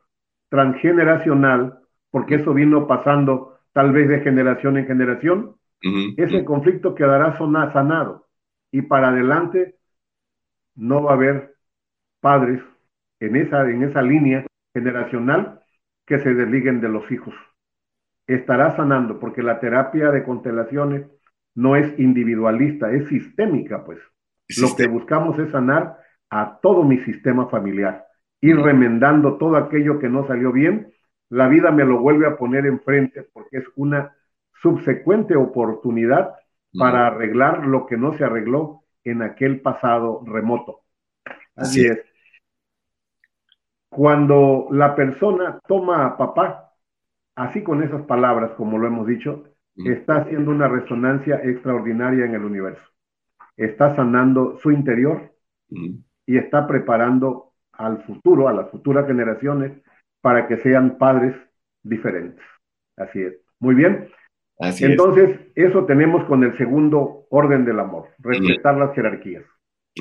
[0.48, 1.78] transgeneracional,
[2.10, 5.56] porque eso vino pasando tal vez de generación en generación,
[6.16, 8.26] ese conflicto quedará sanado.
[8.72, 9.76] Y para adelante
[10.74, 11.54] no va a haber
[12.20, 12.60] padres
[13.20, 15.60] en esa, en esa línea generacional
[16.06, 17.34] que se desliguen de los hijos.
[18.26, 21.06] Estará sanando porque la terapia de constelaciones
[21.54, 23.98] no es individualista, es sistémica, pues.
[24.60, 25.96] Lo que buscamos es sanar
[26.30, 28.06] a todo mi sistema familiar,
[28.46, 30.92] ir remendando todo aquello que no salió bien.
[31.28, 34.14] La vida me lo vuelve a poner enfrente porque es una
[34.62, 36.34] subsecuente oportunidad
[36.78, 40.82] para arreglar lo que no se arregló en aquel pasado remoto.
[41.54, 41.98] Así es.
[43.88, 46.74] Cuando la persona toma a papá,
[47.34, 49.44] así con esas palabras, como lo hemos dicho,
[49.74, 52.82] está haciendo una resonancia extraordinaria en el universo.
[53.56, 55.32] Está sanando su interior
[55.68, 57.45] y está preparando
[57.78, 59.72] al futuro, a las futuras generaciones,
[60.20, 61.34] para que sean padres
[61.82, 62.44] diferentes.
[62.96, 63.34] Así es.
[63.60, 64.08] Muy bien.
[64.58, 69.44] Así Entonces, eso tenemos con el segundo orden del amor, respetar las jerarquías.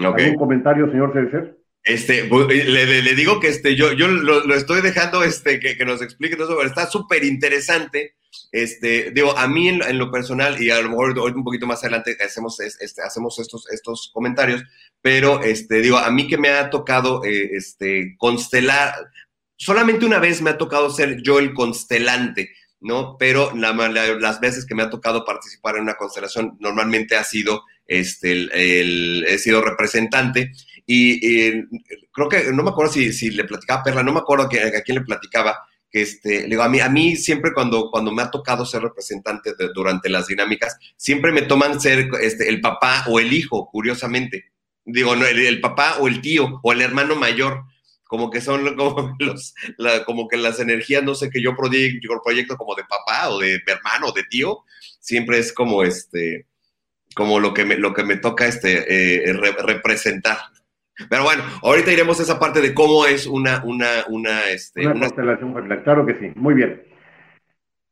[0.02, 1.58] ¿Algún comentario, señor Cerecer?
[1.84, 6.60] Este, le, digo que este, yo, yo lo, estoy dejando este, que, nos explique todo
[6.60, 8.16] eso, está súper interesante.
[8.52, 12.18] Este, digo, a mí en, lo personal, y a lo mejor un poquito más adelante
[12.24, 14.64] hacemos, este, hacemos estos, estos comentarios,
[15.02, 18.94] pero este, digo, a mí que me ha tocado eh, este, constelar,
[19.58, 23.18] solamente una vez me ha tocado ser yo el constelante, ¿no?
[23.18, 28.32] Pero las veces que me ha tocado participar en una constelación, normalmente ha sido este,
[28.32, 30.52] el, he sido representante
[30.88, 31.52] y,
[32.12, 34.50] creo que, no me acuerdo si, si, le platicaba a Perla, no me acuerdo a,
[34.50, 35.68] quién le platicaba,
[36.02, 40.10] este, digo, a mí, a mí siempre cuando, cuando me ha tocado ser representante durante
[40.10, 44.52] las dinámicas, siempre me toman ser este, el papá o el hijo, curiosamente.
[44.84, 47.64] Digo, no, el, papá o el tío o el hermano mayor,
[48.04, 49.54] como que son como, los,
[50.06, 53.62] como que las energías, no sé, que yo proyecto, proyecto como de papá o de
[53.66, 54.64] hermano o de tío,
[55.00, 56.48] siempre es como este,
[57.16, 60.38] como lo que me, lo que me toca este, eh, representar.
[61.10, 65.00] Pero bueno, ahorita iremos a esa parte de cómo es una, una, una, este, una,
[65.00, 65.84] constelación familiar.
[65.84, 66.84] Claro que sí, muy bien.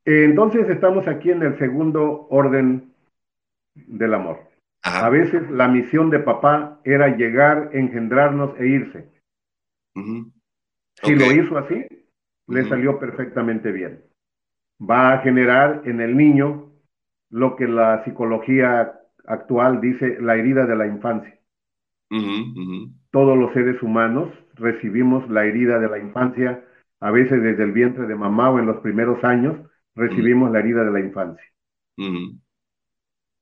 [0.06, 2.94] Entonces estamos aquí en el segundo orden
[3.76, 4.40] del amor.
[4.84, 9.10] A veces la misión de papá era llegar, engendrarnos e irse.
[11.02, 11.86] Si lo hizo así,
[12.48, 14.04] le salió perfectamente bien.
[14.82, 16.74] Va a generar en el niño
[17.30, 21.40] lo que la psicología actual dice la herida de la infancia.
[23.12, 26.64] Todos los seres humanos recibimos la herida de la infancia,
[27.00, 29.58] a veces desde el vientre de mamá o en los primeros años,
[29.96, 31.44] recibimos la herida de la infancia.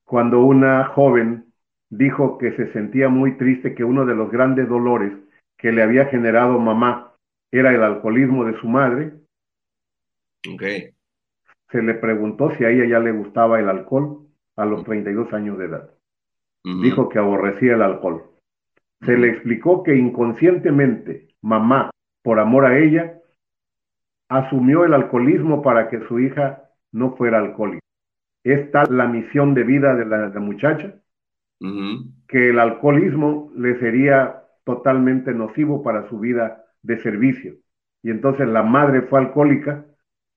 [0.06, 1.54] Cuando una joven
[1.90, 5.14] dijo que se sentía muy triste que uno de los grandes dolores
[5.58, 7.14] que le había generado mamá
[7.52, 9.14] era el alcoholismo de su madre,
[11.72, 15.58] se le preguntó si a ella ya le gustaba el alcohol a los 32 años
[15.58, 15.92] de edad.
[16.64, 18.31] Dijo que aborrecía el alcohol.
[19.06, 21.90] Se le explicó que inconscientemente mamá,
[22.22, 23.20] por amor a ella,
[24.30, 27.82] asumió el alcoholismo para que su hija no fuera alcohólica.
[28.44, 30.96] Es tal la misión de vida de la, muchacha
[32.28, 37.54] que el alcoholismo le sería totalmente nocivo para su vida de servicio.
[38.02, 39.86] Y entonces la madre fue alcohólica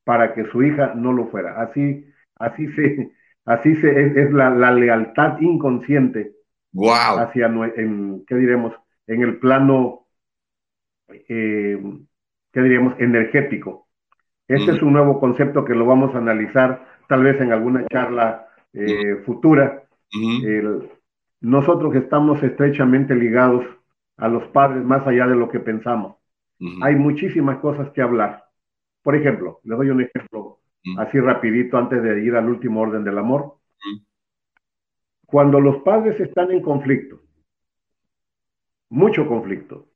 [0.04, 1.62] para que su hija no lo fuera.
[1.62, 2.06] Así,
[2.36, 3.10] así se,
[3.44, 6.32] Así se, es, la, lealtad inconsciente
[6.74, 7.18] wow.
[7.18, 8.74] hacia, en, ¿qué diremos?
[9.06, 10.06] En el plano,
[11.08, 11.82] eh,
[12.52, 12.94] ¿qué diríamos?
[12.98, 13.88] Energético.
[14.46, 18.46] Este es un nuevo concepto que lo vamos a analizar tal vez en alguna charla
[18.74, 19.84] eh, futura.
[21.40, 23.64] nosotros estamos estrechamente ligados
[24.16, 26.16] a los padres más allá de lo que pensamos.
[26.82, 28.44] Hay muchísimas cosas que hablar.
[29.02, 30.60] Por ejemplo, les doy un ejemplo
[30.98, 33.56] así rapidito antes de ir al último orden del amor.
[35.26, 37.20] Cuando los padres están en conflicto,
[38.90, 39.88] mucho conflicto,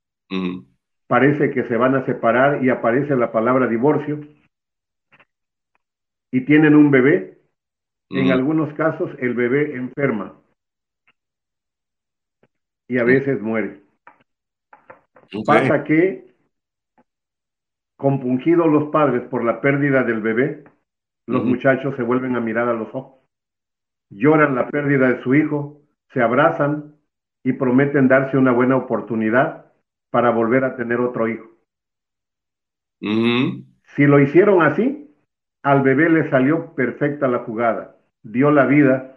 [1.07, 4.21] parece que se van a separar y aparece la palabra divorcio
[6.31, 7.39] y tienen un bebé,
[8.11, 10.35] en algunos casos el bebé enferma
[12.89, 13.83] y a veces muere.
[15.45, 16.35] Pasa que,
[17.97, 20.65] compungidos los padres por la pérdida del bebé,
[21.27, 23.18] los muchachos se vuelven a mirar a los ojos.
[24.11, 25.83] Lloran la pérdida de su hijo
[26.13, 26.95] se abrazan
[27.43, 29.67] y prometen darse una buena oportunidad
[30.11, 31.49] para volver a tener otro hijo.
[33.01, 35.15] Si lo hicieron así,
[35.63, 39.17] al bebé le salió perfecta la jugada, dio la vida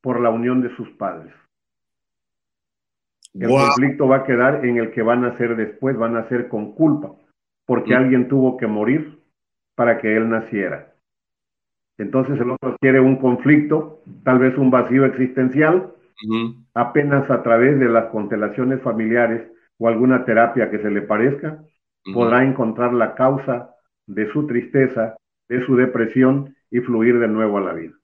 [0.00, 1.32] por la unión de sus padres.
[3.34, 6.48] El conflicto va a quedar en el que van a hacer después, van a ser
[6.48, 7.12] con culpa,
[7.66, 9.20] porque alguien tuvo que morir
[9.74, 10.94] para que él naciera.
[11.98, 15.92] Entonces el otro quiere un conflicto, tal vez un vacío existencial,
[16.74, 21.62] apenas a través de las constelaciones familiares o alguna terapia que se le parezca,
[22.12, 23.70] podrá encontrar la causa
[24.06, 25.16] de su tristeza,
[25.48, 27.94] de su depresión y fluir de nuevo a la vida.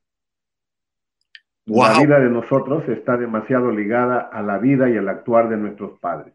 [1.66, 5.98] La vida de nosotros está demasiado ligada a la vida y al actuar de nuestros
[6.00, 6.34] padres.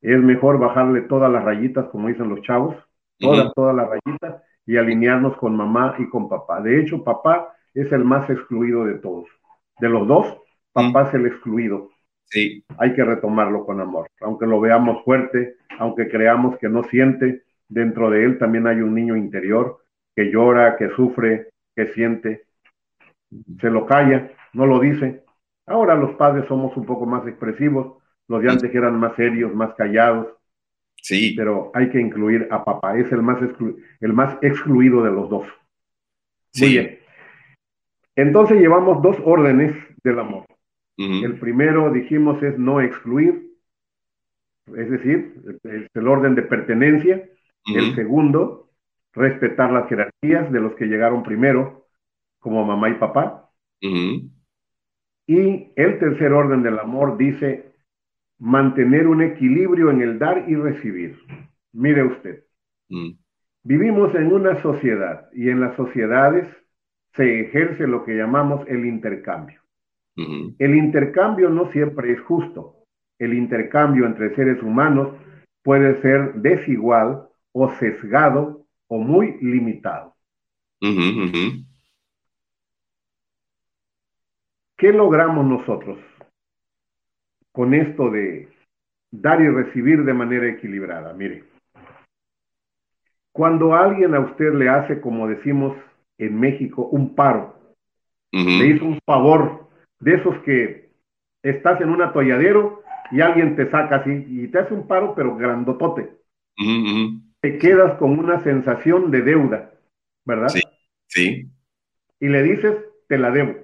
[0.00, 2.76] Es mejor bajarle todas las rayitas, como dicen los chavos,
[3.18, 6.60] todas, todas las rayitas, y alinearnos con mamá y con papá.
[6.60, 9.28] De hecho, papá es el más excluido de todos.
[9.78, 10.38] De los dos,
[10.72, 11.90] papá es el excluido.
[12.24, 12.64] Sí.
[12.78, 14.08] Hay que retomarlo con amor.
[14.20, 18.94] Aunque lo veamos fuerte, aunque creamos que no siente, dentro de él también hay un
[18.94, 19.78] niño interior
[20.14, 22.44] que llora, que sufre, que siente.
[23.60, 25.24] Se lo calla, no lo dice.
[25.66, 27.98] Ahora los padres somos un poco más expresivos,
[28.28, 30.28] los de antes eran más serios, más callados,
[31.02, 31.34] Sí.
[31.36, 33.38] Pero hay que incluir a papá, es el más,
[34.00, 35.46] el más excluido de los dos.
[36.52, 36.64] Sí.
[36.64, 36.98] Muy bien.
[38.14, 40.46] Entonces llevamos dos órdenes del amor.
[40.96, 43.50] El primero, dijimos, es no excluir,
[44.76, 45.34] es decir,
[45.64, 47.28] es el orden de pertenencia.
[47.66, 48.70] El segundo,
[49.12, 51.88] respetar las jerarquías de los que llegaron primero,
[52.38, 53.50] como mamá y papá.
[53.80, 57.71] Y el tercer orden del amor dice
[58.42, 61.16] mantener un equilibrio en el dar y recibir.
[61.72, 62.42] Mire usted,
[62.88, 63.10] mm.
[63.62, 66.48] vivimos en una sociedad y en las sociedades
[67.14, 69.60] se ejerce lo que llamamos el intercambio.
[70.14, 72.84] El intercambio no siempre es justo.
[73.18, 75.14] El intercambio entre seres humanos
[75.62, 80.16] puede ser desigual o sesgado o muy limitado.
[84.76, 85.98] ¿Qué logramos nosotros?
[87.52, 88.48] Con esto de
[89.10, 91.12] dar y recibir de manera equilibrada.
[91.12, 91.44] Mire,
[93.32, 95.76] cuando alguien a usted le hace, como decimos
[96.18, 97.58] en México, un paro,
[98.32, 99.68] le hizo un favor
[100.00, 100.90] de esos que
[101.42, 105.36] estás en un atolladero y alguien te saca así y te hace un paro, pero
[105.36, 106.16] grandotote.
[107.40, 109.72] Te quedas con una sensación de deuda,
[110.24, 110.48] ¿verdad?
[110.48, 110.62] Sí,
[111.08, 111.50] sí.
[112.20, 112.76] Y le dices,
[113.08, 113.54] te la debo.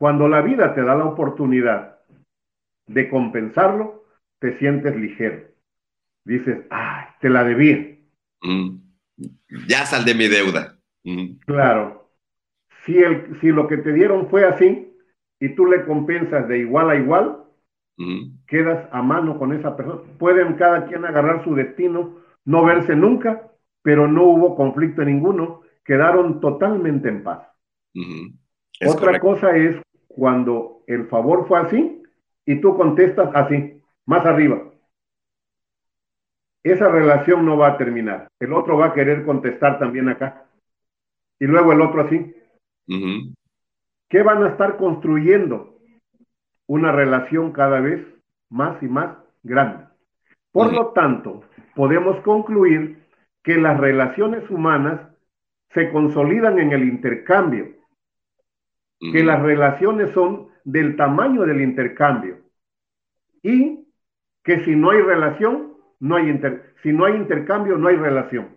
[0.00, 1.98] Cuando la vida te da la oportunidad
[2.86, 4.06] de compensarlo,
[4.38, 5.48] te sientes ligero.
[6.24, 7.98] Dices, ay, te la debía.
[8.40, 8.76] Mm.
[9.68, 10.78] Ya sal de mi deuda.
[11.04, 11.40] Mm.
[11.44, 12.10] Claro.
[12.86, 14.90] Si, el, si lo que te dieron fue así
[15.38, 17.44] y tú le compensas de igual a igual,
[17.98, 18.46] mm.
[18.46, 20.00] quedas a mano con esa persona.
[20.18, 23.50] Pueden cada quien agarrar su destino, no verse nunca,
[23.82, 27.46] pero no hubo conflicto ninguno, quedaron totalmente en paz.
[28.86, 29.76] Otra cosa es
[30.14, 32.02] cuando el favor fue así
[32.44, 34.62] y tú contestas así, más arriba.
[36.62, 38.28] Esa relación no va a terminar.
[38.38, 40.44] El otro va a querer contestar también acá.
[41.38, 42.34] Y luego el otro así.
[44.08, 45.78] ¿Qué van a estar construyendo?
[46.66, 48.04] Una relación cada vez
[48.50, 49.84] más y más grande.
[50.52, 51.44] Por lo tanto,
[51.74, 53.06] podemos concluir
[53.42, 55.00] que las relaciones humanas
[55.70, 57.79] se consolidan en el intercambio
[59.00, 62.38] que las relaciones son del tamaño del intercambio
[63.42, 63.86] y
[64.44, 68.56] que si no hay relación, no hay inter si no hay intercambio, no hay relación.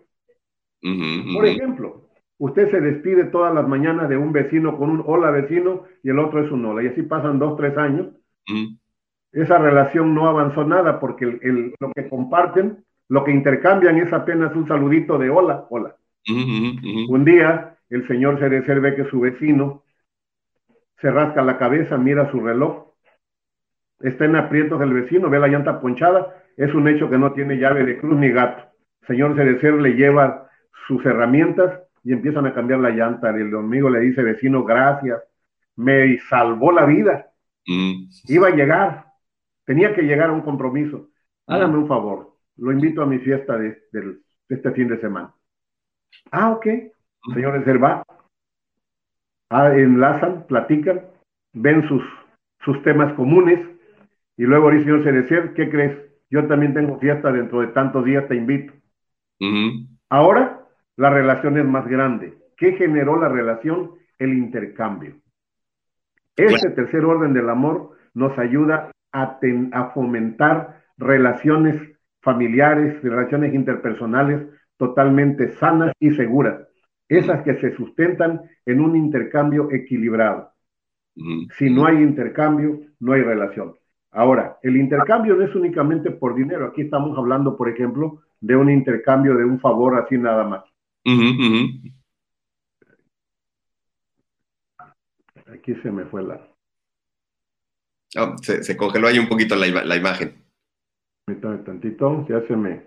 [1.34, 5.84] Por ejemplo, usted se despide todas las mañanas de un vecino con un hola vecino
[6.02, 8.08] y el otro es un hola, y así pasan dos, tres años.
[9.32, 11.26] Esa relación no avanzó nada porque
[11.80, 15.96] lo que comparten, lo que intercambian es apenas un saludito de hola, hola.
[16.28, 19.83] Un día el señor Cerecer ve que su vecino
[21.04, 22.94] se rasca la cabeza, mira su reloj,
[24.00, 27.58] está en aprietos del vecino, ve la llanta ponchada, es un hecho que no tiene
[27.58, 28.64] llave de cruz ni gato.
[29.06, 30.48] señor Cerecer le lleva
[30.86, 33.28] sus herramientas y empiezan a cambiar la llanta.
[33.28, 35.22] El amigo le dice, vecino, gracias,
[35.76, 37.30] me salvó la vida.
[37.66, 38.08] Mm.
[38.28, 39.04] Iba a llegar,
[39.66, 41.10] tenía que llegar a un compromiso.
[41.46, 43.76] Hágame un favor, lo invito a mi fiesta de,
[44.48, 45.34] este fin de semana.
[46.30, 46.66] Ah, ok.
[47.26, 47.34] Mm.
[47.34, 48.02] Señor Cerecer va,
[49.76, 51.02] enlazan, platican,
[51.52, 52.02] ven sus,
[52.64, 53.60] sus temas comunes
[54.36, 55.96] y luego dice, señor Cerecer, ¿qué crees?
[56.30, 58.72] Yo también tengo fiesta dentro de tantos días, te invito.
[60.08, 60.60] Ahora
[60.96, 62.34] la relación es más grande.
[62.56, 63.92] ¿Qué generó la relación?
[64.18, 65.16] El intercambio.
[66.36, 69.38] Este tercer orden del amor nos ayuda a,
[69.72, 71.80] a fomentar relaciones
[72.20, 74.42] familiares, relaciones interpersonales
[74.76, 76.66] totalmente sanas y seguras,
[77.16, 80.52] esas que se sustentan en un intercambio equilibrado.
[81.58, 83.76] Si no hay intercambio, no hay relación.
[84.10, 86.66] Ahora, el intercambio no es únicamente por dinero.
[86.66, 90.64] Aquí estamos hablando, por ejemplo, de un intercambio de un favor así nada más.
[95.52, 96.48] Aquí se me fue la.
[98.16, 100.34] Oh, se, congeló ahí un poquito la, la imagen.
[101.24, 102.82] Permítame tantito, ya se me.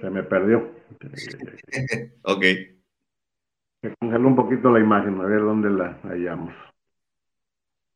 [0.00, 0.77] Se me perdió.
[2.22, 2.44] ok.
[3.80, 6.54] Se congeló un poquito la imagen, a ver dónde la hallamos.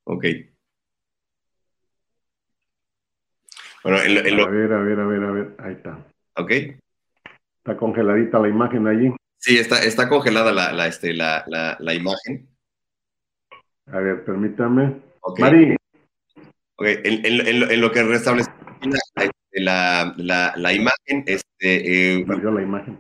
[0.05, 0.25] Ok.
[3.83, 6.07] Bueno, A ver, a ver, a ver, a ver, ahí está.
[6.37, 6.51] Ok.
[7.59, 9.13] Está congeladita la imagen allí.
[9.39, 12.49] Sí, está, está congelada la, la, este, la, la, la imagen.
[13.87, 15.01] A ver, permítame.
[15.39, 15.77] Mari.
[16.77, 18.51] Ok, en, en, en, lo que restablece
[19.53, 22.99] la, la, la, imagen, este, eh, la imagen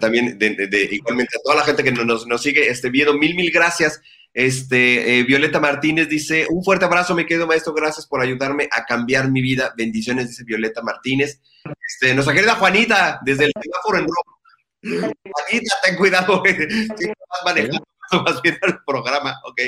[0.00, 3.50] también, de, igualmente a toda la gente que nos, nos sigue este, viendo, mil, mil
[3.50, 4.00] gracias.
[4.34, 8.84] Este, eh, Violeta Martínez dice, un fuerte abrazo, me quedo maestro, gracias por ayudarme a
[8.84, 9.74] cambiar mi vida.
[9.76, 11.40] Bendiciones, dice Violeta Martínez.
[11.86, 14.38] Este, nuestra querida Juanita, desde el semáforo en rojo.
[14.82, 17.84] Juanita, ten cuidado, vas manejando
[18.24, 19.60] más bien el programa, ok.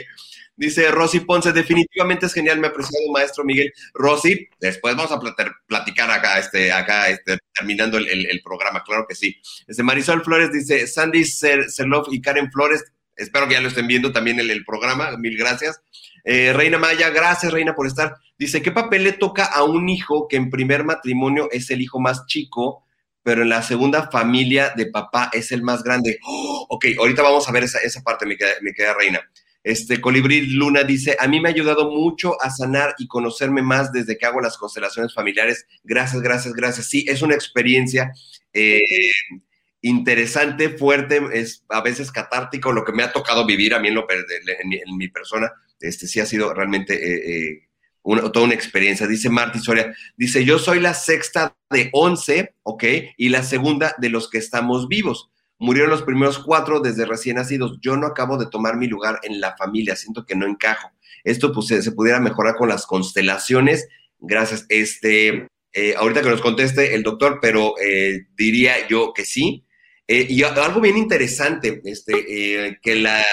[0.56, 3.72] Dice Rosy Ponce, definitivamente es genial, me ha apreciado maestro Miguel.
[3.94, 5.18] Rosy, después vamos a
[5.66, 9.40] platicar acá, este, acá, este, terminando el, programa, claro que sí.
[9.66, 12.84] Este, Marisol Flores dice, Sandy Serlov y Karen Flores,
[13.16, 15.80] espero que ya lo estén viendo también el, el programa, mil gracias.
[16.24, 18.16] Eh, Reina Maya, gracias Reina por estar.
[18.38, 22.00] Dice, ¿qué papel le toca a un hijo que en primer matrimonio es el hijo
[22.00, 22.84] más chico,
[23.22, 26.18] pero en la segunda familia de papá es el más grande?
[26.24, 26.66] ¡Oh!
[26.68, 29.20] ok, ahorita vamos a ver esa, esa parte, mi querida Reina.
[29.62, 33.92] Este Colibrí Luna dice, a mí me ha ayudado mucho a sanar y conocerme más
[33.92, 35.66] desde que hago las constelaciones familiares.
[35.84, 36.86] Gracias, gracias, gracias.
[36.86, 38.12] Sí, es una experiencia
[38.54, 38.80] eh,
[39.82, 43.96] interesante, fuerte, es a veces catártico, lo que me ha tocado vivir a mí en,
[43.96, 47.68] lo, en, mi, persona, este sí ha sido realmente eh, eh,
[48.02, 49.06] toda una experiencia.
[49.06, 52.84] Dice Marty Soria, dice, yo soy la sexta de once, ¿ok?
[53.16, 55.30] Y la segunda de los que estamos vivos.
[55.58, 57.78] Murieron los primeros cuatro desde recién nacidos.
[57.82, 60.90] Yo no acabo de tomar mi lugar en la familia, siento que no encajo.
[61.22, 63.86] Esto pues, se, pudiera mejorar con las constelaciones.
[64.18, 64.64] Gracias.
[64.70, 69.64] Este, eh, ahorita que nos conteste el doctor, pero eh, diría yo que sí.
[70.08, 73.24] Eh, y algo bien interesante, este, que la,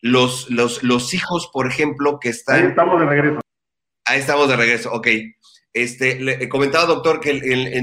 [0.00, 2.62] los, los, los hijos, por ejemplo, que están...
[2.62, 3.40] Ahí estamos de regreso.
[4.04, 5.08] Ahí estamos de regreso, ok.
[5.72, 7.32] Este, le he comentado, doctor, que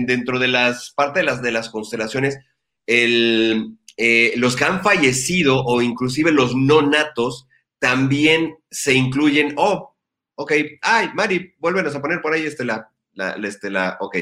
[0.06, 2.38] dentro de las parte de las, de las constelaciones,
[2.86, 7.48] el, eh, los que han fallecido o inclusive los no natos
[7.80, 9.54] también se incluyen.
[9.56, 9.96] Oh,
[10.36, 10.54] ok.
[10.82, 14.18] Ay, Mari, vuélvenos a poner por ahí este la, la, este, la, ok.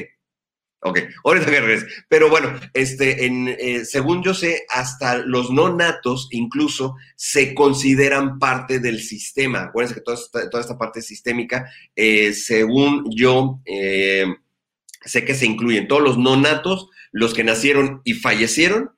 [0.86, 6.94] Ok, ahorita que Pero bueno, este, eh, según yo sé, hasta los no natos incluso
[7.16, 9.64] se consideran parte del sistema.
[9.64, 16.18] Acuérdense que toda esta, parte sistémica, eh, según yo sé que se incluyen todos los
[16.18, 18.90] no natos, los que nacieron y fallecieron,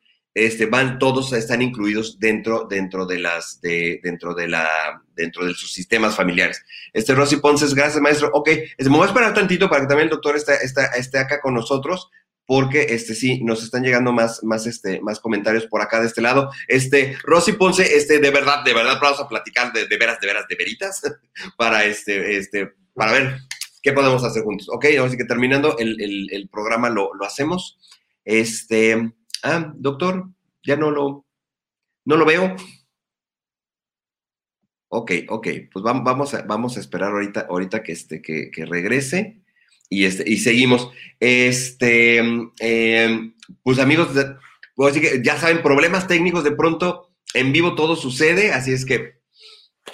[0.46, 5.54] este, van, todos están incluidos dentro, dentro de las, de, dentro de la, dentro de
[5.54, 6.64] sus sistemas familiares.
[6.92, 8.30] Este Rosy Ponce, gracias maestro.
[8.32, 11.40] Ok, este, me voy a esperar tantito para que también el doctor esté, esté, acá
[11.40, 12.08] con nosotros,
[12.46, 16.22] porque este sí, nos están llegando más, más, este, más comentarios por acá de este
[16.22, 16.50] lado.
[16.68, 20.26] Este, Rosy Ponce, este, de verdad, de verdad, vamos a platicar de, de veras, de
[20.28, 21.02] veras, de veritas,
[21.56, 23.38] para este, este, para ver
[23.82, 24.68] qué podemos hacer juntos.
[24.70, 27.78] Ok, así que terminando el, el, el programa lo, lo hacemos.
[28.24, 29.12] Este,
[29.42, 30.28] ah, doctor,
[30.62, 31.26] ya no lo,
[32.04, 32.56] no lo veo.
[34.90, 39.42] Ok, ok, pues vamos a, vamos a esperar ahorita, ahorita que, este, que, regrese
[39.90, 40.90] y, este, y seguimos.
[41.20, 44.08] Este, em, pues amigos,
[44.74, 48.86] puedo decir que ya saben, problemas técnicos de pronto en vivo todo sucede, así es
[48.86, 49.18] que,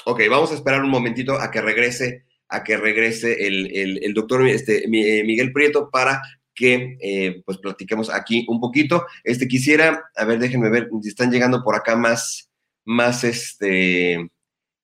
[0.05, 4.47] ok, vamos a esperar un momentito a que regrese, a que regrese el, el doctor
[4.47, 6.23] este, Miguel Prieto para
[6.55, 9.07] que eh, pues platiquemos aquí un poquito.
[9.25, 12.51] Este quisiera, a ver, déjenme ver si están llegando por acá más,
[12.85, 14.31] más este.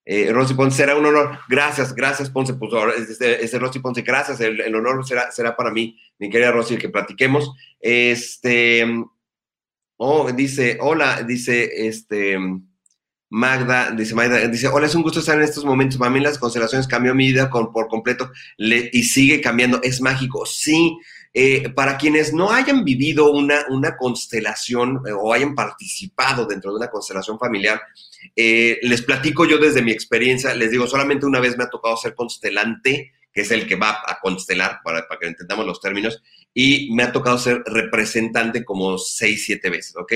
[0.06, 1.38] Eh, Rosy Ponce, será un honor.
[1.48, 2.54] Gracias, gracias, Ponce.
[2.54, 2.72] Pues,
[3.10, 4.40] este, este Rosy Ponce, gracias.
[4.40, 7.52] El, honor será, será para mí, mi querida Rosy, el que platiquemos.
[7.78, 8.84] Este.
[9.96, 12.38] Oh, dice, hola, dice este.
[13.32, 15.98] Magda, dice Magda, dice, hola, es un gusto estar en estos momentos.
[15.98, 19.80] Para mí las constelaciones cambió mi vida con, por completo le, y sigue cambiando.
[19.82, 20.44] Es mágico.
[20.46, 20.98] Sí,
[21.32, 26.78] Eh, para quienes no hayan vivido una, una constelación eh, o hayan participado dentro de
[26.78, 27.80] una constelación familiar,
[28.34, 31.96] eh, les platico yo desde mi experiencia, les digo, solamente una vez me ha tocado
[31.96, 36.20] ser constelante, que es el que va a constelar, para, para que entendamos los términos,
[36.52, 40.12] y me ha tocado ser representante como seis, siete veces, ¿ok?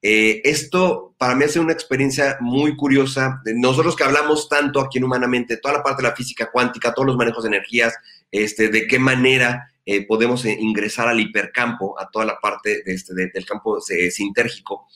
[0.00, 3.42] Esto para mí ha sido una experiencia muy curiosa.
[3.56, 7.06] Nosotros que hablamos tanto aquí en Humanamente, toda la parte de la física cuántica, todos
[7.06, 7.94] los manejos de energías,
[8.30, 12.92] este, de qué manera eh, podemos eh, ingresar al hipercampo, a toda la parte de
[12.92, 14.86] este, de, del campo eh, sintérgico.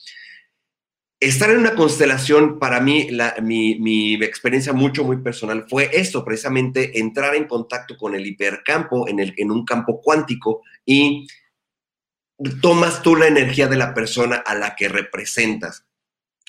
[1.18, 6.26] Estar en una constelación, para mí, la, mi, mi, experiencia mucho, muy personal, fue esto,
[6.26, 11.26] precisamente entrar en contacto con el hipercampo, en, el, en un campo cuántico, y
[12.60, 15.86] tomas tú la energía de la persona a la que representas.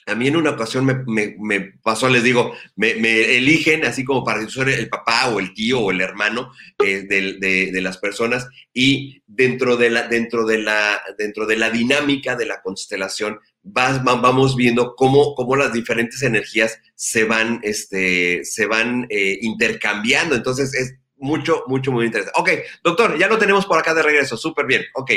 [0.06, 2.92] A mí en una ocasión me, me, me pasó, les digo, me,
[3.38, 6.52] eligen así como para ser el papá o el tío o el hermano
[6.84, 12.36] eh, de, las personas y dentro de la, dentro de la, dentro de la dinámica
[12.36, 18.66] de la constelación vas, vamos viendo cómo, cómo las diferentes energías se van, este, se
[18.66, 20.36] van eh, intercambiando.
[20.36, 22.40] Entonces es mucho, mucho, muy interesante.
[22.40, 22.50] Ok,
[22.84, 24.38] doctor, ya lo tenemos por acá de regreso.
[24.38, 24.84] Súper bien.
[24.94, 25.12] Ok.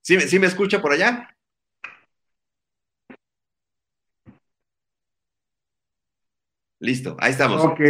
[0.00, 1.33] ¿Sí, ¿Sí me escucha por allá?
[6.84, 7.64] Listo, ahí estamos.
[7.64, 7.80] Ok.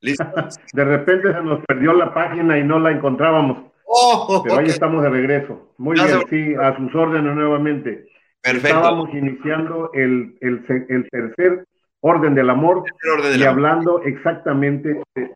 [0.00, 0.24] Listo.
[0.72, 3.72] De repente se nos perdió la página y no la encontrábamos.
[3.84, 5.72] Oh, Pero ahí estamos de regreso.
[5.78, 8.06] Muy bien, sí, a sus órdenes nuevamente.
[8.40, 8.68] Perfecto.
[8.68, 11.66] Estábamos iniciando el, el, el tercer
[12.00, 13.54] orden del amor orden del y amor.
[13.54, 15.34] hablando exactamente de...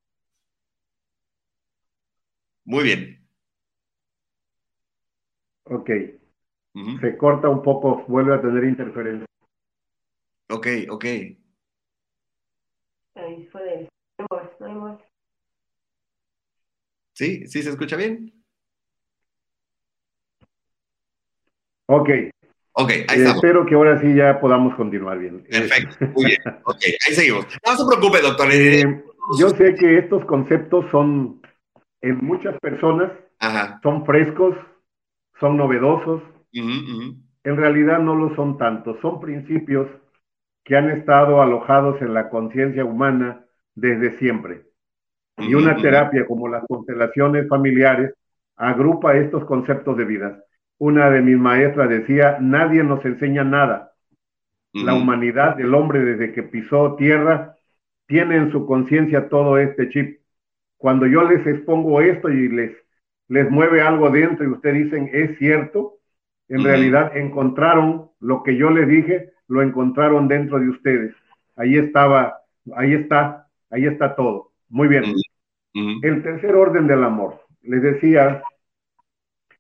[2.65, 3.27] Muy bien.
[5.65, 5.91] Ok.
[6.75, 7.01] Uh -huh.
[7.01, 9.27] Se corta un poco, vuelve a tener interferencia.
[10.49, 11.05] Ok, ok.
[13.21, 14.99] Ahí fue no hay más.
[17.13, 17.47] ¿Sí?
[17.47, 18.33] ¿Sí se escucha bien?
[21.87, 22.09] Ok.
[22.73, 23.37] Ok, ahí eh, estamos.
[23.37, 25.43] Espero que ahora sí ya podamos continuar bien.
[25.45, 26.39] Perfecto, muy bien.
[26.65, 27.47] Ok, ahí seguimos.
[27.67, 28.49] No se preocupe, doctor.
[28.53, 29.05] Eh,
[29.39, 31.43] yo sé que estos conceptos son,
[32.01, 33.81] en muchas personas, Ajá.
[33.83, 34.57] son frescos,
[35.41, 36.23] son novedosos.
[36.23, 37.17] Uh -huh, uh -huh.
[37.45, 39.89] En realidad no lo son tanto, son principios
[40.65, 43.45] que han estado alojados en la conciencia humana
[43.75, 44.63] desde siempre.
[45.39, 48.15] Y una terapia como las constelaciones familiares
[48.57, 50.45] agrupa estos conceptos de vida.
[50.79, 53.93] Una de mis maestras decía, nadie nos enseña nada.
[54.73, 57.57] La humanidad, el hombre desde que pisó tierra,
[58.07, 60.21] tiene en su conciencia todo este chip.
[60.77, 62.77] Cuando yo les expongo esto y les,
[63.29, 65.99] les mueve algo dentro y ustedes dicen, es cierto,
[66.49, 71.15] en realidad encontraron lo que yo les dije, lo encontraron dentro de ustedes.
[71.57, 72.39] Ahí estaba,
[72.77, 74.53] ahí está, ahí está todo.
[74.69, 75.05] Muy bien.
[75.05, 75.99] Uh -huh.
[76.03, 77.41] El tercer orden del amor.
[77.63, 78.43] Les decía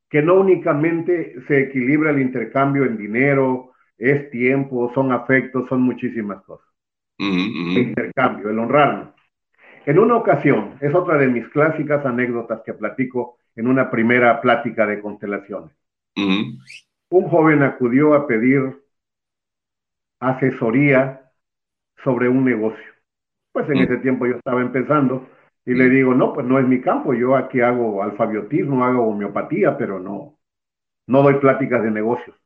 [0.09, 6.41] que no únicamente se equilibra el intercambio en dinero, es tiempo, son afectos, son muchísimas
[6.45, 6.69] cosas.
[7.19, 7.77] Uh -huh.
[7.77, 9.09] El intercambio, el honrarnos.
[9.87, 14.87] En una ocasión, es otra de mis clásicas anécdotas que platico en una primera plática
[14.87, 15.73] de constelaciones.
[16.17, 16.59] Uh -huh.
[17.11, 18.81] Un joven acudió a pedir
[20.21, 21.33] asesoría
[22.05, 22.85] sobre un negocio.
[23.53, 23.85] Pues en -huh.
[23.85, 25.29] ese tiempo yo estaba empezando
[25.65, 29.77] y le digo, no, pues no es mi campo, yo aquí hago alfabiotismo, hago homeopatía,
[29.77, 30.39] pero no,
[31.07, 32.37] no doy pláticas de negocios.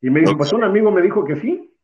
[0.00, 1.74] Y me dijo, pues un amigo me dijo que sí.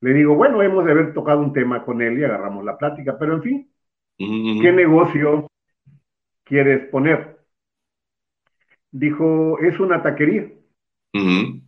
[0.00, 3.18] Le digo, bueno, hemos de haber tocado un tema con él y agarramos la plática,
[3.18, 3.72] pero en fin,
[4.18, 4.62] -huh.
[4.62, 5.48] ¿qué negocio
[6.44, 7.38] quieres poner?
[8.92, 10.50] Dijo, es una taquería.
[11.14, 11.62] -huh.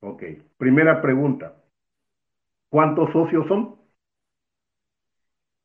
[0.00, 0.22] Ok,
[0.58, 1.61] primera pregunta.
[2.72, 3.76] ¿Cuántos socios son?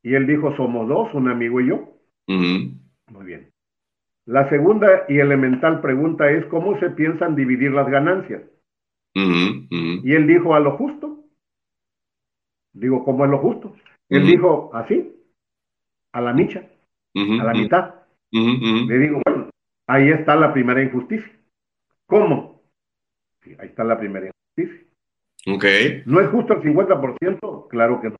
[0.03, 1.75] Y él dijo, somos dos, un amigo y yo.
[2.27, 2.77] Uh -huh.
[3.13, 3.49] Muy bien.
[4.25, 8.41] La segunda y elemental pregunta es, ¿cómo se piensan dividir las ganancias?
[9.15, 10.01] Uh -huh.
[10.03, 11.23] Y él dijo, a lo justo.
[12.73, 13.73] Digo, ¿cómo es lo justo?
[14.09, 15.15] Él dijo, así,
[16.11, 16.67] a la micha,
[17.15, 17.95] a la mitad.
[18.31, 19.49] Le digo, bueno,
[19.87, 21.31] ahí está la primera injusticia.
[22.05, 22.63] ¿Cómo?
[23.43, 24.86] Sí, ahí está la primera injusticia.
[25.47, 26.03] Okay.
[26.05, 27.67] ¿No es justo el 50%?
[27.69, 28.17] Claro que no.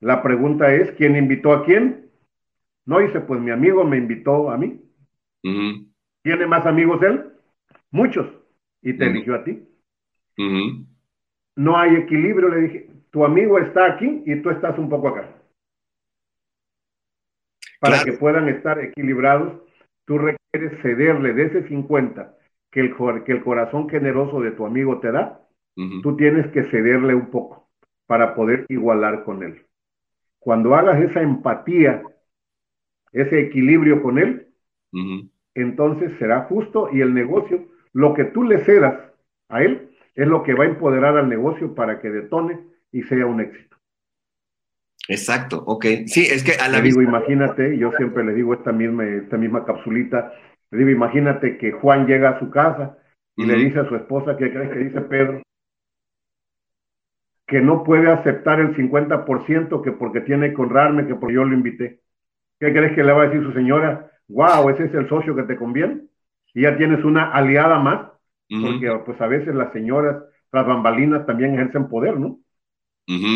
[0.00, 2.10] La pregunta es, ¿quién invitó a quién?
[2.86, 4.80] No dice, pues mi amigo me invitó a mí.
[5.42, 5.92] Uh -huh.
[6.22, 7.32] ¿Tiene más amigos él?
[7.90, 8.26] Muchos.
[8.82, 9.10] Y te uh -huh.
[9.10, 9.68] eligió a ti.
[10.38, 10.86] Uh -huh.
[11.56, 12.90] No hay equilibrio, le dije.
[13.10, 15.28] Tu amigo está aquí y tú estás un poco acá.
[17.80, 18.04] Para claro.
[18.04, 19.60] que puedan estar equilibrados,
[20.06, 22.34] tú requieres cederle de ese 50
[22.70, 22.94] que el,
[23.24, 25.43] que el corazón generoso de tu amigo te da,
[26.02, 27.68] tú tienes que cederle un poco
[28.06, 29.66] para poder igualar con él.
[30.38, 32.02] Cuando hagas esa empatía,
[33.12, 34.48] ese equilibrio con él,
[35.54, 39.12] entonces será justo y el negocio, lo que tú le cedas
[39.48, 42.60] a él, es lo que va a empoderar al negocio para que detone
[42.92, 43.76] y sea un éxito.
[45.08, 45.84] Exacto, ok.
[46.06, 49.64] Sí, es que a la digo, imagínate, yo siempre le digo esta misma, esta misma
[49.64, 50.32] capsulita,
[50.70, 52.98] le digo, imagínate que Juan llega a su casa
[53.36, 55.42] y le dice a su esposa, ¿qué crees que dice Pedro?
[57.46, 61.54] Que no puede aceptar el 50% que porque tiene que honrarme, que porque yo lo
[61.54, 62.00] invité.
[62.58, 64.10] ¿Qué crees que le va a decir su señora?
[64.28, 66.02] Wow, ese es el socio que te conviene.
[66.54, 68.10] Y ya tienes una aliada más,
[68.48, 70.22] porque pues a veces las señoras,
[70.52, 72.38] las bambalinas también ejercen poder, ¿no?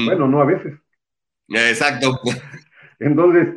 [0.06, 0.74] Bueno, no a veces.
[1.48, 2.18] Exacto.
[3.00, 3.54] Entonces,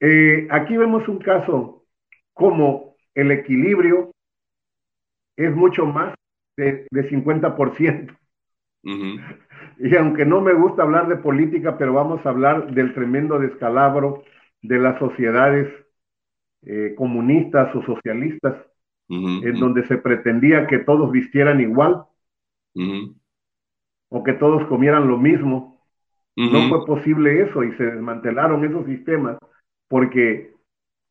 [0.00, 1.84] eh, aquí vemos un caso
[2.32, 4.10] como el equilibrio
[5.36, 6.14] es mucho más
[6.56, 8.16] de, de 50%.
[9.78, 14.22] Y aunque no me gusta hablar de política, pero vamos a hablar del tremendo descalabro
[14.60, 15.68] de las sociedades
[16.62, 18.56] eh, comunistas o socialistas,
[19.08, 22.04] en donde se pretendía que todos vistieran igual
[24.08, 25.80] o que todos comieran lo mismo.
[26.46, 29.38] No fue posible eso y se desmantelaron esos sistemas
[29.88, 30.54] porque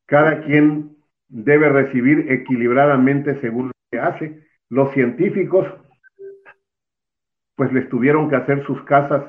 [0.06, 0.96] cada quien
[1.28, 4.46] debe recibir equilibradamente según lo que hace.
[4.68, 5.66] Los científicos
[7.62, 9.22] pues les tuvieron que hacer sus casas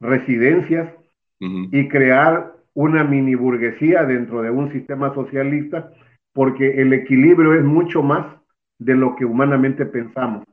[0.00, 0.90] residencias
[1.38, 5.90] y crear una mini burguesía dentro de un sistema socialista
[6.32, 8.24] porque el equilibrio es mucho más
[8.78, 10.44] de lo que humanamente pensamos.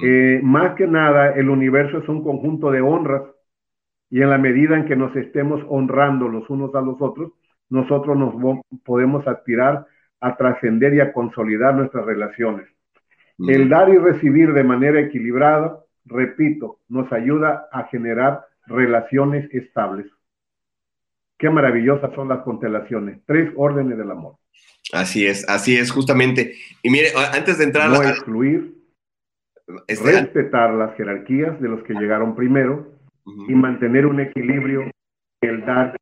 [0.00, 3.22] Eh, más que nada, el universo es un conjunto de honras
[4.08, 7.32] y en la medida en que nos estemos honrando los unos a los otros,
[7.68, 8.32] nosotros nos
[8.84, 9.86] podemos aspirar
[10.20, 12.68] a trascender y a consolidar nuestras relaciones.
[13.40, 20.06] El dar y recibir de manera equilibrada, repito, nos ayuda a generar relaciones estables.
[21.38, 23.20] Qué maravillosas son las constelaciones.
[23.26, 24.36] Tres órdenes del amor.
[24.92, 26.54] Así es, así es, justamente.
[26.82, 28.74] Y mire, antes de entrar No a- excluir,
[29.88, 32.92] este, respetar las jerarquías de los que llegaron primero
[33.48, 34.90] y mantener un equilibrio,
[35.40, 35.96] el dar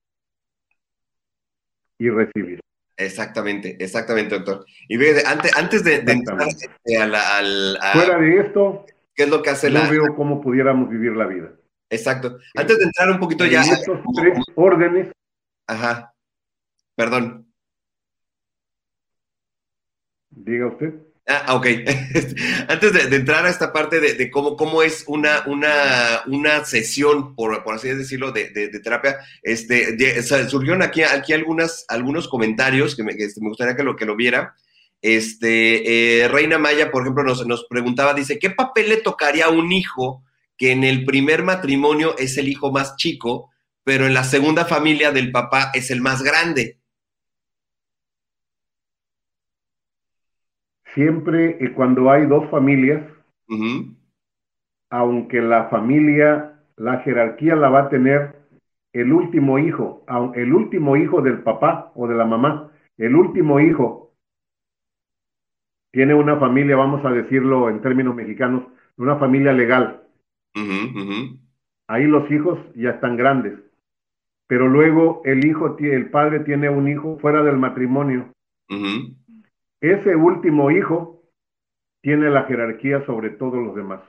[1.99, 2.61] y recibir.
[2.97, 4.67] Exactamente, exactamente, doctor.
[4.89, 8.85] Y fíjese, antes, antes de, de entrar este, a la- al, a- Fuera de esto,
[9.15, 9.91] ¿qué es lo que hace no la...
[9.91, 11.53] veo cómo pudiéramos vivir la vida.
[11.91, 12.39] Exacto.
[12.55, 13.61] Antes de entrar un poquito En ya...
[13.63, 15.13] estos tres órdenes,
[15.67, 16.13] Ajá.
[16.95, 17.47] Perdón.
[20.31, 20.95] diga usted.
[21.27, 21.67] Ah, ok.
[22.69, 26.65] Antes de, de entrar a esta parte de, de cómo, cómo es una, una, una
[26.65, 32.97] sesión, por, por así decirlo, de, de- terapia, este, surgieron aquí, aquí algunas, algunos comentarios
[32.97, 34.57] que me, que, este, me gustaría que lo, que lo viera.
[35.03, 39.51] Este, eh, Reina Maya, por ejemplo, nos, nos preguntaba, dice, ¿qué papel le tocaría a
[39.51, 40.23] un hijo
[40.57, 43.51] que en el primer matrimonio es el hijo más chico,
[43.83, 46.79] pero en la segunda familia del papá es el más grande?
[50.95, 53.03] Siempre y cuando hay dos familias,
[54.91, 58.37] aunque la familia, la jerarquía la va a tener
[58.93, 60.05] el último hijo,
[60.35, 64.02] el último hijo del papá o de la mamá, el último hijo
[65.93, 68.65] tiene una familia, vamos a decirlo en términos mexicanos,
[68.97, 70.03] una familia legal.
[71.87, 73.59] Ahí los hijos ya están grandes.
[74.47, 78.33] Pero luego el hijo, el padre tiene un hijo fuera del matrimonio.
[79.81, 81.23] Ese último hijo
[82.01, 84.01] tiene la jerarquía sobre todos los demás.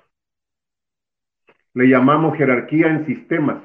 [1.73, 3.61] Le llamamos jerarquía en sistemas,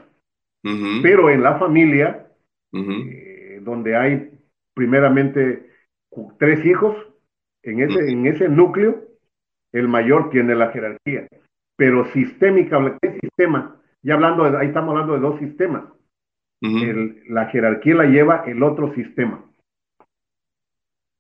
[1.03, 2.27] pero en la familia,
[2.73, 4.41] eh, donde hay
[4.75, 5.71] primeramente
[6.39, 6.97] tres hijos,
[7.71, 9.05] en ese, en ese núcleo,
[9.73, 11.27] el mayor tiene la jerarquía.
[11.77, 13.81] Pero sistémica, ¿qué sistema?
[14.03, 15.85] Ya hablando, de, ahí estamos hablando de dos sistemas.
[16.61, 19.45] El- la jerarquía la lleva el otro sistema.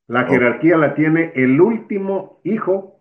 [0.08, 0.28] La Oh.
[0.30, 3.00] jerarquía la tiene el último hijo,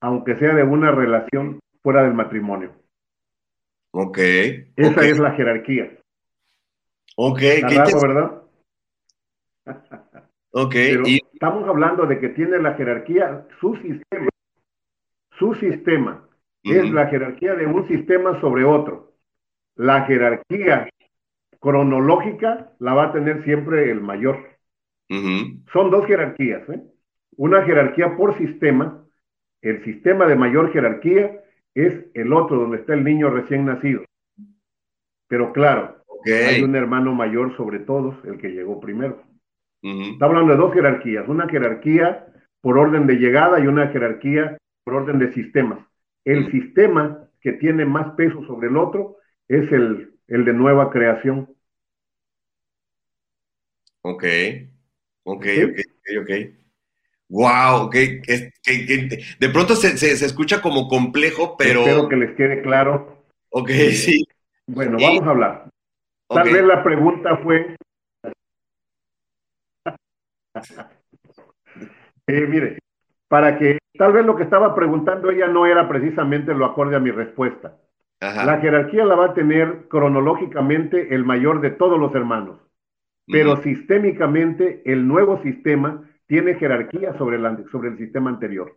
[0.00, 2.72] aunque sea de una relación fuera del matrimonio.
[3.92, 4.18] Ok.
[4.18, 5.96] Esa es la jerarquía.
[7.16, 8.42] Ok, Está raro, ¿verdad?
[10.56, 14.28] ok, Pero y, estamos hablando de que tiene la jerarquía, su sistema.
[15.38, 16.26] Su sistema
[16.62, 19.12] es la jerarquía de un sistema sobre otro.
[19.74, 20.88] La jerarquía
[21.60, 24.38] cronológica la va a tener siempre el mayor.
[25.08, 26.68] Son dos jerarquías.
[26.70, 26.82] ¿eh?
[27.36, 29.04] Una jerarquía por sistema.
[29.60, 31.40] El sistema de mayor jerarquía
[31.74, 34.04] es el otro, donde está el niño recién nacido.
[35.28, 39.22] Pero claro, hay un hermano mayor sobre todos, el que llegó primero.
[39.82, 42.26] Está hablando de dos jerarquías, una jerarquía
[42.60, 45.78] por orden de llegada y una jerarquía por orden de sistemas.
[46.24, 49.16] El sistema que tiene más peso sobre el otro
[49.48, 51.48] es el, el de nueva creación.
[54.02, 54.24] ok,
[55.24, 55.62] ok, ¿Sí?
[55.64, 56.30] ok, ok.
[57.28, 61.80] Wow, que, que- que- de pronto se, se- se escucha como complejo, pero.
[61.80, 63.22] Espero que les quede claro.
[63.50, 64.24] Ok, Eh, sí.
[64.66, 65.70] Bueno, vamos a hablar.
[66.28, 67.75] Tal vez la pregunta fue...
[72.28, 72.78] Eh, mire,
[73.28, 77.00] para que tal vez lo que estaba preguntando ella no era precisamente lo acorde a
[77.00, 77.76] mi respuesta.
[78.20, 78.44] Ajá.
[78.44, 82.58] La jerarquía la va a tener cronológicamente el mayor de todos los hermanos,
[83.28, 88.76] pero sistémicamente el nuevo sistema tiene jerarquía sobre, la- sobre el sistema anterior.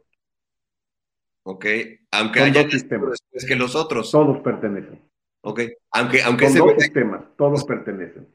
[1.43, 1.65] Ok.
[2.11, 3.09] Aunque Son haya dos sistemas.
[3.11, 4.11] después que los otros.
[4.11, 5.01] Todos pertenecen.
[5.41, 5.61] Ok.
[5.93, 8.27] Aunque, aunque Son ese dos sistemas, todos pertenecen.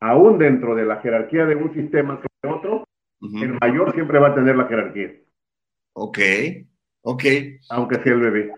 [0.00, 2.75] Aún dentro de la jerarquía de un sistema sobre otro,
[3.20, 5.12] El mayor siempre va a tener la jerarquía,
[5.94, 6.18] Ok.
[7.02, 7.24] Ok.
[7.70, 8.52] aunque sea el bebé.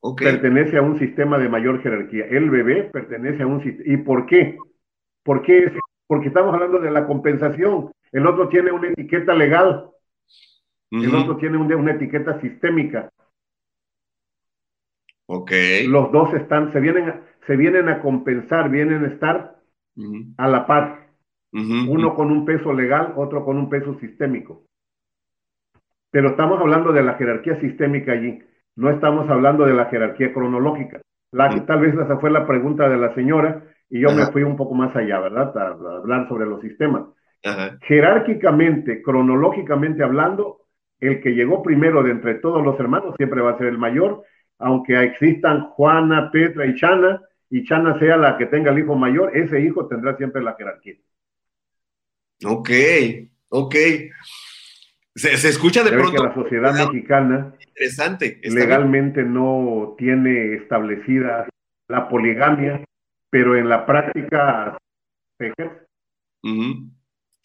[0.00, 0.22] Ok.
[0.22, 2.26] Pertenece a un sistema de mayor jerarquía.
[2.26, 3.92] El bebé pertenece a un sistema.
[3.94, 4.58] ¿Y por qué?
[5.22, 5.64] ¿Por qué?
[5.64, 5.72] es?
[6.08, 7.92] Porque estamos hablando de la compensación.
[8.10, 9.88] El otro tiene una etiqueta legal,
[10.90, 13.10] el otro tiene un- una etiqueta sistémica.
[15.26, 15.52] Ok.
[15.86, 19.56] Los dos están, se vienen, a- se vienen a compensar, vienen a estar
[20.36, 21.01] a la par.
[21.52, 21.92] Ujú.
[21.92, 24.64] Uno con un peso legal, otro con un peso sistémico.
[26.10, 28.42] Pero estamos hablando de la jerarquía sistémica allí,
[28.76, 31.00] no estamos hablando de la jerarquía cronológica.
[31.32, 31.64] La, Ujú.
[31.66, 34.32] Tal vez esa fue la pregunta de la señora y yo me Ajá.
[34.32, 35.56] fui un poco más allá, ¿verdad?
[35.56, 37.04] A, a hablar sobre los sistemas.
[37.82, 40.58] Jerárquicamente, cronológicamente hablando,
[41.00, 44.22] el que llegó primero de entre todos los hermanos siempre va a ser el mayor,
[44.58, 47.20] aunque existan Juana, Petra y Chana,
[47.50, 50.94] y Chana sea la que tenga el hijo mayor, ese hijo tendrá siempre la jerarquía.
[52.44, 52.70] Ok.
[53.48, 53.74] Ok.
[55.14, 58.40] Se, se escucha de pronto que la sociedad mexicana interesante.
[58.42, 61.48] Legalmente no tiene establecida
[61.88, 62.84] la poligamia,
[63.30, 64.78] pero en la práctica
[65.38, 65.52] se.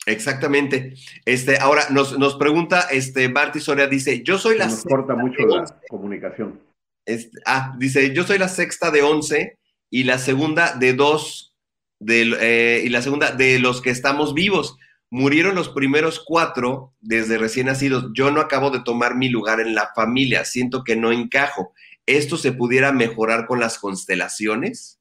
[0.05, 0.93] Exactamente.
[1.25, 5.15] Este, ahora nos, nos pregunta este Marty Soria, dice, yo soy la nos sexta corta
[5.15, 5.73] mucho de la once".
[5.89, 6.61] comunicación.
[7.05, 9.57] Este, ah, dice, yo soy la sexta de 11
[9.89, 11.55] y la segunda de dos,
[11.99, 14.77] del, eh, y la segunda de los que estamos vivos.
[15.09, 18.11] Murieron los primeros cuatro desde recién nacidos.
[18.13, 20.43] Yo no acabo de tomar mi lugar en la familia.
[20.43, 21.73] Siento que no encajo.
[22.05, 24.99] ¿Esto se pudiera mejorar con las constelaciones?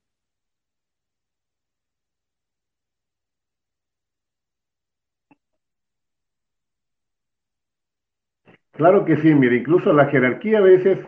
[8.77, 10.99] Claro que sí, mire, incluso la jerarquía a veces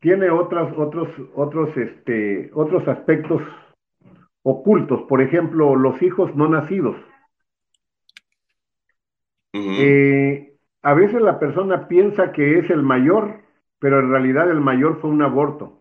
[0.00, 3.40] tiene otras, otros, otros, este, otros aspectos
[4.42, 5.02] ocultos.
[5.08, 6.96] Por ejemplo, los hijos no nacidos.
[9.54, 13.40] Eh, a veces la persona piensa que es el mayor,
[13.78, 15.80] pero en realidad el mayor fue un aborto.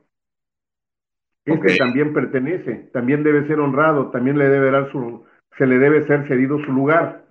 [1.46, 5.26] Este también pertenece, también debe ser honrado, también le debe dar su,
[5.58, 7.26] se le debe ser cedido su lugar.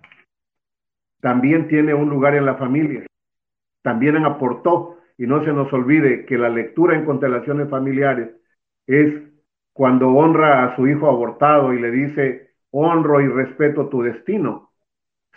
[1.21, 3.07] También tiene un lugar en la familia.
[3.83, 8.31] También aportó, y no se nos olvide que la lectura en constelaciones familiares
[8.87, 9.23] es
[9.73, 14.72] cuando honra a su hijo abortado y le dice, honro y respeto tu destino.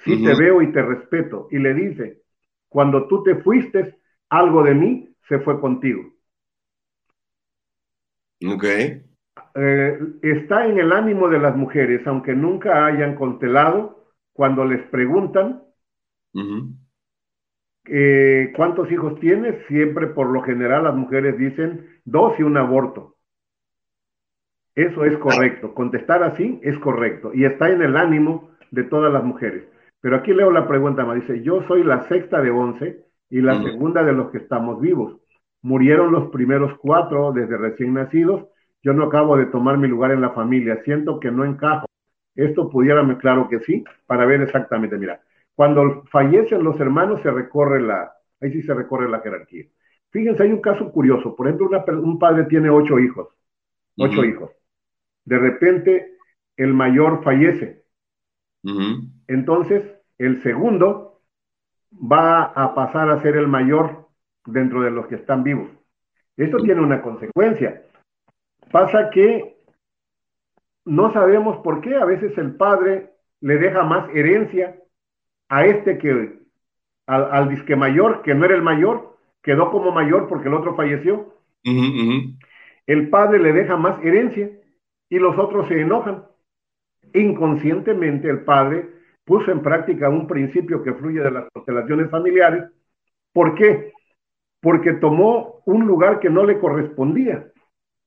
[0.04, 1.48] Sí te veo y te respeto.
[1.52, 2.22] Y le dice,
[2.70, 3.98] cuando tú te fuiste,
[4.30, 6.04] algo de mí se fue contigo.
[8.46, 8.64] Ok.
[9.56, 15.64] Eh, está en el ánimo de las mujeres, aunque nunca hayan constelado, cuando les preguntan
[17.86, 23.16] eh, cuántos hijos tienes, siempre por lo general las mujeres dicen dos y un aborto.
[24.76, 25.74] Eso es correcto.
[25.74, 27.32] Contestar así es correcto.
[27.34, 29.64] Y está en el ánimo de todas las mujeres.
[30.06, 33.60] Pero aquí leo la pregunta, me dice, yo soy la sexta de once y la
[33.60, 35.20] segunda de los que estamos vivos.
[35.64, 38.46] Murieron los primeros cuatro desde recién nacidos.
[38.84, 40.80] Yo no acabo de tomar mi lugar en la familia.
[40.84, 41.88] Siento que no encajo.
[42.36, 44.96] Esto pudiera, claro que sí, para ver exactamente.
[44.96, 45.22] Mira,
[45.56, 49.66] cuando fallecen los hermanos se recorre la, ahí sí se recorre la jerarquía.
[50.12, 51.36] Fíjense, hay un caso curioso.
[51.36, 53.30] Por ejemplo, una un padre tiene ocho hijos,
[53.98, 54.52] ocho hijos.
[55.24, 56.12] De repente,
[56.58, 57.86] el mayor fallece.
[59.28, 61.22] Entonces, el segundo
[61.92, 64.08] va a pasar a ser el mayor
[64.46, 65.70] dentro de los que están vivos.
[66.38, 67.84] Esto tiene una consecuencia.
[68.72, 69.58] Pasa que
[70.86, 73.12] no sabemos por qué a veces el padre
[73.42, 74.76] le deja más herencia
[75.50, 76.40] a este que
[77.08, 80.76] al, al disque mayor, que no era el mayor, quedó como mayor porque el otro
[80.76, 81.34] falleció.
[82.88, 84.50] El padre le deja más herencia
[85.10, 86.26] y los otros se enojan.
[87.14, 88.95] Inconscientemente el padre
[89.26, 92.66] puso en práctica un principio que fluye de las constelaciones familiares.
[93.34, 93.92] ¿Por qué?
[94.62, 97.48] Porque tomó un lugar que no le correspondía.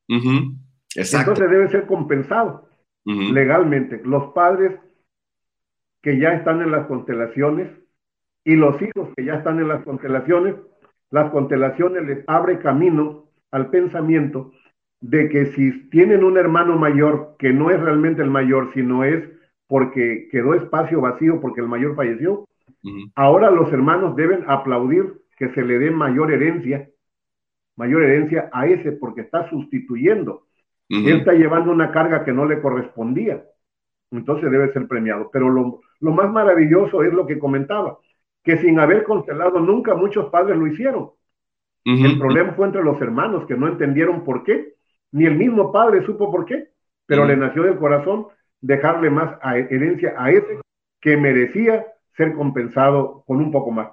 [0.09, 0.55] Ujú.
[0.95, 1.33] Exacto.
[1.33, 2.69] Entonces debe ser compensado
[3.05, 4.03] legalmente.
[4.05, 4.79] Los padres
[6.03, 7.71] que ya están en las constelaciones
[8.45, 10.57] y los hijos que ya están en las constelaciones,
[11.11, 14.53] las constelaciones les abre camino al pensamiento
[15.01, 19.25] de que si tienen un hermano mayor que no es realmente el mayor, sino es
[19.69, 22.49] porque quedó espacio vacío porque el mayor falleció,
[23.15, 26.89] ahora los hermanos deben aplaudir que se le dé mayor herencia,
[27.77, 30.47] mayor herencia a ese porque está sustituyendo.
[30.89, 33.45] Él está llevando una carga que no le correspondía.
[34.11, 35.31] Entonces debe ser premiado.
[35.31, 37.99] Pero lo, lo más maravilloso es lo que comentaba,
[38.43, 41.11] que sin haber constelado nunca muchos padres lo hicieron.
[41.85, 44.75] El problema fue entre los hermanos que no entendieron por qué,
[45.13, 46.69] ni el mismo padre supo por qué,
[47.07, 48.27] pero le nació del corazón
[48.61, 50.61] dejarle más herencia a ese
[51.01, 51.87] que merecía
[52.17, 53.91] ser compensado con un poco más.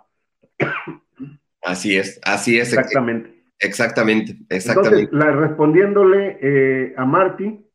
[1.62, 2.74] Así es, así es.
[2.74, 3.36] Exactamente.
[3.60, 5.06] Exactamente, exactamente.
[5.06, 7.66] Entonces, la, respondiéndole eh, a Martín,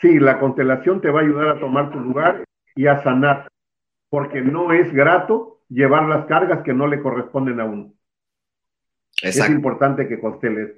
[0.00, 2.44] sí, la constelación te va a ayudar a tomar tu lugar
[2.74, 3.48] y a sanar,
[4.08, 7.92] porque no es grato llevar las cargas que no le corresponden a uno.
[9.22, 10.72] Es importante que consteles.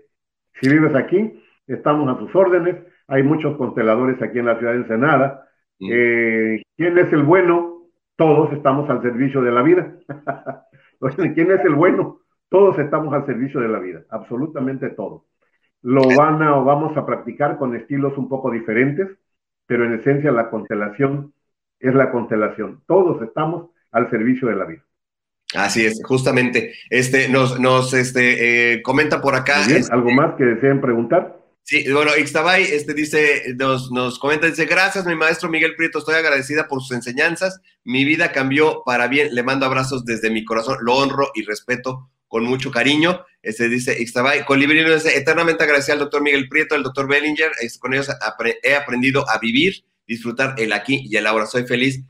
[0.60, 2.76] Si vives aquí, estamos a tus órdenes.
[3.08, 5.46] Hay muchos consteladores aquí en la ciudad de Ensenada.
[5.78, 5.88] Mm.
[5.92, 7.82] Eh, ¿Quién es el bueno?
[8.16, 9.94] Todos estamos al servicio de la vida.
[11.34, 12.20] ¿Quién es el bueno?
[12.48, 15.22] Todos estamos al servicio de la vida, absolutamente todos.
[15.82, 19.08] Lo van a o vamos a practicar con estilos un poco diferentes,
[19.66, 21.32] pero en esencia la constelación
[21.80, 22.82] es la constelación.
[22.86, 24.82] Todos estamos al servicio de la vida.
[25.54, 26.72] Así es, justamente.
[26.90, 29.54] Este nos, nos este, eh, comenta por acá.
[29.90, 31.36] ¿Algo más que deseen preguntar?
[31.68, 36.14] Sí, bueno, Ixtabay este, dice, nos, nos comenta, dice, gracias, mi maestro Miguel Prieto, estoy
[36.14, 37.60] agradecida por sus enseñanzas.
[37.82, 39.34] Mi vida cambió para bien.
[39.34, 43.24] Le mando abrazos desde mi corazón, lo honro y respeto con mucho cariño.
[43.42, 47.94] Este dice Ixtabay, Colibrino dice, eternamente agradecido al doctor Miguel Prieto, al doctor Bellinger, con
[47.94, 48.10] ellos
[48.62, 51.46] he aprendido a vivir disfrutar el aquí y el ahora.
[51.46, 52.00] Soy feliz.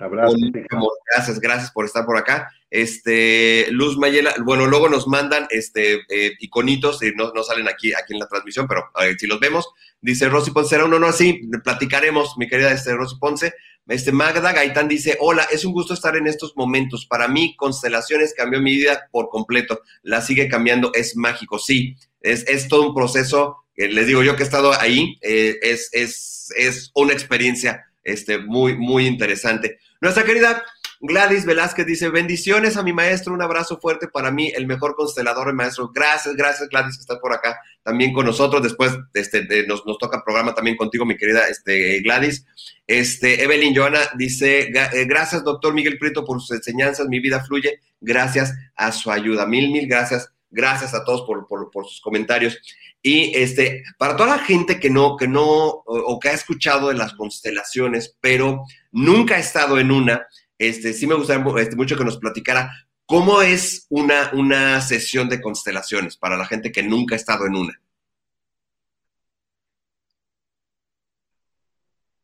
[1.15, 2.51] gracias, gracias por estar por acá.
[2.71, 7.93] Este, Luz Mayela, bueno, luego nos mandan este eh, iconitos y no, no, salen aquí,
[7.95, 9.69] aquí en la transmisión, pero si los vemos,
[10.01, 13.55] dice Rosy Ponce, será un honor así, platicaremos, mi querida este, Rosy Ponce.
[13.89, 17.07] Este Magda Gaitán dice, hola, es un gusto estar en estos momentos.
[17.07, 19.81] Para mí, Constelaciones cambió mi vida por completo.
[20.03, 21.61] La sigue cambiando, es mágico.
[21.61, 23.59] Sí, es, es todo un proceso.
[23.77, 28.77] les digo yo que he estado ahí, eh, es, es, es una experiencia este, muy,
[28.77, 29.79] muy interesante.
[30.01, 30.65] Nuestra querida
[31.01, 35.49] Gladys Velázquez dice, bendiciones a mi maestro, un abrazo fuerte para mí, el mejor constelador
[35.49, 35.91] de maestro.
[35.95, 38.63] Gracias, gracias Gladys, que estás por acá también con nosotros.
[38.63, 42.47] Después este, nos, nos, toca programa también contigo, mi querida este, Gladys.
[42.87, 47.81] Este, Evelyn Joana dice, eh, gracias doctor Miguel Prieto por sus enseñanzas, mi vida fluye
[48.01, 49.47] gracias a su ayuda.
[49.47, 50.33] Mil, mil gracias.
[50.51, 52.59] Gracias a todos por, por, sus comentarios.
[53.03, 56.95] Y este, para toda la gente que no, que no, o, que ha escuchado de
[56.95, 60.27] las constelaciones, pero nunca ha estado en una,
[60.59, 62.73] este, sí me gustaría este, mucho que nos platicara
[63.07, 67.55] cómo es una, una sesión de constelaciones para la gente que nunca ha estado en
[67.55, 67.81] una.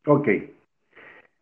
[0.07, 0.29] Ok.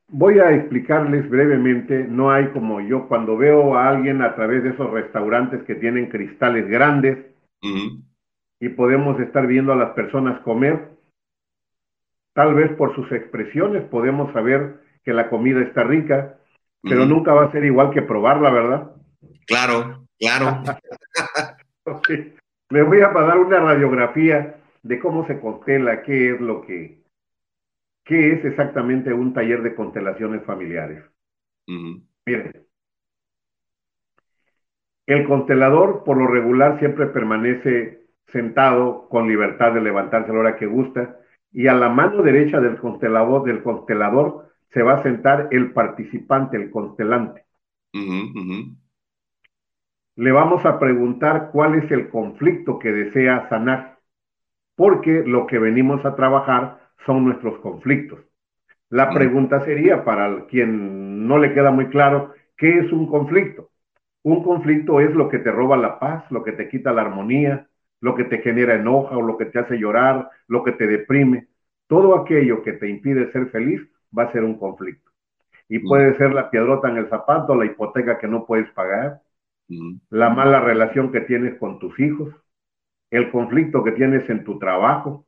[0.09, 4.71] Voy a explicarles brevemente, no hay como yo cuando veo a alguien a través de
[4.71, 7.19] esos restaurantes que tienen cristales grandes,
[7.63, 10.91] y podemos estar viendo a las personas comer.
[12.35, 16.40] Tal vez por sus expresiones podemos saber que la comida está rica,
[16.83, 18.91] pero nunca va a ser igual que probarla, ¿verdad?
[19.47, 20.63] Claro, claro.
[22.71, 27.03] Me voy a dar una radiografía de cómo se constela, qué es lo que,
[28.05, 31.05] qué es exactamente un taller de constelaciones familiares.
[31.67, 32.67] Miren,
[35.07, 40.57] el constelador por lo regular siempre permanece sentado con libertad de levantarse a la hora
[40.57, 41.17] que gusta,
[41.53, 46.57] y a la mano derecha del constelador, del constelador se va a sentar el participante,
[46.57, 47.45] el constelante.
[50.17, 53.99] Le vamos a preguntar cuál es el conflicto que desea sanar,
[54.77, 58.21] porque lo que venimos a trabajar son nuestros conflictos.
[58.91, 63.71] La pregunta sería, para quien no le queda muy claro, ¿qué es un conflicto?
[64.23, 67.69] Un conflicto es lo que te roba la paz, lo que te quita la armonía,
[68.01, 71.49] lo que te genera enoja o lo que te hace llorar, lo que te deprime.
[71.87, 73.81] Todo aquello que te impide ser feliz
[74.17, 75.11] va a ser un conflicto.
[75.69, 75.85] Y mm.
[75.87, 79.23] puede ser la piedrota en el zapato, la hipoteca que no puedes pagar,
[79.69, 79.97] mm.
[80.11, 82.35] la mala relación que tienes con tus hijos,
[83.11, 85.27] el conflicto que tienes en tu trabajo,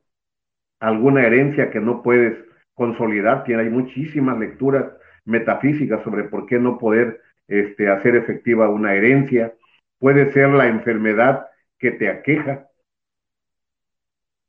[0.79, 2.37] alguna herencia que no puedes
[2.73, 3.43] consolidar.
[3.47, 4.93] Hay muchísimas lecturas
[5.25, 9.53] metafísicas sobre por qué no poder este, hacer efectiva una herencia.
[9.99, 11.47] Puede ser la enfermedad
[11.77, 12.67] que te aqueja.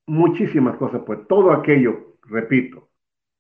[0.07, 2.91] Muchísimas cosas, pues todo aquello, repito,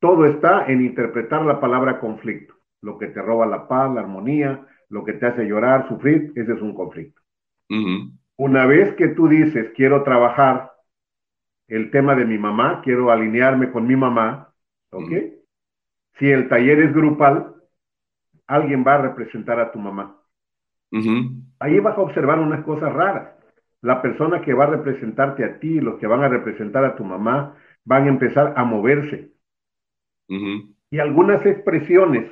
[0.05, 2.53] todo está en interpretar la palabra conflicto,
[2.83, 6.53] lo que te roba la paz, la armonía, lo que te hace llorar, sufrir, ese
[6.53, 7.23] es un conflicto.
[8.37, 10.73] Una vez que tú dices, quiero trabajar
[11.69, 14.53] el tema de mi mamá, quiero alinearme con mi mamá,
[14.91, 15.11] ¿ok?
[16.19, 17.55] Si el taller es grupal,
[18.47, 20.19] alguien va a representar a tu mamá.
[21.61, 23.31] Ahí vas a observar unas cosas raras.
[23.81, 27.05] La persona que va a representarte a ti, los que van a representar a tu
[27.05, 27.57] mamá,
[27.87, 29.34] van a empezar a moverse.
[30.29, 32.31] Y algunas expresiones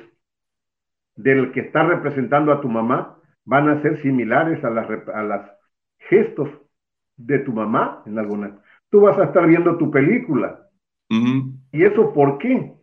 [1.15, 5.51] del que está representando a tu mamá van a ser similares a las, a las
[6.09, 6.49] gestos
[7.17, 8.51] de tu mamá en algunas.
[8.89, 10.59] Tú vas a estar viendo tu película.
[11.71, 12.73] ¿Y eso por qué?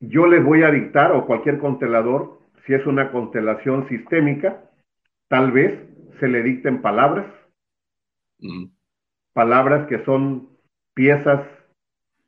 [0.00, 4.70] Yo les voy a dictar, o cualquier constelador, si es una constelación sistémica,
[5.28, 5.78] tal vez
[6.20, 7.26] se le dicten palabras,
[9.32, 10.48] palabras que son
[10.94, 11.46] piezas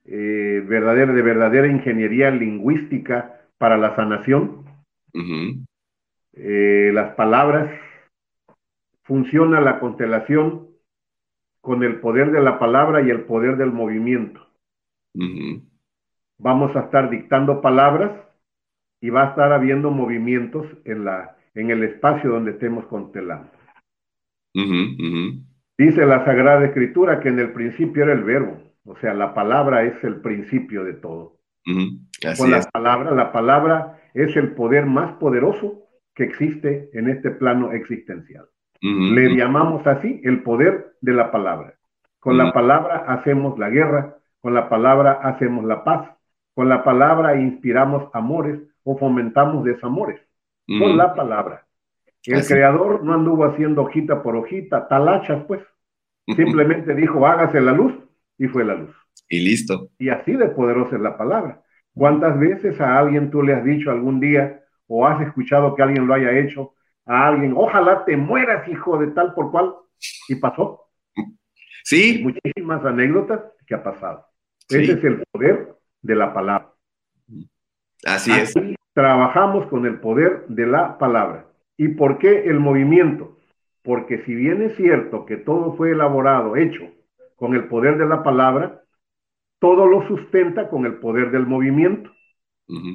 [0.08, 4.64] eh, verdadera, de verdadera ingeniería lingüística para la sanación.
[6.34, 7.70] Eh, las palabras,
[9.06, 10.68] funciona la constelación
[11.60, 14.46] con el poder de la palabra y el poder del movimiento.
[16.38, 18.12] Vamos a estar dictando palabras
[19.00, 23.50] y va a estar habiendo movimientos en, la, en el espacio donde estemos constelando.
[25.78, 28.58] Dice la Sagrada Escritura que en el principio era el verbo.
[28.86, 31.36] O sea, la palabra es el principio de todo.
[32.38, 35.82] Con la palabra, la palabra es el poder más poderoso
[36.14, 38.46] que existe en este plano existencial.
[38.80, 41.74] Le llamamos así el poder de la palabra.
[42.20, 46.10] Con la palabra hacemos la guerra, con la palabra hacemos la paz,
[46.54, 50.20] con la palabra inspiramos amores o fomentamos desamores.
[50.66, 51.66] Con la palabra.
[52.24, 55.62] El creador no anduvo haciendo hojita por hojita, talachas pues.
[56.36, 57.94] Simplemente dijo, hágase la luz
[58.38, 58.94] y fue la luz.
[59.28, 59.90] Y listo.
[59.98, 61.62] Y así de poderosa es la palabra.
[61.94, 66.06] ¿Cuántas veces a alguien tú le has dicho algún día o has escuchado que alguien
[66.06, 66.74] lo haya hecho
[67.06, 69.74] a alguien, ojalá te mueras, hijo de tal por cual?
[70.28, 70.82] Y pasó.
[71.84, 72.20] Sí.
[72.22, 74.26] muchísimas anécdotas que ha pasado.
[74.68, 76.72] Ese es el poder de la palabra.
[78.04, 78.54] Así, es.
[78.92, 81.46] Trabajamos con el poder de la palabra.
[81.76, 83.38] ¿Y por qué el movimiento?
[83.82, 86.82] Porque si bien es cierto que todo fue elaborado, hecho
[87.36, 88.82] con el poder de la palabra,
[89.58, 92.10] todo lo sustenta con el poder del movimiento.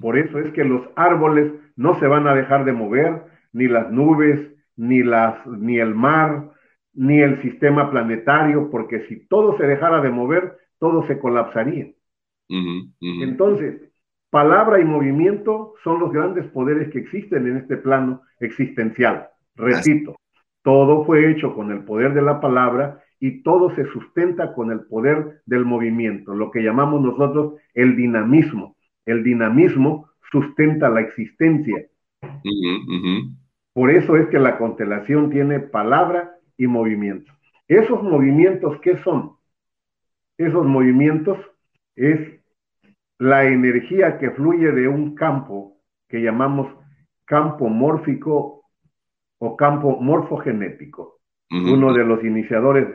[0.02, 3.24] Por eso es que los árboles no se van a dejar de mover,
[3.54, 6.52] ni las nubes, ni, las, ni el mar,
[6.94, 11.92] ni el sistema planetario, porque si todo se dejara de mover, todo se colapsaría.
[13.00, 13.82] Entonces,
[14.30, 19.30] palabra y movimiento son los grandes poderes que existen en este plano existencial.
[19.56, 20.16] Repito,
[20.64, 24.82] todo fue hecho con el poder de la palabra y todo se sustenta con el
[24.82, 28.76] poder del movimiento, lo que llamamos nosotros el dinamismo.
[29.06, 31.86] El dinamismo sustenta la existencia.
[33.74, 37.32] Por eso es que la constelación tiene palabra y movimiento.
[37.68, 39.34] Esos movimientos, ¿qué son?
[40.40, 41.38] Esos movimientos
[41.96, 42.20] es
[43.20, 45.78] la energía que fluye de un campo
[46.10, 46.74] que llamamos
[47.26, 48.64] campo mórfico
[49.38, 51.20] o campo morfogenético.
[51.52, 52.88] Uno de los iniciadores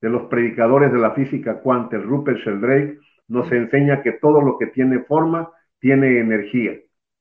[0.00, 2.98] de los predicadores de la física cuántica, Rupert Sheldrake,
[3.28, 5.50] nos enseña que todo lo que tiene forma
[5.80, 6.72] tiene energía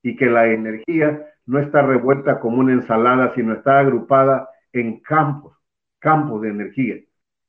[0.01, 5.57] y que la energía no está revuelta como una ensalada, sino está agrupada en campos,
[5.99, 6.95] campos de energía.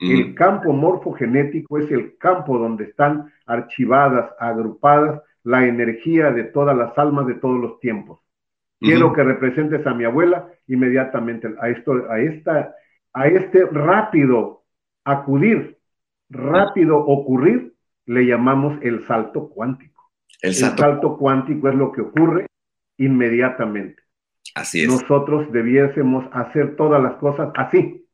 [0.01, 6.97] El campo morfogenético es el campo donde están archivadas, agrupadas la energía de todas las
[6.99, 8.21] almas de todos los tiempos.
[8.81, 12.75] Quiero que representes a mi abuela inmediatamente a esto, a esta,
[13.15, 14.64] a este rápido
[15.05, 15.79] acudir,
[16.31, 17.75] rápido ocurrir,
[18.07, 20.11] le llamamos el salto cuántico.
[20.43, 22.47] El salto, cuántico es lo que ocurre
[22.99, 24.03] inmediatamente.
[24.55, 24.89] Así es.
[24.89, 28.07] Nosotros debiésemos hacer todas las cosas así.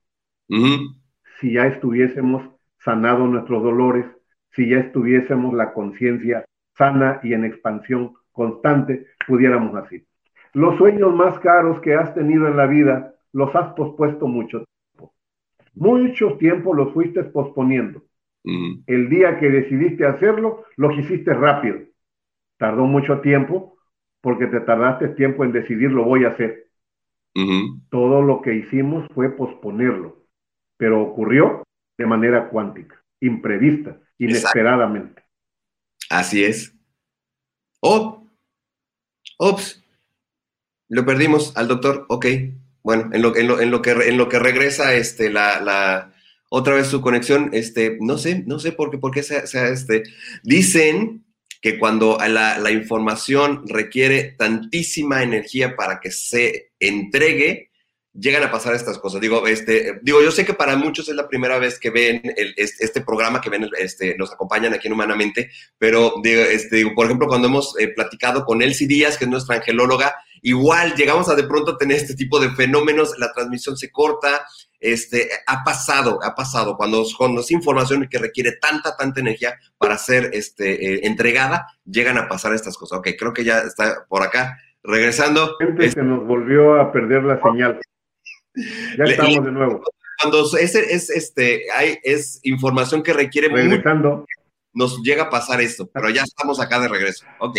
[1.41, 2.43] Si ya estuviésemos
[2.79, 4.07] sanado nuestros dolores,
[4.53, 6.45] si ya estuviésemos la conciencia
[6.77, 10.05] sana y en expansión constante, pudiéramos así.
[10.53, 14.65] Los sueños más caros que has tenido en la vida los has pospuesto mucho
[15.75, 18.03] mucho tiempo lo fuiste posponiendo.
[18.43, 21.79] El día que decidiste hacerlo, lo hiciste rápido.
[22.59, 23.79] Tardó mucho tiempo
[24.21, 26.69] porque te tardaste tiempo en decidir lo voy a hacer.
[27.91, 30.27] Todo lo que hicimos fue posponerlo,
[30.77, 31.63] pero ocurrió
[31.97, 35.23] de manera cuántica, imprevista, inesperadamente.
[36.09, 36.75] Así es.
[37.81, 38.27] Oh,
[39.39, 39.83] ops,
[40.89, 42.27] lo perdimos al doctor, ok.
[42.83, 46.13] Bueno, en lo, en en lo, que, en lo que regresa este, la, la,
[46.49, 50.03] otra vez su conexión, este, no sé, no sé por qué, por qué sea, este,
[50.43, 51.25] dicen
[51.61, 57.71] que cuando la, la información requiere tantísima energía para que se entregue,
[58.13, 59.21] llegan a pasar estas cosas.
[59.21, 62.55] Digo, este, digo, yo sé que para muchos es la primera vez que ven el,
[62.57, 67.07] este, programa, que ven, este, nos acompañan aquí en Humanamente, pero digo, este, digo, por
[67.07, 71.35] ejemplo, cuando hemos eh, platicado con Elsie Díaz, que es nuestra angelóloga, igual llegamos a
[71.35, 74.47] de pronto tener este tipo de fenómenos, la transmisión se corta,
[74.81, 79.99] este, ha pasado, ha pasado, cuando, cuando es información que requiere tanta, tanta energía para
[79.99, 82.99] ser este, eh, entregada, llegan a pasar estas cosas.
[82.99, 84.59] Ok, creo que ya está por acá.
[84.83, 85.57] Regresando.
[85.59, 87.79] Gente se nos volvió a perder la señal.
[88.97, 89.83] Ya estamos de nuevo.
[90.21, 94.27] Cuando es, es, este, hay, es información que requiere Regresando.
[94.73, 97.27] nos llega a pasar esto, pero ya estamos acá de regreso.
[97.41, 97.57] Ok.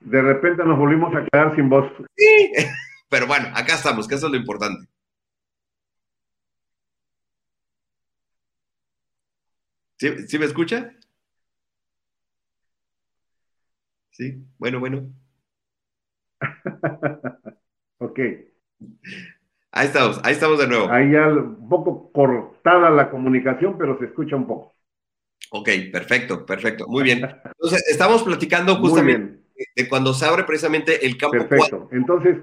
[0.00, 1.90] De repente nos volvimos a quedar sin voz.
[2.16, 2.52] Sí,
[3.08, 4.88] pero bueno, acá estamos, que eso es lo importante.
[9.96, 10.92] ¿Sí, ¿Sí me escucha?
[14.10, 15.10] Sí, bueno, bueno.
[17.98, 18.20] ok.
[19.72, 20.90] Ahí estamos, ahí estamos de nuevo.
[20.90, 24.74] Ahí ya un poco cortada la comunicación, pero se escucha un poco.
[25.50, 26.86] Ok, perfecto, perfecto.
[26.88, 27.20] Muy bien.
[27.22, 29.37] Entonces, estamos platicando justamente
[29.74, 31.38] de cuando se abre precisamente el campo.
[31.38, 31.88] Perfecto.
[31.92, 32.38] Entonces,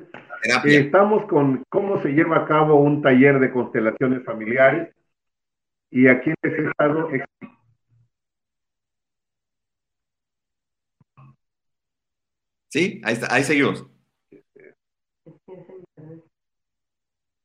[0.66, 4.94] estamos con cómo se lleva a cabo un taller de constelaciones familiares
[5.90, 7.10] y aquí les he estado
[12.70, 13.86] Sí, ahí, está, ahí seguimos.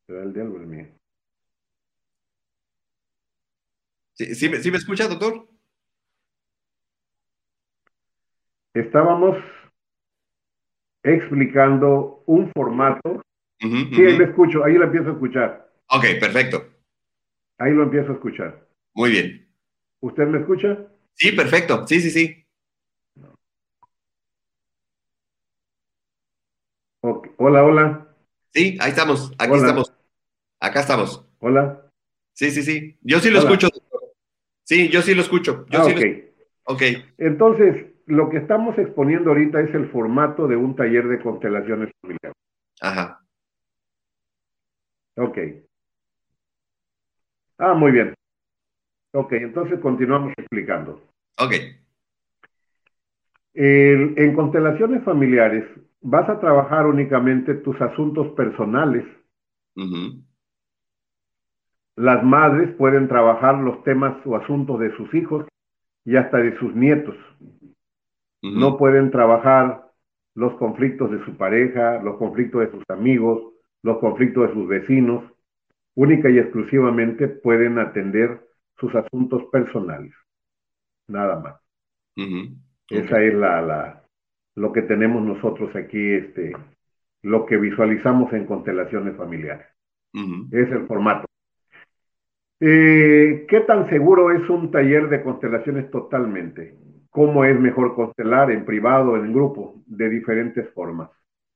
[0.08, 0.88] el de el mío.
[4.14, 5.48] ¿Sí, sí, me escucha, doctor?
[8.74, 9.36] Estábamos
[11.02, 13.22] explicando un formato.
[13.60, 15.72] sí, ahí lo escucho, ahí lo empiezo a escuchar.
[15.88, 16.64] Ok, perfecto.
[17.58, 18.66] Ahí lo empiezo a escuchar.
[18.94, 19.48] Muy bien.
[20.00, 20.78] ¿Usted me escucha?
[21.14, 21.86] Sí, perfecto.
[21.86, 22.46] Sí, sí, sí.
[27.02, 28.06] Hola, hola.
[28.52, 29.92] Sí, ahí estamos, aquí estamos.
[30.60, 31.26] Acá estamos.
[31.38, 31.90] Hola.
[32.34, 32.98] Sí, sí, sí.
[33.02, 33.68] Yo sí lo escucho.
[34.64, 35.66] Sí, yo sí lo escucho.
[35.70, 36.32] Yo ah, sí okay.
[36.66, 36.74] Lo...
[36.74, 36.82] ok.
[37.18, 42.36] Entonces, lo que estamos exponiendo ahorita es el formato de un taller de constelaciones familiares.
[42.80, 43.20] Ajá.
[45.16, 45.38] Ok.
[47.58, 48.14] Ah, muy bien.
[49.12, 51.02] Ok, entonces continuamos explicando.
[51.38, 51.54] Ok.
[53.54, 55.64] en constelaciones familiares
[56.00, 59.04] vas a trabajar únicamente tus asuntos personales.
[61.96, 65.46] Las madres pueden trabajar los temas o asuntos de sus hijos
[66.04, 67.16] y hasta de sus nietos.
[68.42, 69.90] No pueden trabajar
[70.34, 73.52] los conflictos de su pareja, los conflictos de sus amigos,
[73.82, 75.24] los conflictos de sus vecinos.
[75.94, 78.40] Única y exclusivamente pueden atender
[78.78, 80.14] sus asuntos personales.
[81.08, 81.60] Nada más.
[82.88, 84.04] Esa es la, la,
[84.56, 86.52] lo que tenemos nosotros aquí, este,
[87.22, 89.66] lo que visualizamos en constelaciones familiares.
[90.50, 91.26] Es el formato.
[92.60, 96.76] Eh, ¿Qué tan seguro es un taller de constelaciones totalmente?
[97.10, 99.74] ¿Cómo es mejor constelar en privado, en grupo?
[99.86, 101.10] De diferentes formas,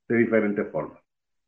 [0.07, 0.99] de diferentes formas.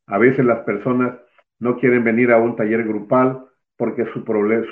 [0.07, 1.17] A veces las personas
[1.59, 4.23] no quieren venir a un taller grupal porque su,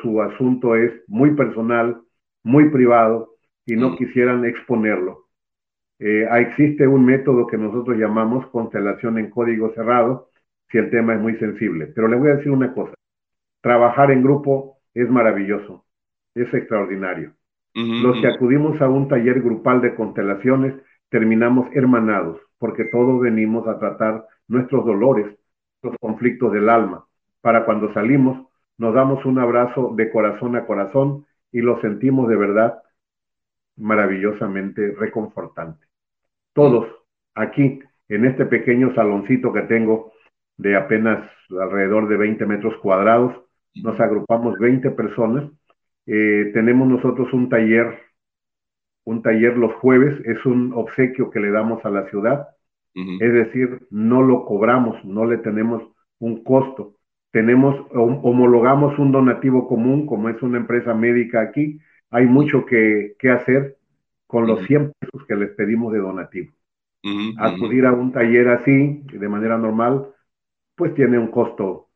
[0.02, 2.02] su asunto es muy personal,
[2.44, 3.36] muy privado
[3.66, 5.26] y no quisieran exponerlo.
[6.00, 10.30] Eh, existe un método que nosotros llamamos constelación en código cerrado,
[10.70, 11.88] si el tema es muy sensible.
[11.88, 12.94] Pero le voy a decir una cosa,
[13.62, 15.86] trabajar en grupo es maravilloso,
[16.36, 17.34] es extraordinario.
[17.76, 20.76] Los que acudimos a un taller grupal de constelaciones
[21.10, 25.38] terminamos hermanados, porque todos venimos a tratar nuestros dolores,
[25.82, 27.06] los conflictos del alma,
[27.42, 28.48] para cuando salimos
[28.78, 32.82] nos damos un abrazo de corazón a corazón y lo sentimos de verdad
[33.78, 35.86] maravillosamente reconfortante.
[36.54, 36.88] Todos
[37.34, 37.80] aquí,
[38.10, 40.14] en este pequeño saloncito que tengo
[40.58, 43.34] de apenas alrededor de 20 metros cuadrados,
[43.76, 45.50] nos agrupamos 20 personas.
[46.06, 48.00] Eh, tenemos nosotros un taller,
[49.04, 52.50] un taller los jueves, es un obsequio que le damos a la ciudad,
[52.96, 55.84] es decir, no lo cobramos, no le tenemos
[56.20, 56.96] un costo.
[57.32, 61.78] Tenemos, homologamos un donativo común, como es una empresa médica aquí,
[62.10, 63.76] hay mucho que, hacer
[64.28, 66.54] con los 100 pesos que les pedimos de donativo.
[67.38, 70.08] Acudir a un taller así, de manera normal,
[70.76, 71.90] pues tiene un costo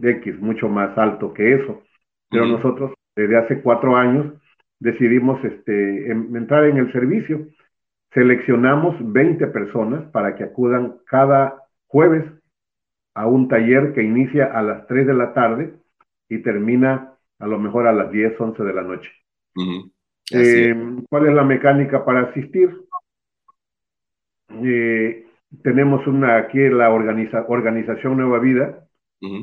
[0.00, 1.82] X, mucho más alto que eso.
[2.30, 4.32] Pero nosotros, desde hace cuatro años,
[4.78, 7.46] decidimos este, entrar en el servicio.
[8.12, 12.24] Seleccionamos 20 personas para que acudan cada jueves
[13.14, 15.74] a un taller que inicia a las 3 de la tarde
[16.28, 19.10] y termina a lo mejor a las 10, 11 de la noche.
[20.32, 20.74] Eh,
[21.08, 22.70] ¿Cuál es la mecánica para asistir?
[24.64, 25.26] eh,
[25.62, 28.86] tenemos una aquí la organiza, organización Nueva Vida,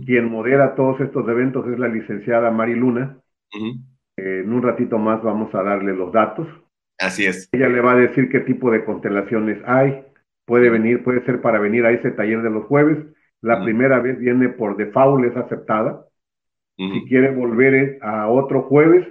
[0.05, 3.17] quien modera todos estos eventos es la licenciada Mari Luna.
[3.53, 6.47] Eh, en un ratito más vamos a darle los datos.
[6.97, 7.49] Así es.
[7.51, 10.03] Ella le va a decir qué tipo de constelaciones hay.
[10.45, 12.97] Puede venir, puede ser para venir a ese taller de los jueves.
[13.41, 16.05] La primera vez viene por default, es aceptada.
[16.75, 19.07] Si quiere volver eh, a otro jueves,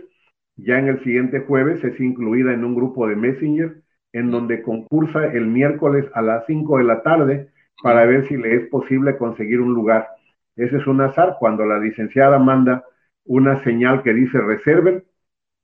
[0.56, 3.82] ya en el siguiente jueves es incluida en un grupo de Messenger
[4.12, 7.50] en donde concursa el miércoles a las 5 de la tarde
[7.82, 10.08] para ver si le es posible conseguir un lugar.
[10.56, 12.84] Ese es un azar cuando la licenciada manda
[13.26, 15.04] una señal que dice reserven,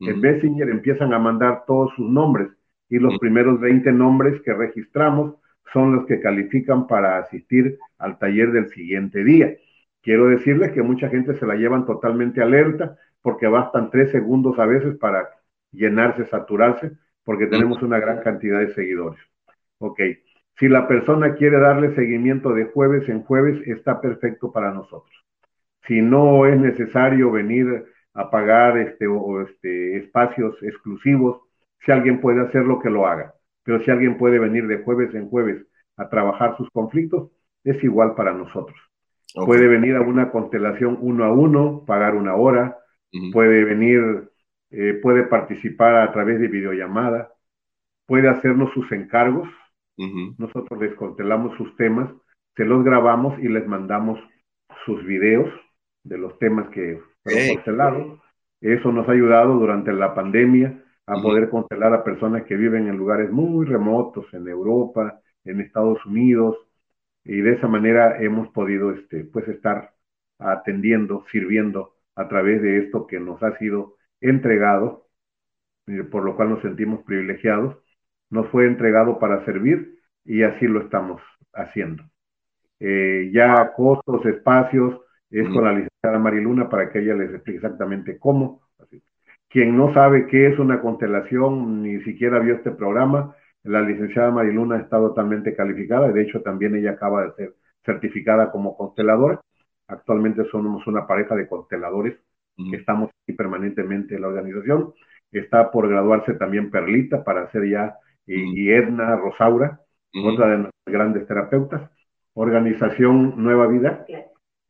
[0.01, 0.21] en.
[0.21, 2.49] Messenger empiezan a mandar todos sus nombres
[2.89, 5.37] y los primeros 20 nombres que registramos
[5.73, 9.55] son los que califican para asistir al taller del siguiente día.
[10.03, 14.67] Quiero decirles que mucha gente se la llevan totalmente alerta porque bastan tres segundos a
[14.67, 15.29] veces para
[15.71, 16.93] llenarse, saturarse,
[17.25, 19.21] porque tenemos una gran cantidad de seguidores.
[19.79, 20.01] Ok,
[20.59, 25.22] si la persona quiere darle seguimiento de jueves en jueves, está perfecto para nosotros.
[25.87, 27.85] Si no es necesario venir
[28.15, 31.41] a pagar este, o, este, espacios exclusivos,
[31.85, 33.35] si alguien puede hacerlo, que lo haga.
[33.65, 37.31] Pero si alguien puede venir de jueves en jueves a trabajar sus conflictos,
[37.65, 38.79] es igual para nosotros.
[39.35, 42.79] Puede venir a una constelación uno a uno, pagar una hora,
[43.33, 44.31] puede venir,
[44.71, 47.33] eh, puede participar a través de videollamada,
[48.07, 49.49] puede hacernos sus encargos,
[50.37, 52.11] nosotros les constelamos sus temas,
[52.57, 54.19] se los grabamos y les mandamos
[54.85, 55.49] sus videos
[56.05, 58.21] de los temas que fueron constelados.
[58.61, 62.97] Eso nos ha ayudado durante la pandemia a poder constelar a personas que viven en
[62.97, 66.57] lugares muy remotos, en Europa, en Estados Unidos,
[67.25, 69.93] y de esa manera hemos podido este, pues estar
[70.39, 75.07] atendiendo, sirviendo a través de esto que nos ha sido entregado,
[75.87, 77.77] eh, por lo cual nos sentimos privilegiados.
[78.31, 81.21] Nos fue entregado para servir y así lo estamos
[81.53, 82.05] haciendo.
[82.81, 85.01] Eh, ya costos, espacios,
[85.41, 88.61] es con la licenciada Mariluna para que ella les explique exactamente cómo.
[88.79, 89.03] Así.
[89.49, 93.35] Quien no sabe qué es una constelación, ni siquiera vio este programa,
[93.65, 97.55] la licenciada Mariluna está totalmente calificada, de hecho también ella acaba de ser
[97.85, 99.41] certificada como consteladora.
[99.89, 102.17] Actualmente somos una pareja de consteladores
[102.57, 104.93] que estamos aquí permanentemente en la organización.
[105.31, 107.97] Está por graduarse también Perlita para ser ya,
[108.27, 108.53] y, Ujú.
[108.57, 109.81] y Edna Rosaura,
[110.15, 110.29] Ujú.
[110.29, 111.91] otra de nuestras grandes terapeutas.
[112.35, 114.05] Organización Nueva Vida,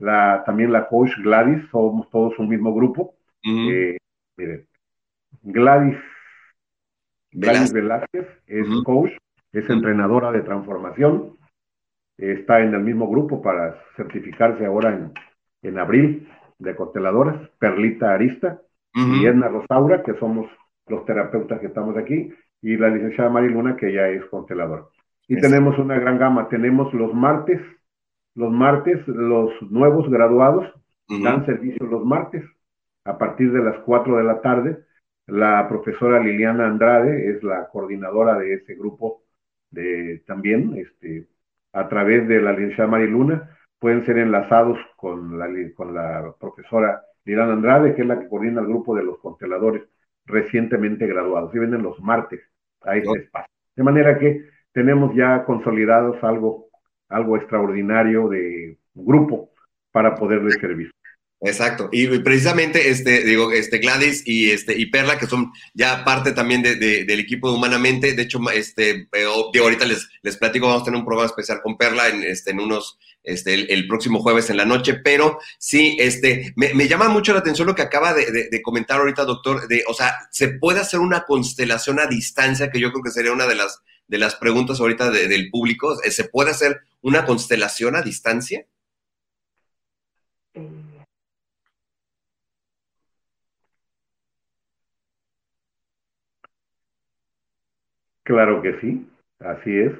[0.02, 3.14] la, también la coach Gladys, somos todos un mismo grupo.
[3.44, 3.96] Eh,
[4.36, 4.66] miren,
[5.42, 5.96] Gladys,
[7.30, 8.26] Gladys Velázquez.
[8.48, 9.12] Es coach,
[9.52, 11.36] es entrenadora de transformación,
[12.18, 15.12] está en el mismo grupo para certificarse ahora en,
[15.62, 18.60] en abril de consteladoras, Perlita Arista
[18.96, 19.14] Ujú.
[19.14, 20.50] y Edna Rosaura, que somos
[20.88, 24.82] los terapeutas que estamos aquí, y la licenciada Mari Luna, que ya es consteladora.
[25.28, 27.60] Y tenemos una gran gama, tenemos los martes,
[28.34, 30.72] los martes, los nuevos graduados
[31.08, 32.44] dan servicio los martes
[33.04, 34.84] a partir de las 4 de la tarde.
[35.26, 39.22] La profesora Liliana Andrade es la coordinadora de ese grupo
[39.70, 41.28] de, también, este,
[41.72, 47.02] a través de la licenciada Mari Luna, pueden ser enlazados con la, con la profesora
[47.24, 49.82] Liliana Andrade, que es la que coordina el grupo de los consteladores
[50.24, 51.54] recientemente graduados.
[51.54, 52.40] Y vienen los martes
[52.82, 53.52] a este espacio.
[53.76, 56.66] De manera que tenemos ya consolidados algo,
[57.12, 59.50] algo extraordinario de grupo
[59.92, 60.90] para poderles servir.
[61.44, 61.88] Exacto.
[61.90, 66.62] Y precisamente, este, digo, este Gladys y este y Perla, que son ya parte también
[66.62, 68.12] de, de- del equipo de Humanamente.
[68.14, 71.76] De hecho, este, eh, ahorita les, les platico, vamos a tener un programa especial con
[71.76, 74.94] Perla en, este, en unos, este, el, el próximo jueves en la noche.
[75.02, 78.62] Pero sí, este, me, me llama mucho la atención lo que acaba de, de- de
[78.62, 79.66] comentar ahorita, doctor.
[79.66, 83.32] De, o sea, se puede hacer una constelación a distancia, que yo creo que sería
[83.32, 83.82] una de las
[84.12, 85.96] de las preguntas ahorita de- del público.
[85.96, 88.66] ¿Se puede hacer una constelación a distancia?
[98.22, 99.08] Claro que sí,
[99.40, 99.92] así es.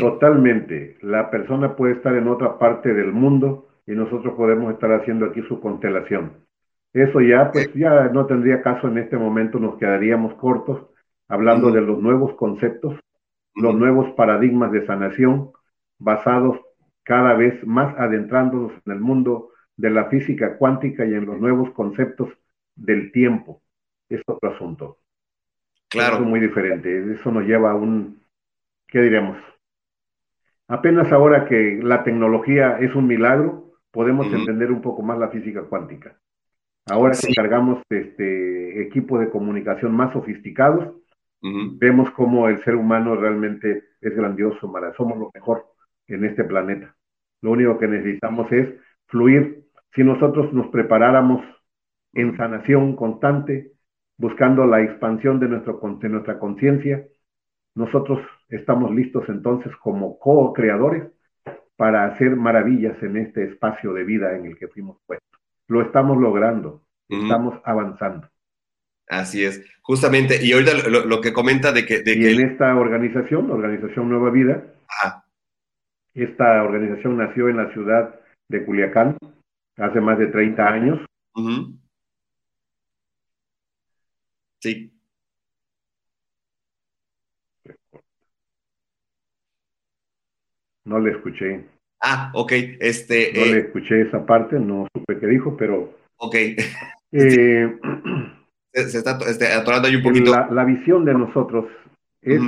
[0.00, 0.98] Totalmente.
[1.00, 5.40] La persona puede estar en otra parte del mundo y nosotros podemos estar haciendo aquí
[5.48, 6.32] su constelación.
[6.92, 10.86] Eso ya, pues ya no tendría caso en este momento, nos quedaríamos cortos
[11.28, 12.98] hablando de los nuevos conceptos,
[13.54, 15.50] los nuevos paradigmas de sanación
[15.98, 16.58] basados
[17.02, 21.70] cada vez más adentrándonos en el mundo de la física cuántica y en los nuevos
[21.72, 22.28] conceptos
[22.76, 23.62] del tiempo.
[24.08, 24.98] Es otro asunto.
[25.88, 26.16] Claro.
[26.16, 27.12] Es muy diferente.
[27.14, 28.20] Eso nos lleva a un,
[28.86, 29.38] ¿qué diremos?
[30.68, 35.62] Apenas ahora que la tecnología es un milagro, podemos entender un poco más la física
[35.62, 36.16] cuántica.
[36.86, 37.28] Ahora Sí.
[37.28, 40.94] que cargamos este equipos de comunicación más sofisticados,
[41.42, 44.92] Vemos cómo el ser humano realmente es grandioso, Mara.
[44.94, 45.64] Somos lo mejor
[46.06, 46.94] en este planeta.
[47.40, 48.68] Lo único que necesitamos es
[49.06, 49.64] fluir.
[49.94, 51.42] Si nosotros nos preparáramos
[52.12, 53.72] en sanación constante,
[54.18, 57.06] buscando la expansión de, nuestro, de nuestra conciencia,
[57.74, 61.10] nosotros estamos listos entonces como co-creadores
[61.76, 65.40] para hacer maravillas en este espacio de vida en el que fuimos puestos.
[65.68, 68.28] Lo estamos logrando, estamos avanzando.
[69.10, 70.38] Así es, justamente.
[70.40, 73.54] Y ahorita lo, lo que comenta de que, de Y que en esta organización, la
[73.54, 75.24] Organización Nueva Vida, Ajá.
[76.14, 79.16] esta organización nació en la ciudad de Culiacán
[79.76, 81.00] hace más de 30 años.
[84.60, 84.92] Sí.
[90.84, 91.66] No le escuché,
[92.02, 92.52] Ah, ok.
[92.80, 96.34] Este, no eh, le escuché esa parte, no supe qué dijo, pero ok.
[97.12, 97.78] eh,
[98.72, 100.30] Se, se está este, atorando ahí un poquito.
[100.30, 101.66] la, la visión de nosotros
[102.22, 102.40] es,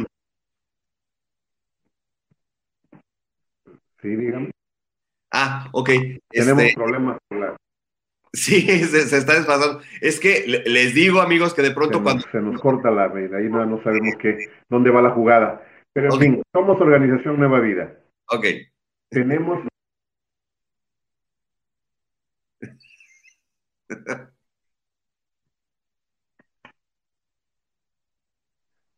[4.01, 4.51] sí, dígame,
[5.33, 5.91] Ah, ok.
[6.29, 7.57] tenemos Este, problemas con la,
[8.33, 9.81] sí, se, se está desfasando.
[10.01, 12.25] Es que le- les digo, amigos, que de se pronto nos, cuando.
[12.31, 15.67] se nos corta la red, ahí no, no sabemos qué, dónde va la jugada.
[15.93, 17.99] Pero en fin, somos Organización Nueva Vida.
[18.29, 18.47] Ok.
[19.11, 19.63] Tenemos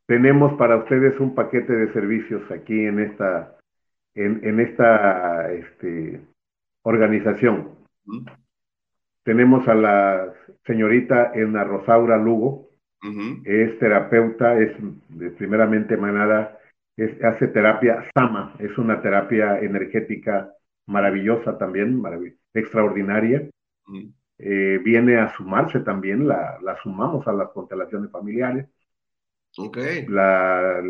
[0.07, 3.57] tenemos para ustedes un paquete de servicios aquí en esta
[4.15, 6.21] en, en esta este,
[6.83, 7.71] organización.
[9.25, 10.33] Tenemos a la
[10.67, 12.69] señorita Edna Rosaura Lugo,
[13.45, 14.73] es terapeuta, es
[15.09, 16.59] de- primeramente emanada,
[16.97, 20.53] es- hace terapia Sama, es una terapia energética
[20.87, 23.49] maravillosa también, marav- extraordinaria.
[24.39, 28.67] Eh, viene a sumarse también, la, la sumamos a las constelaciones familiares.
[29.59, 29.79] Ok.
[30.09, 30.83] La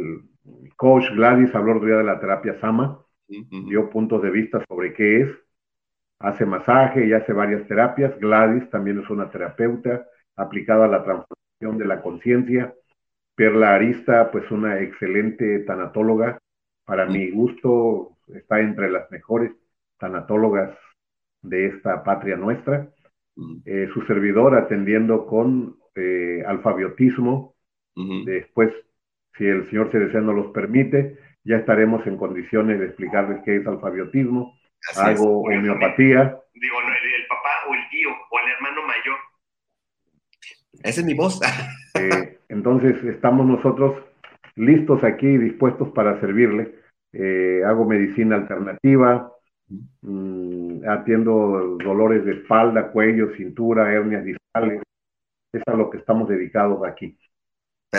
[0.45, 4.63] el coach Gladys habló el otro día de la terapia Sama, dio puntos de vista
[4.69, 5.29] sobre qué es,
[6.19, 8.19] hace masaje y hace varias terapias.
[8.19, 12.75] Gladys también es una terapeuta aplicada a la transformación de la conciencia.
[13.35, 16.39] Perla Arista, pues una excelente tanatóloga.
[16.85, 19.53] Para mi gusto, está entre las mejores
[19.99, 20.77] tanatólogas
[21.43, 22.89] de esta patria nuestra.
[23.65, 27.54] Eh, su servidor atendiendo con eh, alfabiotismo.
[27.97, 28.73] Después,
[29.39, 33.57] si el Señor se desea nos los permite, ya estaremos en condiciones de explicarles qué
[33.57, 34.59] es alfabiotismo,
[34.91, 36.39] Así hago homeopatía.
[36.55, 39.17] Digo, no, el, el papá o el tío o el hermano mayor.
[40.83, 41.41] Esa es mi voz.
[41.95, 44.03] Eh, entonces, estamos nosotros
[44.57, 46.75] listos aquí, dispuestos para servirle.
[47.13, 49.33] Eh, hago medicina alternativa,
[50.03, 54.83] mm, atiendo dolores de espalda, cuello, cintura, hernias discales.
[55.53, 57.17] Es a lo que estamos dedicados aquí.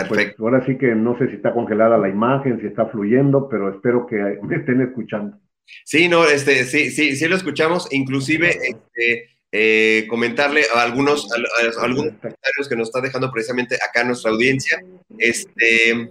[0.04, 0.44] Pues Perfecto.
[0.44, 4.06] ahora sí que no sé si está congelada la imagen, si está fluyendo, pero espero
[4.06, 5.38] que me estén escuchando.
[5.84, 7.88] Sí, no, este, sí, sí, sí lo escuchamos.
[7.92, 13.30] Inclusive, este, eh, comentarle a algunos, a, a- a algunos comentarios que nos está dejando
[13.32, 14.82] precisamente acá nuestra audiencia.
[15.18, 16.10] Este,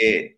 [0.00, 0.36] Eh,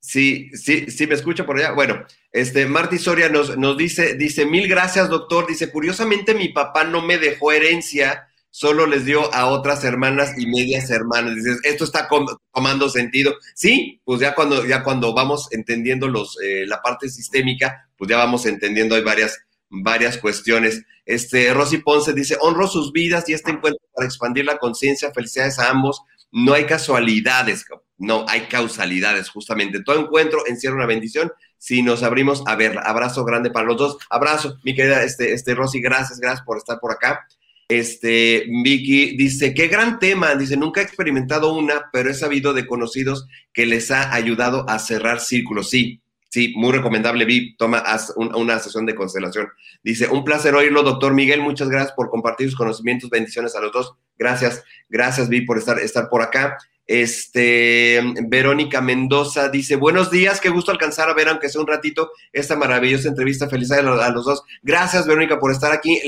[0.00, 1.72] sí, sí, sí, me escucha por allá.
[1.72, 5.46] Bueno, este, Marty Soria nos, nos dice, dice, mil gracias, doctor.
[5.46, 10.46] Dice, curiosamente mi papá no me dejó herencia, solo les dio a otras hermanas y
[10.46, 11.34] medias hermanas.
[11.34, 12.08] Dices, esto está
[12.54, 13.34] tomando sentido.
[13.54, 18.16] Sí, pues ya cuando, ya cuando vamos entendiendo los, eh, la parte sistémica, pues ya
[18.16, 19.38] vamos entendiendo, hay varias,
[19.68, 20.84] varias cuestiones.
[21.04, 25.12] Este, Rosy Ponce dice, honro sus vidas y este encuentro para expandir la conciencia.
[25.12, 26.00] Felicidades a ambos.
[26.32, 27.66] No hay casualidades,
[27.98, 29.82] no hay causalidades, justamente.
[29.82, 32.80] Todo encuentro encierra una bendición si nos abrimos a verla.
[32.80, 33.98] Abrazo grande para los dos.
[34.08, 37.26] Abrazo, mi querida este, este Rosy, gracias, gracias por estar por acá.
[37.68, 42.66] Este, Vicky dice, qué gran tema, dice, nunca he experimentado una, pero he sabido de
[42.66, 45.70] conocidos que les ha ayudado a cerrar círculos.
[45.70, 47.82] Sí, sí, muy recomendable, Vi, toma
[48.16, 49.48] una sesión de constelación.
[49.82, 53.72] Dice, un placer oírlo, doctor Miguel, muchas gracias por compartir sus conocimientos, bendiciones a los
[53.72, 53.94] dos.
[54.16, 56.56] Gracias, gracias, Vi, por estar, estar por acá.
[56.86, 62.12] Este, Verónica Mendoza dice, buenos días, qué gusto alcanzar a ver, aunque sea un ratito,
[62.32, 63.48] esta maravillosa entrevista.
[63.48, 64.44] Felicidades a los, dos.
[64.62, 66.00] Gracias, Verónica, por estar aquí.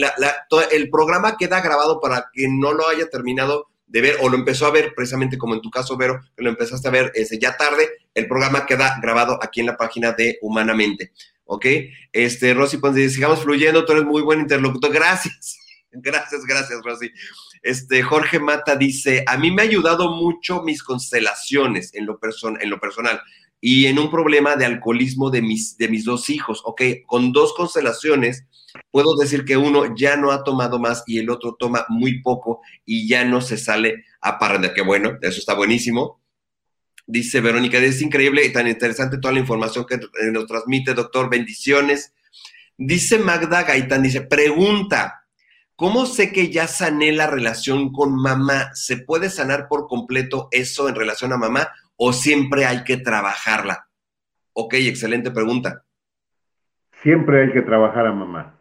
[0.70, 4.66] El programa queda grabado para quien no lo haya terminado de ver o lo empezó
[4.66, 7.56] a ver, precisamente como en tu caso, Vero, que lo empezaste a ver este, ya
[7.56, 7.88] tarde.
[8.14, 11.12] El programa queda grabado aquí en la página de Humanamente.
[11.44, 11.66] ¿Ok?
[12.12, 14.92] Este, Rosy Ponce sigamos fluyendo, tú eres muy buen interlocutor.
[14.92, 15.58] Gracias.
[15.90, 17.10] Gracias, gracias, Rosy.
[17.62, 22.18] Este, Jorge Mata dice, a mí me ha ayudado mucho mis constelaciones en lo,
[22.60, 23.20] en lo personal
[23.60, 26.62] y en un problema de alcoholismo de mis, de mis dos hijos.
[26.64, 28.44] Ok, con dos constelaciones
[28.90, 32.60] puedo decir que uno ya no ha tomado más y el otro toma muy poco
[32.84, 34.74] y ya no se sale a parranda.
[34.74, 36.20] Que bueno, eso está buenísimo.
[37.06, 39.98] Dice Verónica, es increíble y tan interesante toda la información que
[40.30, 41.30] nos transmite, doctor.
[41.30, 42.12] Bendiciones.
[42.76, 45.17] Dice Magda Gaitán, dice, pregunta,
[45.78, 48.74] ¿cómo sé que ya sané la relación con mamá?
[48.74, 53.86] ¿Se puede sanar por completo eso en relación a mamá o siempre hay que trabajarla?
[54.54, 55.84] Ok, excelente pregunta.
[57.00, 58.58] Siempre hay que trabajar a mamá.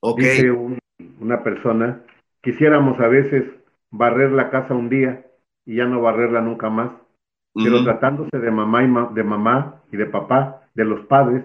[0.00, 0.20] Ok.
[0.20, 0.78] Dice un-
[1.20, 2.00] una persona,
[2.42, 3.44] quisiéramos a veces
[3.90, 5.26] barrer la casa un día
[5.66, 6.90] y ya no barrerla nunca más,
[7.52, 11.44] pero tratándose de mamá y ma- de mamá y de papá, de los padres,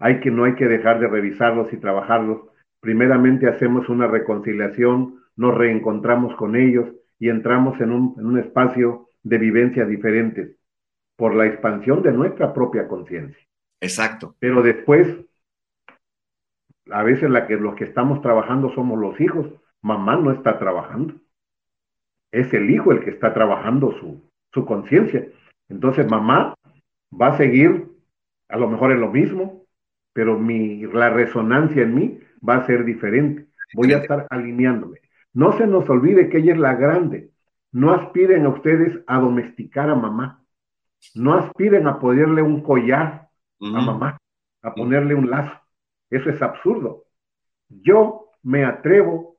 [0.00, 2.49] hay que no hay que dejar de revisarlos y trabajarlos.
[2.80, 6.88] Primeramente hacemos una reconciliación, nos reencontramos con ellos
[7.18, 10.56] y entramos en un, en un espacio de vivencias diferentes
[11.16, 13.46] por la expansión de nuestra propia conciencia.
[13.80, 14.34] Exacto.
[14.38, 15.06] Pero después,
[16.90, 19.46] a veces la que, los que estamos trabajando somos los hijos.
[19.82, 21.14] Mamá no está trabajando.
[22.32, 25.26] Es el hijo el que está trabajando su, su conciencia.
[25.68, 26.54] Entonces mamá
[27.12, 27.88] va a seguir,
[28.48, 29.64] a lo mejor en lo mismo,
[30.12, 33.46] pero mi, la resonancia en mí va a ser diferente.
[33.74, 34.98] Voy a estar alineándome.
[35.32, 37.30] No se nos olvide que ella es la grande.
[37.72, 40.42] No aspiren a ustedes a domesticar a mamá.
[41.14, 43.28] No aspiren a ponerle un collar
[43.60, 44.18] a mamá,
[44.62, 45.56] a ponerle un lazo.
[46.10, 47.04] Eso es absurdo.
[47.68, 49.36] Yo me atrevo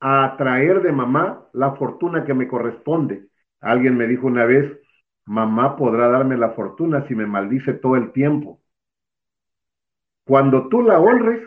[0.00, 3.28] a atraer de mamá la fortuna que me corresponde.
[3.60, 4.78] Alguien me dijo una vez,
[5.24, 8.60] mamá podrá darme la fortuna si me maldice todo el tiempo.
[10.24, 11.46] Cuando tú la honres,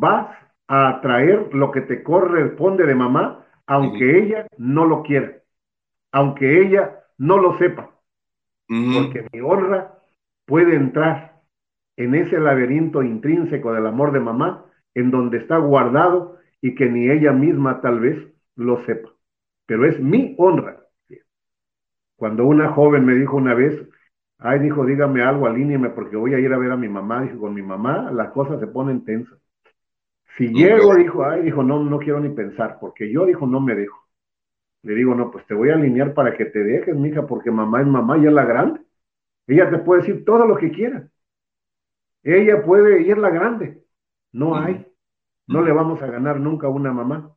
[0.00, 0.28] vas
[0.68, 5.32] a atraer lo que te corresponde de mamá, aunque ella no lo quiera,
[6.12, 7.90] aunque ella no lo sepa
[8.90, 9.98] porque mi honra
[10.46, 11.42] puede entrar
[11.96, 17.10] en ese laberinto intrínseco del amor de mamá, en donde está guardado y que ni
[17.10, 18.18] ella misma tal vez
[18.56, 19.10] lo sepa.
[19.66, 20.80] Pero es mi honra.
[22.16, 23.86] Cuando una joven me dijo una vez,
[24.38, 27.40] ay, dijo, dígame algo, alíñeme porque voy a ir a ver a mi mamá, dijo,
[27.40, 29.38] con mi mamá las cosas se ponen tensas.
[30.36, 33.74] Si llego, dijo, ay, dijo, no, no quiero ni pensar, porque yo, dijo, no me
[33.74, 33.98] dejo.
[34.82, 37.80] Le digo, no, pues te voy a alinear para que te dejes, mija, porque mamá
[37.80, 38.80] es mamá y es la grande.
[39.46, 41.08] Ella te puede decir todo lo que quiera.
[42.22, 43.82] Ella puede es la grande.
[44.32, 44.86] No hay.
[45.46, 47.34] No le vamos a ganar nunca a una mamá.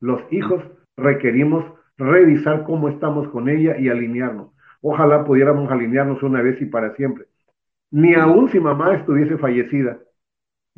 [0.00, 0.62] Los hijos
[0.96, 1.64] requerimos
[1.96, 4.52] revisar cómo estamos con ella y alinearnos.
[4.80, 7.26] Ojalá pudiéramos alinearnos una vez y para siempre.
[7.90, 9.98] Ni aun si mamá estuviese fallecida,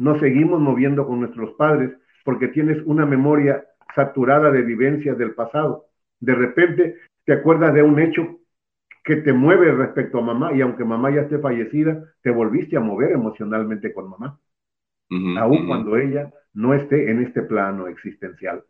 [0.00, 1.90] nos seguimos moviendo con nuestros padres
[2.24, 5.88] porque tienes una memoria saturada de vivencias del pasado.
[6.20, 6.96] De repente
[7.26, 8.38] te acuerdas de un hecho
[9.04, 12.80] que te mueve respecto a mamá y aunque mamá ya esté fallecida, te volviste a
[12.80, 14.40] mover emocionalmente con mamá,
[15.10, 18.64] Ujú, aun cuando ella no esté en este plano existencial.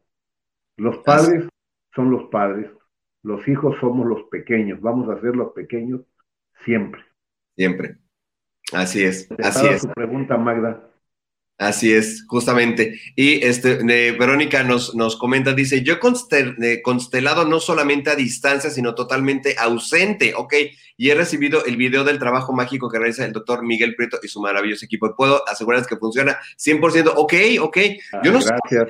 [0.79, 1.49] Los padres
[1.95, 2.69] son los padres,
[3.23, 6.01] los hijos somos los pequeños, vamos a ser los pequeños
[6.65, 7.05] siempre.
[7.55, 7.99] Siempre.
[8.73, 9.83] Así es, así es.
[9.83, 10.90] su pregunta, Magda.
[11.61, 12.99] Así es, justamente.
[13.15, 18.09] Y este, eh, Verónica nos, nos comenta, dice, yo he constel- eh, constelado no solamente
[18.09, 20.55] a distancia, sino totalmente ausente, ¿ok?
[20.97, 24.29] Y he recibido el video del trabajo mágico que realiza el doctor Miguel Prieto y
[24.29, 25.15] su maravilloso equipo.
[25.15, 27.13] Puedo asegurarles que funciona 100%.
[27.17, 27.79] Ok, ok.
[28.25, 28.87] Yo no Ah, sabía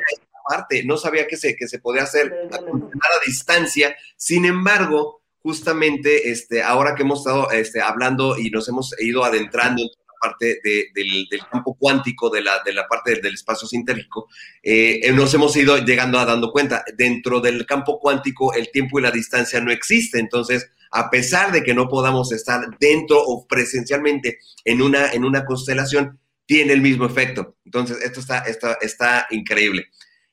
[0.49, 3.97] parte, no sabía que se, que se podía hacer a, a distancia.
[4.17, 9.83] Sin embargo, justamente este, ahora que hemos estado este, hablando y nos hemos ido adentrando
[9.83, 9.89] en
[10.21, 14.29] parte de- del, del campo cuántico, de la, de la parte del espacio sintérgico,
[14.63, 16.85] eh, eh, nos hemos ido llegando a dando cuenta.
[16.97, 20.19] Dentro del campo cuántico, el tiempo y la distancia no existe.
[20.21, 25.45] Entonces, a pesar de que no podamos estar dentro o presencialmente en una, en una
[25.45, 27.57] constelación, tiene el mismo efecto.
[27.65, 29.87] Entonces, esto está, está, está increíble.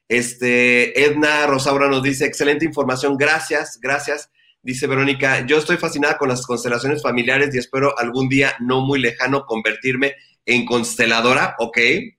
[0.10, 4.32] Este, Edna Rosaura nos dice, excelente información, gracias, gracias.
[4.68, 9.00] Dice Verónica, yo estoy fascinada con las constelaciones familiares y espero algún día no muy
[9.00, 10.16] lejano convertirme
[10.46, 11.56] en consteladora.
[11.60, 11.78] Ok,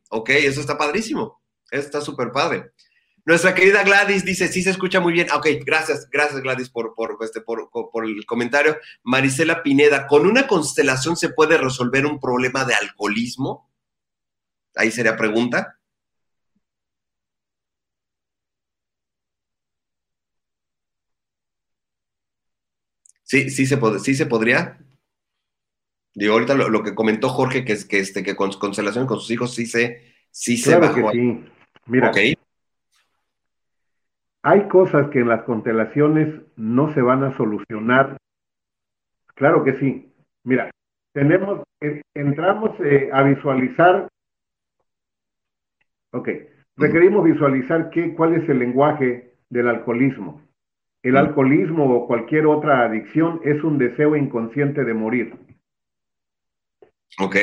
[0.09, 1.43] ok, eso está padrísimo.
[1.71, 2.71] Eso está súper padre.
[3.27, 5.31] Nuestra querida Gladys dice, sí se escucha muy bien.
[5.31, 8.79] Ok, gracias, gracias Gladys por, por, este, por, por- el comentario.
[9.03, 13.71] Marisela Pineda, ¿con una constelación se puede resolver un problema de alcoholismo?
[14.75, 15.78] Ahí sería pregunta.
[23.29, 24.79] Sí, sí se, sí se podría.
[26.15, 29.21] Digo, ahorita lo, lo que comentó Jorge, que es que, este, que con constelación con
[29.21, 31.13] sus hijos sí se, sí se Claro que bajó.
[31.13, 31.45] sí.
[31.87, 32.17] Mira, Ok.
[34.43, 38.17] hay cosas que en las constelaciones no se van a solucionar.
[39.35, 40.11] Claro que sí.
[40.45, 40.71] Mira,
[41.13, 44.09] tenemos, en- entramos eh, a visualizar,
[46.13, 46.29] ok,
[46.79, 50.48] requerimos visualizar qué, cuál es el lenguaje del alcoholismo.
[51.03, 51.17] El Mm.
[51.17, 55.35] alcoholismo o cualquier otra adicción es un deseo inconsciente de morir.
[57.21, 57.37] Ok.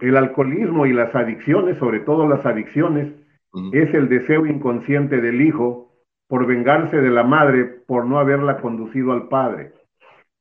[0.00, 3.12] El alcoholismo y las adicciones, sobre todo las adicciones,
[3.52, 3.70] Ujú.
[3.72, 5.92] es el deseo inconsciente del hijo
[6.28, 9.72] por vengarse de la madre por no haberla conducido al padre.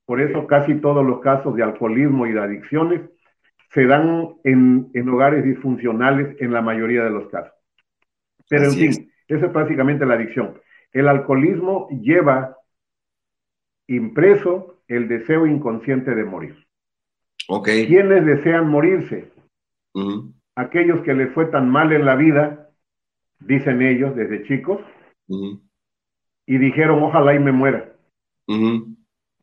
[0.05, 3.01] Por eso casi todos los casos de alcoholismo y de adicciones
[3.73, 7.53] se dan en, en hogares disfuncionales en la mayoría de los casos.
[8.49, 10.59] Pero Así en fin, esa es prácticamente la adicción.
[10.97, 12.57] El alcoholismo lleva
[13.85, 16.65] impreso el deseo inconsciente de morir.
[17.47, 17.67] Ok.
[17.87, 19.31] ¿Quiénes desean morirse?
[20.55, 22.71] Aquellos que les fue tan mal en la vida,
[23.39, 24.81] dicen ellos desde chicos,
[25.27, 27.93] y dijeron, ojalá y me muera.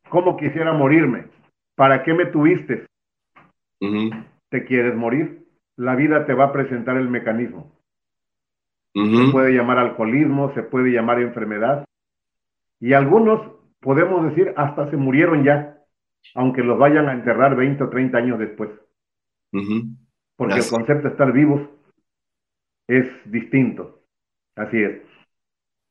[0.09, 1.26] ¿Cómo quisiera morirme?
[1.76, 2.86] ¿Para qué me tuviste?
[4.48, 5.47] ¿Te quieres morir?
[5.76, 7.70] La vida te va a presentar el mecanismo.
[8.95, 11.85] Se puede llamar alcoholismo, se puede llamar enfermedad.
[12.79, 13.41] Y algunos,
[13.81, 15.79] podemos decir, hasta se murieron ya,
[16.37, 18.71] aunque los vayan a enterrar 20 o 30 años después.
[20.37, 20.69] Porque Así.
[20.69, 21.61] el concepto de estar vivos
[22.87, 24.01] es distinto.
[24.55, 25.03] Así es.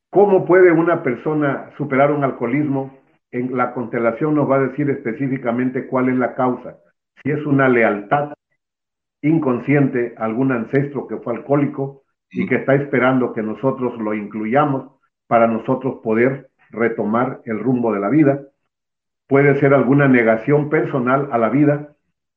[0.10, 2.98] ¿Cómo puede una persona superar un alcoholismo?
[3.32, 6.78] En la constelación nos va a decir específicamente cuál es la causa.
[7.22, 8.34] Si es una lealtad
[9.22, 12.03] inconsciente a algún ancestro que fue alcohólico
[12.34, 14.92] y que está esperando que nosotros lo incluyamos
[15.28, 18.42] para nosotros poder retomar el rumbo de la vida.
[19.28, 21.96] Puede ser alguna negación personal a la vida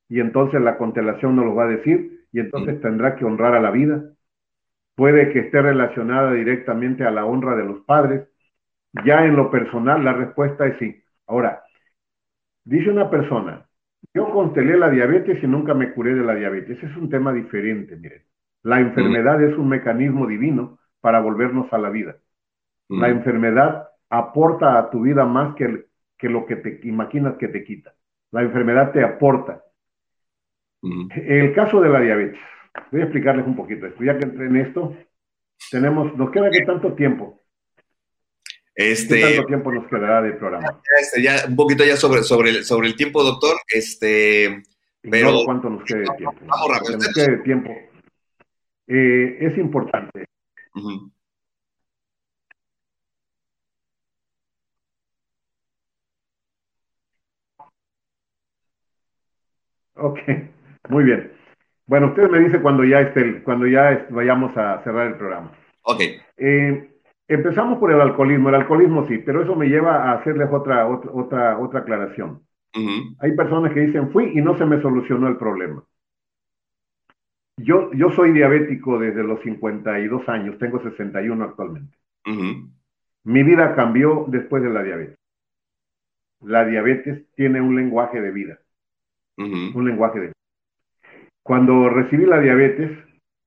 [0.08, 3.60] y entonces la constelación nos lo va a decir y entonces tendrá que honrar a
[3.60, 4.04] la vida.
[4.94, 8.28] Puede que esté relacionada directamente a la honra de los padres.
[9.04, 11.02] Ya en lo personal la respuesta es sí.
[11.26, 11.62] Ahora,
[12.64, 13.66] dice una persona,
[14.14, 16.78] yo constelé la diabetes y nunca me curé de la diabetes.
[16.78, 18.22] Ese es un tema diferente, miren.
[18.66, 22.16] La enfermedad es un mecanismo divino para volvernos a la vida.
[22.88, 25.84] La enfermedad aporta a tu vida más que,
[26.18, 27.94] que lo que te imaginas que te quita.
[28.32, 29.62] La enfermedad te aporta.
[30.82, 32.40] El caso de la diabetes.
[32.90, 34.02] Voy a explicarles un poquito esto.
[34.02, 34.96] Ya que entré en esto,
[35.70, 37.40] tenemos, nos queda que tanto tiempo.
[38.74, 40.80] ¿Qué Este, tanto tiempo nos quedará de programa?
[41.00, 43.58] este, ya un poquito ya sobre, sobre, el, sobre el tiempo, doctor.
[43.72, 44.60] Este,
[45.02, 46.34] Pero- Ignoro cuánto nos quede de tiempo.
[46.46, 46.98] Vamos rápido.
[46.98, 47.70] Nos quede tiempo
[48.86, 50.26] eh, es importante.
[59.96, 60.18] Ok,
[60.90, 61.32] muy bien.
[61.86, 65.52] Bueno, usted me dice cuando ya esté, cuando ya vayamos a cerrar el programa.
[65.82, 66.00] Ok.
[66.36, 66.90] Eh,
[67.28, 68.48] empezamos por el alcoholismo.
[68.48, 72.42] El alcoholismo sí, pero eso me lleva a hacerles otra, otra, otra, otra aclaración.
[73.20, 75.82] Hay personas que dicen, fui y no se me solucionó el problema.
[77.58, 81.96] Yo, yo soy diabético desde los 52 años, tengo 61 actualmente.
[83.24, 85.16] Mi vida cambió después de la diabetes.
[86.40, 88.58] La diabetes tiene un lenguaje de vida,
[89.38, 90.32] un lenguaje de vida.
[91.42, 92.90] Cuando recibí la diabetes,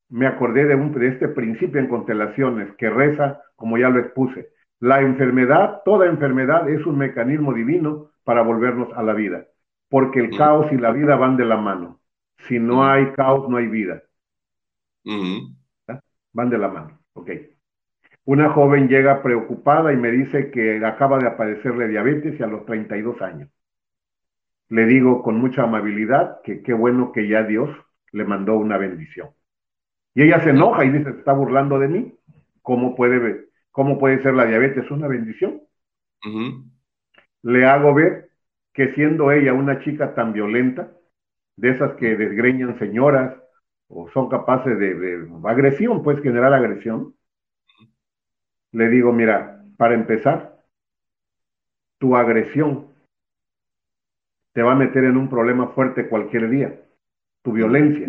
[0.10, 4.50] me acordé de, un, de este principio en constelaciones que reza, como ya lo expuse,
[4.80, 9.46] la enfermedad, toda enfermedad es un mecanismo divino para volvernos a la vida,
[9.90, 11.99] porque el caos y la vida van de la mano.
[12.48, 14.04] Si no hay caos, no hay vida,
[16.34, 17.00] van de la mano.
[17.14, 17.32] Ok.
[18.26, 22.66] Una joven llega preocupada y me dice que acaba de aparecerle diabetes y a los
[22.66, 23.50] 32 años.
[24.70, 27.70] Le digo con mucha amabilidad que qué bueno que ya Dios
[28.12, 29.30] le mandó una bendición.
[30.14, 32.20] Y ella se enoja y dice, ¿se está burlando de mí?
[32.62, 35.62] ¿Cómo puede, cómo puede ser la diabetes una bendición?
[37.42, 38.30] Le hago ver
[38.74, 40.92] que siendo ella una chica tan violenta,
[41.60, 43.36] de esas que desgreñan señoras
[43.90, 47.16] o son capaces de, de agresión, pues generar agresión,
[48.72, 50.58] le digo, mira, para empezar,
[51.98, 52.88] tu agresión
[54.54, 56.80] te va a meter en un problema fuerte cualquier día,
[57.44, 58.08] tu violencia.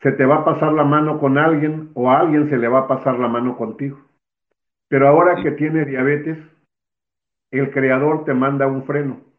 [0.00, 2.80] Se te va a pasar la mano con alguien o a alguien se le va
[2.80, 4.00] a pasar la mano contigo.
[4.88, 6.38] Pero ahora que tienes diabetes,
[7.50, 9.33] el creador te manda un freno.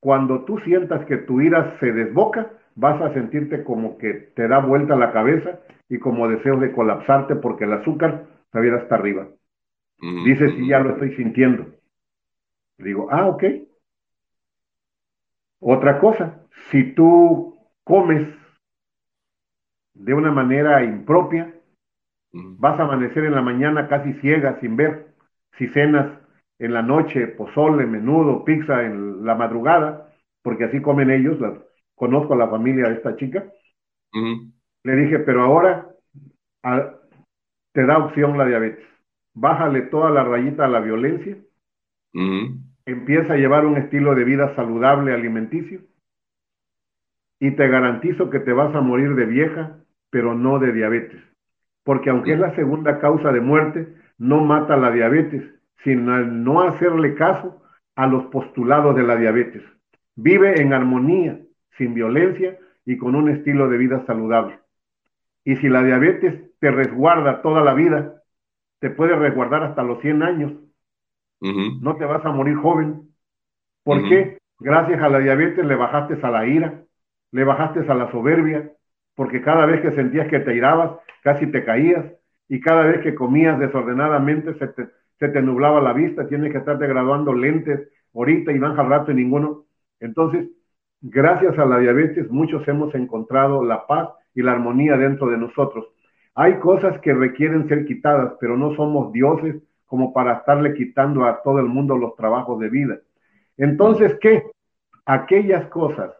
[0.00, 4.58] Cuando tú sientas que tu ira se desboca, vas a sentirte como que te da
[4.58, 9.28] vuelta la cabeza y como deseos de colapsarte porque el azúcar se viera hasta arriba.
[10.02, 10.24] Ujú.
[10.24, 11.66] Dice, sí, ya lo estoy sintiendo.
[12.78, 13.44] Digo, ah, ok.
[15.60, 18.26] Otra cosa, si tú comes
[19.94, 21.54] de una manera impropia,
[22.32, 25.14] vas a amanecer en la mañana casi ciega, sin ver.
[25.58, 26.06] Si cenas
[26.60, 30.12] en la noche, pozole, menudo, pizza en la madrugada,
[30.42, 31.58] porque así comen ellos, la-
[31.96, 33.46] conozco a la familia de esta chica,
[34.84, 35.88] le dije, pero ahora
[36.64, 36.94] ah,
[37.74, 38.86] te da opción la diabetes.
[39.34, 41.38] bájale toda la rayita a la violencia,
[42.86, 45.80] empieza a llevar un estilo de vida saludable, alimenticio,
[47.40, 49.78] y te garantizo que te vas a morir de vieja,
[50.10, 51.22] pero no de diabetes.
[51.84, 55.42] Porque aunque es la segunda causa de muerte, no mata la diabetes,
[55.84, 57.62] sino al no hacerle caso
[57.96, 59.62] a los postulados de la diabetes.
[60.16, 61.40] Vive en armonía,
[61.76, 64.58] sin violencia y con un estilo de vida saludable.
[65.44, 68.22] Y si la diabetes te resguarda toda la vida,
[68.80, 70.52] te puede resguardar hasta los 100 años,
[71.40, 73.08] no te vas a morir joven.
[73.82, 74.38] ¿Por qué?
[74.58, 76.82] Gracias a la diabetes le bajaste a la ira,
[77.32, 78.70] le bajaste a la soberbia,
[79.14, 80.92] porque cada vez que sentías que te irabas,
[81.22, 82.04] casi te caías,
[82.48, 84.88] y cada vez que comías desordenadamente se te,
[85.20, 89.12] se te nublaba la vista, tienes que estarte graduando lentes ahorita y van al rato
[89.12, 89.66] y ninguno.
[90.00, 90.48] Entonces,
[91.02, 95.86] gracias a la diabetes, muchos hemos encontrado la paz y la armonía dentro de nosotros.
[96.34, 101.42] Hay cosas que requieren ser quitadas, pero no somos dioses como para estarle quitando a
[101.42, 102.98] todo el mundo los trabajos de vida.
[103.58, 104.44] Entonces, ¿qué?
[105.04, 106.12] Aquellas cosas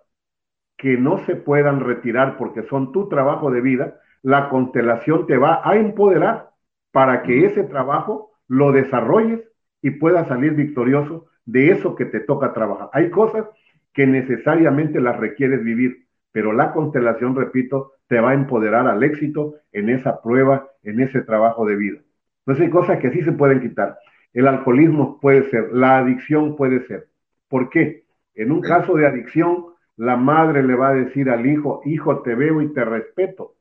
[0.76, 5.62] que no se puedan retirar porque son tu trabajo de vida, la constelación te va
[5.64, 6.50] a empoderar
[6.92, 9.40] para que ese trabajo lo desarrolles
[9.80, 12.90] y puedas salir victorioso de eso que te toca trabajar.
[12.92, 13.46] Hay cosas
[13.92, 19.54] que necesariamente las requieres vivir, pero la constelación, repito, te va a empoderar al éxito
[19.70, 22.00] en esa prueba, en ese trabajo de vida.
[22.40, 23.96] Entonces hay cosas que sí se pueden quitar.
[24.32, 27.06] El alcoholismo puede ser, la adicción puede ser.
[27.48, 28.02] ¿Por qué?
[28.34, 29.66] En un caso de adicción,
[29.96, 33.54] la madre le va a decir al hijo, hijo, te veo y te respeto.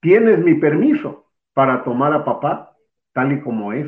[0.00, 2.70] Tienes mi permiso para tomar a papá
[3.12, 3.86] tal y como es,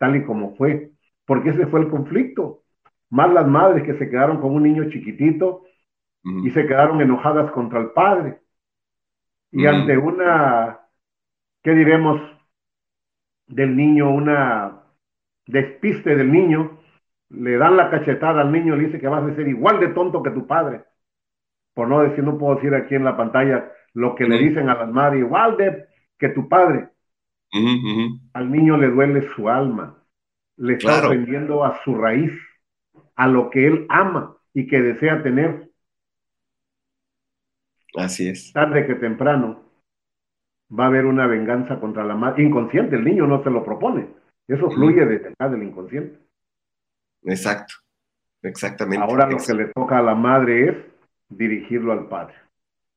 [0.00, 0.92] tal y como fue,
[1.26, 2.62] porque ese fue el conflicto.
[3.10, 5.62] Más las madres que se quedaron con un niño chiquitito
[6.24, 8.40] y se quedaron enojadas contra el padre.
[9.52, 10.80] Y ante una,
[11.62, 12.20] ¿qué diremos
[13.46, 14.10] del niño?
[14.10, 14.84] Una
[15.46, 16.78] despiste del niño,
[17.28, 19.88] le dan la cachetada al niño y le dice que vas a ser igual de
[19.88, 20.84] tonto que tu padre.
[21.74, 24.76] Por no decir, no puedo decir aquí en la pantalla lo que le dicen a
[24.76, 25.84] las madres, igual de
[26.18, 26.88] que tu padre.
[28.32, 30.02] Al niño le duele su alma,
[30.56, 31.08] le está Claro.
[31.08, 32.32] ofendiendo a su raíz,
[33.16, 35.68] a lo que él ama y que desea tener.
[37.96, 38.52] Así es.
[38.52, 39.62] tarde que temprano
[40.78, 42.44] va a haber una venganza contra la madre.
[42.44, 44.06] Inconsciente, el niño no se lo propone.
[44.46, 46.18] Eso fluye desde acá del inconsciente.
[47.24, 47.74] Exacto.
[48.42, 49.04] Exactamente.
[49.04, 50.76] Ahora lo que le toca a la madre es
[51.28, 52.34] dirigirlo al padre.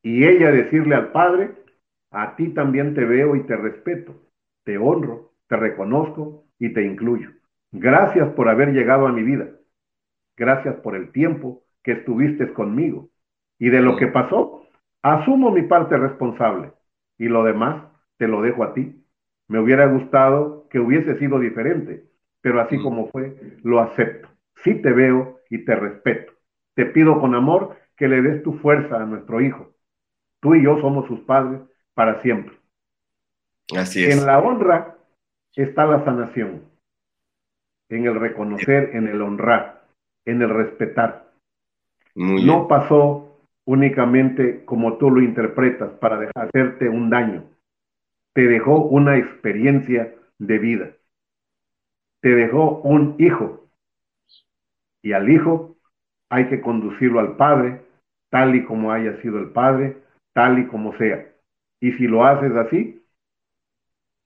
[0.04, 1.52] Y ella decirle al padre,
[2.12, 4.16] a ti también te veo y te respeto,
[4.64, 7.32] te honro, te reconozco y te incluyo.
[7.72, 9.50] Gracias por haber llegado a mi vida.
[10.38, 13.10] Gracias por el tiempo que estuviste conmigo.
[13.60, 14.64] Y de lo que pasó,
[15.02, 16.72] asumo mi parte responsable.
[17.18, 17.84] Y lo demás
[18.18, 19.04] te lo dejo a ti.
[19.48, 22.06] Me hubiera gustado que hubiese sido diferente,
[22.42, 24.30] pero así como fue, lo acepto.
[24.64, 26.34] Sí te veo y te respeto.
[26.76, 29.76] Te pido con amor que le des tu fuerza a nuestro hijo.
[30.40, 31.62] Tú y yo somos sus padres
[31.94, 32.56] para siempre.
[33.78, 34.18] Así es.
[34.20, 34.98] En la honra
[35.56, 36.64] está la sanación.
[37.90, 39.84] En el reconocer, en el honrar,
[40.26, 41.32] en el respetar.
[42.16, 42.48] Muy bien.
[42.48, 47.44] No pasó únicamente como tú lo interpretas para dejar- hacerte un daño.
[48.34, 50.92] Te dejó una experiencia de vida.
[52.22, 53.68] Te dejó un hijo.
[55.04, 55.76] Y al hijo
[56.30, 57.82] hay que conducirlo al padre,
[58.30, 59.98] tal y como haya sido el padre,
[60.34, 61.28] tal y como sea.
[61.80, 63.03] Y si lo haces así,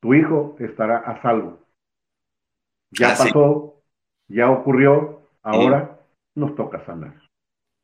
[0.02, 1.60] tu hijo estará a salvo.
[2.92, 3.24] Ya Así.
[3.28, 3.82] pasó,
[4.28, 6.00] ya ocurrió, ahora
[6.36, 7.14] nos toca sanar.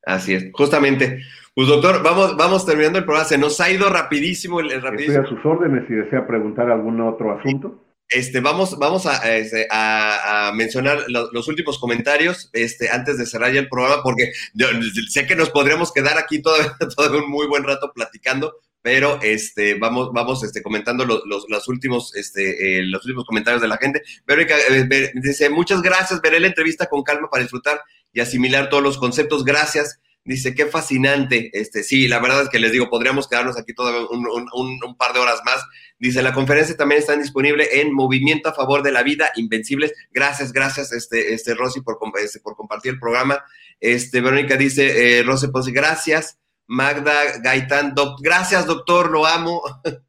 [0.06, 0.52] Así es.
[0.54, 1.22] Justamente.
[1.56, 3.28] Pues doctor, vamos, vamos terminando el programa.
[3.28, 5.24] Se nos ha ido rapidísimo el, el Estoy rapidísimo.
[5.24, 7.80] a sus órdenes si desea preguntar algún otro asunto.
[8.10, 13.26] Este, vamos, vamos a, este, a- a mencionar lo- los últimos comentarios este, antes de
[13.26, 14.68] cerrar ya el programa, porque yo
[15.10, 16.56] sé que nos podríamos quedar aquí todo,
[16.98, 18.54] todo un muy buen rato platicando,
[18.84, 23.62] pero este, vamos, vamos este, comentando los, los, los últimos, este, eh, los últimos comentarios
[23.62, 24.04] de la gente.
[24.28, 27.82] Verónica eh, dice, muchas gracias, veré la entrevista con calma para disfrutar
[28.12, 29.44] y asimilar todos los conceptos.
[29.46, 30.00] Gracias.
[30.26, 31.50] Dice, qué fascinante.
[31.54, 35.14] Este, sí, la verdad es que les digo, podríamos quedarnos aquí todo un, un- par
[35.14, 35.62] de horas más.
[36.00, 39.94] Dice, la conferencia también está disponible en Movimiento a Favor de la Vida, Invencibles.
[40.12, 43.44] Gracias, gracias, este, este Rosy, por, este, por compartir el programa.
[43.82, 46.38] Este, Verónica dice, eh, Rosy Ponce, gracias.
[46.68, 49.62] Magda Gaitán, doc- gracias, doctor, lo amo.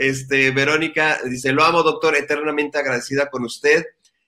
[0.00, 3.84] Este, Verónica dice, lo amo, doctor, eternamente agradecida con usted.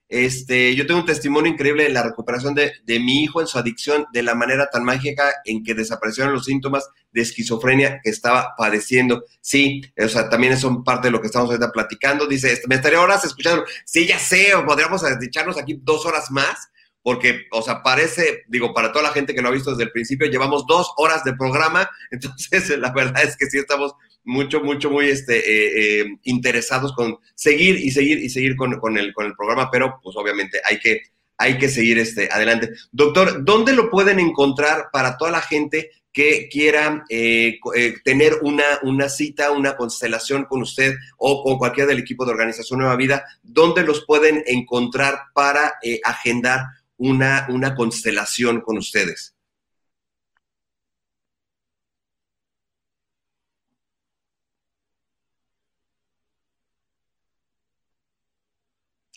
[0.09, 3.57] Este, yo tengo un testimonio increíble de la recuperación de, de, mi hijo en su
[3.57, 8.55] adicción de la manera tan mágica en que desaparecieron los síntomas de esquizofrenia que estaba
[8.59, 9.23] padeciendo.
[9.41, 12.27] Sí, o sea, también son parte de lo que estamos ahorita platicando.
[12.27, 13.65] Dice, me estaría horas escuchando.
[13.85, 16.69] Sí, ya sé, podríamos echarnos aquí dos horas más,
[17.03, 19.93] porque, o sea, parece, digo, para toda la gente que lo ha visto desde el
[19.93, 23.95] principio, llevamos dos horas de programa, entonces la verdad es que sí estamos
[24.25, 28.99] mucho, mucho, muy este, eh, eh, interesados con seguir y seguir y seguir con, con,
[28.99, 31.01] el, con el programa, pero pues obviamente hay que,
[31.39, 32.71] hay que seguir este, adelante.
[32.93, 38.65] Doctor, ¿dónde lo pueden encontrar para toda la gente que quiera eh, eh, tener una,
[38.83, 43.25] una cita, una constelación con usted o con cualquiera del equipo de Organización Nueva Vida?
[43.43, 46.61] ¿Dónde los pueden encontrar para eh, agendar
[47.01, 49.35] una, una constelación con ustedes?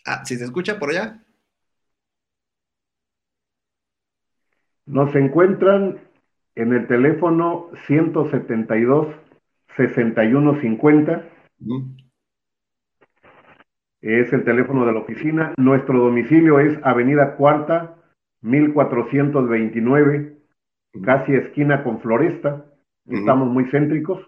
[0.06, 1.22] Ah, ¿sí se escucha por allá?
[4.86, 6.00] Nos encuentran
[6.54, 9.14] en el teléfono 172
[9.76, 11.28] 6150.
[14.04, 15.54] Es el teléfono de la oficina.
[15.56, 17.96] Nuestro domicilio es Avenida Cuarta,
[18.42, 20.36] 1429,
[21.02, 22.66] casi esquina con Floresta.
[23.06, 24.20] Estamos muy céntricos.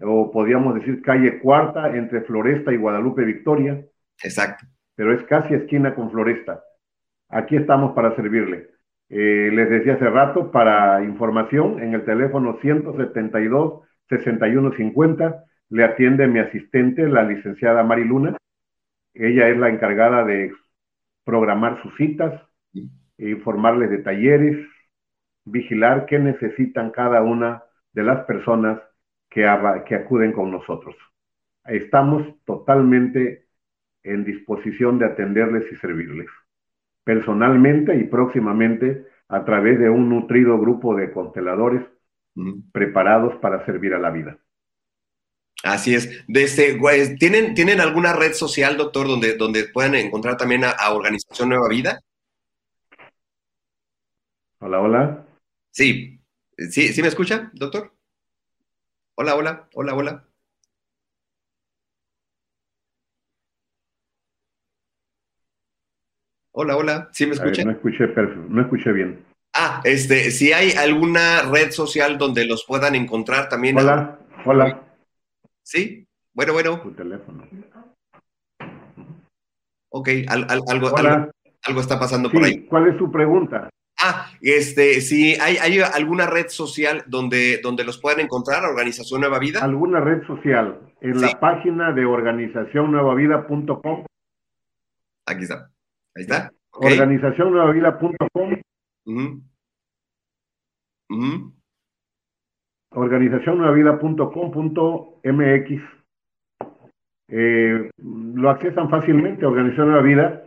[0.00, 3.84] O podríamos decir calle Cuarta entre Floresta y Guadalupe Victoria.
[4.22, 4.64] Exacto.
[4.94, 6.62] Pero es casi esquina con Floresta.
[7.30, 8.68] Aquí estamos para servirle.
[9.08, 17.08] Eh, les decía hace rato, para información, en el teléfono 172-6150 le atiende mi asistente,
[17.08, 18.36] la licenciada Mari Luna.
[19.14, 20.52] Ella es la encargada de
[21.24, 22.42] programar sus citas,
[23.18, 24.66] informarles de talleres,
[25.44, 27.62] vigilar qué necesitan cada una
[27.92, 28.80] de las personas
[29.30, 29.42] que,
[29.86, 30.96] que acuden con nosotros.
[31.64, 33.46] Estamos totalmente
[34.02, 36.28] en disposición de atenderles y servirles
[37.04, 41.82] personalmente y próximamente a través de un nutrido grupo de consteladores
[42.72, 44.38] preparados para servir a la vida.
[45.64, 46.22] Así es.
[46.28, 46.78] Desde,
[47.16, 51.68] ¿tienen, ¿Tienen alguna red social, doctor, donde, donde puedan encontrar también a, a Organización Nueva
[51.68, 52.00] Vida?
[54.60, 55.26] Hola, hola.
[55.70, 56.20] Sí,
[56.70, 57.94] sí, ¿sí me escucha, doctor?
[59.14, 60.24] Hola, hola, hola, hola.
[66.52, 67.64] Hola, hola, ¿sí me escucha?
[67.64, 68.06] no, escuché,
[68.48, 69.24] no escuché bien.
[69.54, 73.78] Ah, este, si hay alguna red social donde los puedan encontrar también.
[73.78, 74.93] Hola, hola.
[75.64, 76.80] Sí, bueno, bueno.
[76.80, 77.48] Tu teléfono.
[79.88, 81.32] Ok, al, al, algo, algo,
[81.62, 82.66] algo, está pasando sí, por ahí.
[82.66, 83.70] ¿Cuál es su pregunta?
[83.98, 89.38] Ah, este, si hay, hay alguna red social donde, donde los puedan encontrar, Organización Nueva
[89.38, 89.60] Vida.
[89.62, 90.80] ¿Alguna red social?
[91.00, 91.24] En sí.
[91.24, 94.04] la página de organizacionnuevavida.com.
[95.26, 95.70] Aquí está.
[96.14, 96.50] Ahí está.
[96.70, 96.92] Okay.
[96.92, 98.52] Organizacionnuevavida.com.
[99.06, 99.42] Uh -huh.
[101.08, 101.54] Uh -huh.
[102.94, 105.82] Organizacionnuevavida.com.mx.
[107.28, 109.46] Eh, lo accesan fácilmente.
[109.46, 110.44] Organización Nueva Vida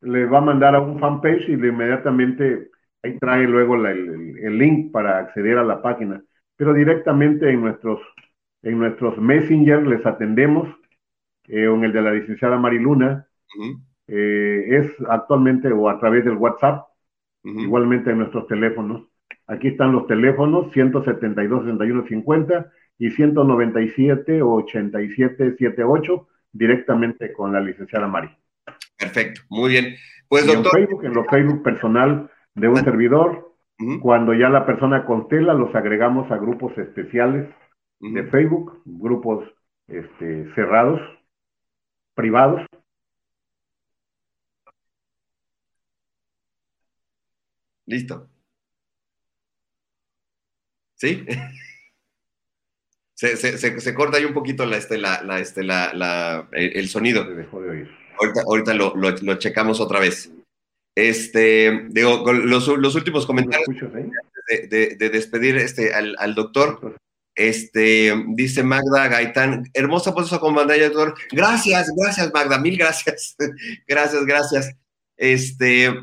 [0.00, 2.70] le va a mandar a un fanpage y de inmediatamente
[3.02, 6.22] ahí trae luego la, el, el, link para acceder a la página.
[6.56, 8.00] Pero directamente en nuestros,
[8.62, 10.68] en nuestros Messenger les atendemos,
[11.48, 13.26] eh, en el de la licenciada Mariluna.
[13.56, 16.88] Uh -huh eh, es actualmente o a través del WhatsApp,
[17.44, 17.62] uh -huh.
[17.62, 19.06] igualmente en nuestros teléfonos.
[19.48, 28.30] Aquí están los teléfonos 172 6150 y 197 87 78 directamente con la licenciada Mari.
[28.98, 29.96] Perfecto, muy bien.
[30.28, 30.78] Pues y doctor.
[30.78, 34.00] En Facebook, en los Facebook personal de un servidor, uh -huh.
[34.00, 37.48] cuando ya la persona constela, los agregamos a grupos especiales
[38.00, 38.14] uh -huh.
[38.14, 39.44] de Facebook, grupos
[39.86, 41.00] este, cerrados,
[42.14, 42.60] privados,
[47.88, 48.28] Listo.
[50.98, 51.24] ¿Sí?
[53.14, 56.48] se, se, se, se, corta ahí un poquito la, este, la, la, este, la, la
[56.52, 57.24] el, el, sonido.
[57.24, 57.90] Se dejó de oír.
[58.20, 60.30] Ahorita, ahorita lo, lo, lo, checamos otra vez.
[60.96, 64.10] Este, digo, los, los últimos comentarios eh?
[64.48, 66.96] de, de, de, despedir este, al, al, doctor.
[67.36, 71.14] Este, dice Magda Gaitán, hermosa puesta con pantalla, doctor.
[71.30, 73.36] Gracias, gracias, Magda, mil gracias.
[73.86, 74.76] gracias, gracias.
[75.16, 75.94] Este,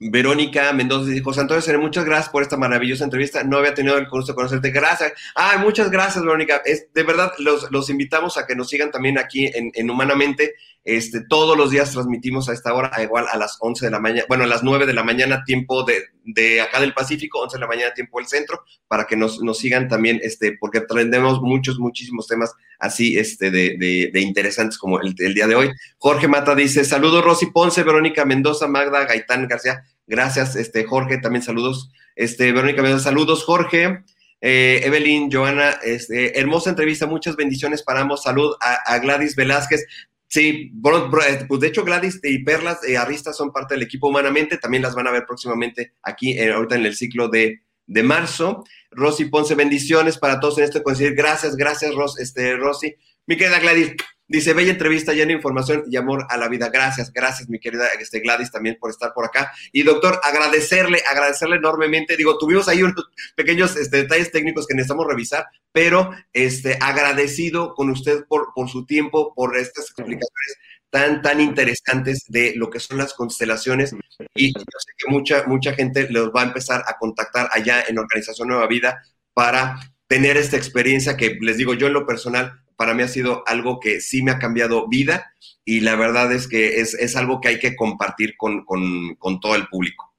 [0.00, 3.42] Verónica Mendoza dijo, José Antonio muchas gracias por esta maravillosa entrevista.
[3.42, 4.70] No había tenido el gusto de conocerte.
[4.70, 5.12] Gracias.
[5.34, 6.62] Ah, muchas gracias, Verónica.
[6.64, 10.54] Es, de verdad, los, los invitamos a que nos sigan también aquí en, en Humanamente.
[10.84, 14.24] Este, todos los días transmitimos a esta hora, igual a las 11 de la mañana,
[14.28, 17.60] bueno, a las 9 de la mañana, tiempo de, de acá del Pacífico, 11 de
[17.60, 21.78] la mañana, tiempo del centro, para que nos, nos sigan también, este, porque traemos muchos,
[21.78, 25.70] muchísimos temas así este, de, de, de interesantes como el, el, día de hoy.
[25.98, 31.42] Jorge Mata dice, saludos Rosy Ponce, Verónica Mendoza, Magda, Gaitán García, gracias, este, Jorge, también
[31.42, 34.04] saludos, este, Verónica Mendoza, saludos, Jorge.
[34.40, 38.22] Eh, Evelyn, Joana, este, hermosa entrevista, muchas bendiciones para ambos.
[38.22, 39.84] Salud a, a Gladys Velázquez.
[40.28, 44.82] Sí, pues de hecho Gladys y Perlas eh, Arista son parte del equipo humanamente, también
[44.82, 48.62] las van a ver próximamente aquí, eh, ahorita en el ciclo de, de, marzo.
[48.90, 51.14] Rosy Ponce, bendiciones para todos en este coincidir.
[51.14, 52.94] Gracias, gracias Ros, este, Rosy.
[53.26, 53.94] Mi querida Gladys,
[54.28, 56.68] Dice, bella entrevista, llena de información y amor a la vida.
[56.68, 59.52] Gracias, gracias, mi querida este, Gladys, también por estar por acá.
[59.72, 62.14] Y doctor, agradecerle, agradecerle enormemente.
[62.14, 67.88] Digo, tuvimos ahí unos pequeños este, detalles técnicos que necesitamos revisar, pero este, agradecido con
[67.88, 70.58] usted por, por su tiempo, por estas explicaciones
[70.90, 73.94] tan, tan interesantes de lo que son las constelaciones.
[74.34, 77.98] Y yo sé que mucha, mucha gente los va a empezar a contactar allá en
[77.98, 79.02] Organización Nueva Vida
[79.32, 79.76] para
[80.06, 83.80] tener esta experiencia que les digo yo en lo personal para mí ha sido algo
[83.80, 85.34] que sí me ha cambiado vida
[85.64, 89.40] y la verdad es que es, es algo que hay que compartir con, con, con,
[89.40, 90.14] todo el público.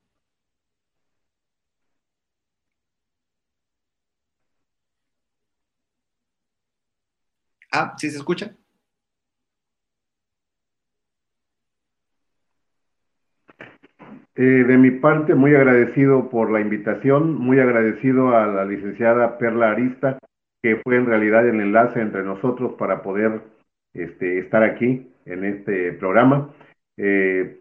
[7.71, 8.55] Ah, ¿sí se escucha?
[14.35, 19.71] Eh, de mi parte, muy agradecido por la invitación, muy agradecido a la licenciada Perla
[19.71, 20.19] Arista
[20.61, 23.41] que fue en realidad el enlace entre nosotros para poder
[23.93, 26.53] este, estar aquí en este programa.
[26.97, 27.59] Eh,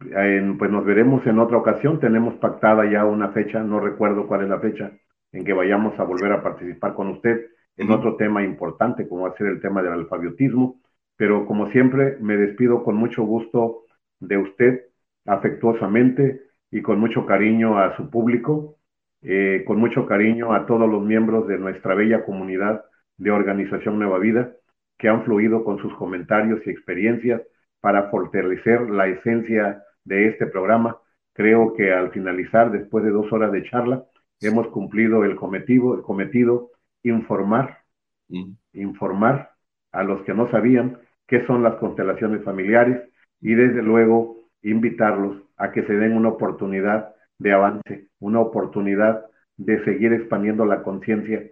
[0.00, 2.00] en, pues nos veremos en otra ocasión.
[2.00, 4.92] Tenemos pactada ya una fecha, no recuerdo cuál es la fecha
[5.32, 7.46] en que vayamos a volver a participar con usted
[7.76, 10.80] en otro tema importante, como va a ser el tema del alfabetismo.
[11.16, 13.84] Pero como siempre, me despido con mucho gusto
[14.20, 14.86] de usted,
[15.26, 18.76] afectuosamente y con mucho cariño a su público
[19.22, 22.84] eh, con mucho cariño a todos los miembros de nuestra bella comunidad
[23.16, 24.52] de Organización Nueva Vida
[24.98, 27.42] que han fluido con sus comentarios y experiencias
[27.80, 30.98] para fortalecer la esencia de este programa.
[31.32, 34.04] Creo que al finalizar, después de dos horas de charla,
[34.40, 36.70] hemos cumplido el cometido, el cometido
[37.02, 37.78] informar,
[38.28, 38.52] mm.
[38.74, 39.52] informar
[39.92, 43.00] a los que no sabían qué son las constelaciones familiares
[43.40, 49.26] y desde luego invitarlos a que se den una oportunidad de avance, una oportunidad
[49.56, 51.42] de seguir expandiendo la conciencia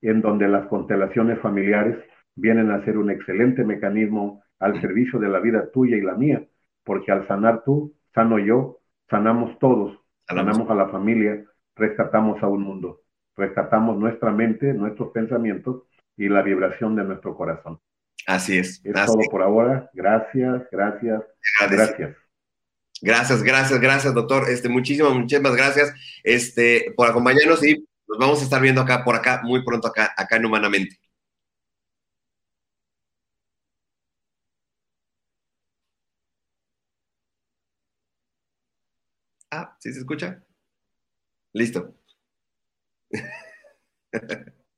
[0.00, 1.96] en donde las constelaciones familiares
[2.36, 6.46] vienen a ser un excelente mecanismo al servicio de la vida tuya y la mía,
[6.84, 8.78] porque al sanar tú, sano yo,
[9.10, 11.44] sanamos todos, sanamos a la familia,
[11.74, 13.00] rescatamos a un mundo,
[13.36, 15.82] rescatamos nuestra mente, nuestros pensamientos
[16.16, 17.80] y la vibración de nuestro corazón.
[18.26, 18.84] Así es.
[18.84, 19.06] Es así.
[19.06, 19.88] todo por ahora.
[19.94, 21.22] Gracias, gracias,
[21.58, 21.96] gracias.
[21.96, 22.27] Gracias,
[23.42, 24.48] gracias, gracias, doctor.
[24.50, 25.92] Este, muchísimas, muchísimas gracias
[26.24, 30.12] este, por acompañarnos y nos vamos a estar viendo acá, por acá, muy pronto acá,
[30.16, 30.98] acá en Humanamente.
[39.50, 40.42] Ah, ¿sí se escucha?
[41.52, 41.94] Listo.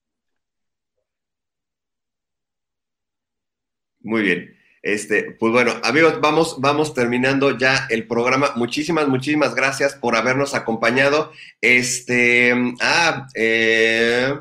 [4.01, 4.60] Muy bien.
[4.83, 8.53] Este, pues bueno, amigos, vamos, vamos terminando ya el programa.
[8.57, 11.33] Muchísimas, muchísimas gracias por habernos acompañado.
[11.61, 14.35] Este, ah, eh,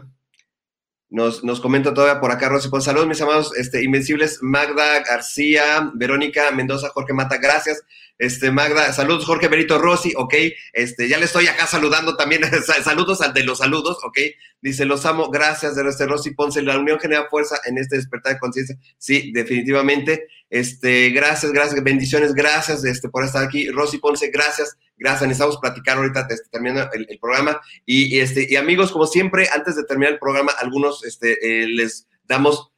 [1.10, 2.70] nos, nos comenta todavía por acá, Rosy.
[2.70, 7.84] Pues saludos, mis amados este, invencibles, Magda García, Verónica Mendoza, Jorge Mata, gracias.
[8.20, 10.34] Este, Magda, saludos, Jorge Benito Rossi, ok.
[10.74, 12.42] Este, ya le estoy acá saludando también.
[12.84, 14.20] saludos al de los saludos, ok.
[14.62, 16.62] Dice, los amo, gracias, de este Rossi Ponce.
[16.62, 18.78] La unión genera fuerza en este despertar de conciencia.
[18.98, 20.28] Sí, definitivamente.
[20.50, 23.70] Este, gracias, gracias, bendiciones, gracias este, por estar aquí.
[23.70, 25.22] Rosy Ponce, gracias, gracias.
[25.22, 27.62] Necesitamos platicar ahorita este, terminando el, programa.
[27.86, 31.68] Y, y, este, y amigos, como siempre, antes de terminar el programa, algunos este, eh,
[31.70, 32.70] les damos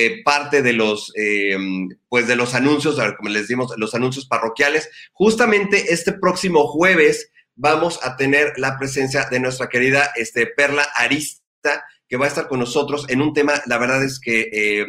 [0.00, 1.56] eh, parte de los, eh,
[2.08, 4.88] pues de los anuncios, como les dimos, los anuncios parroquiales.
[5.12, 11.84] Justamente este próximo jueves vamos a tener la presencia de nuestra querida este, Perla Arista,
[12.08, 14.86] que va a estar con nosotros en un tema, la verdad es que eh,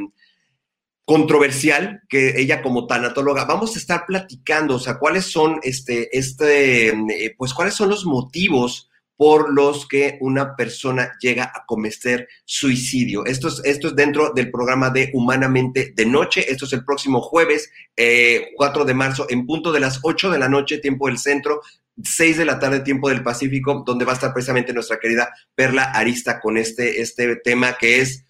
[1.06, 7.34] controversial, que ella como tanatóloga, vamos a estar platicando, o sea, cuáles son, este, este,
[7.36, 8.89] pues cuáles son los motivos
[9.20, 13.26] por los que una persona llega a cometer suicidio.
[13.26, 16.50] Esto es, esto es dentro del programa de Humanamente de Noche.
[16.50, 20.40] Esto es el próximo jueves, eh, 4 de marzo, en punto de las 8 de
[20.40, 21.60] la noche, tiempo del centro,
[22.02, 25.84] 6 de la tarde, tiempo del Pacífico, donde va a estar precisamente nuestra querida Perla
[25.84, 28.24] Arista con este, este tema que es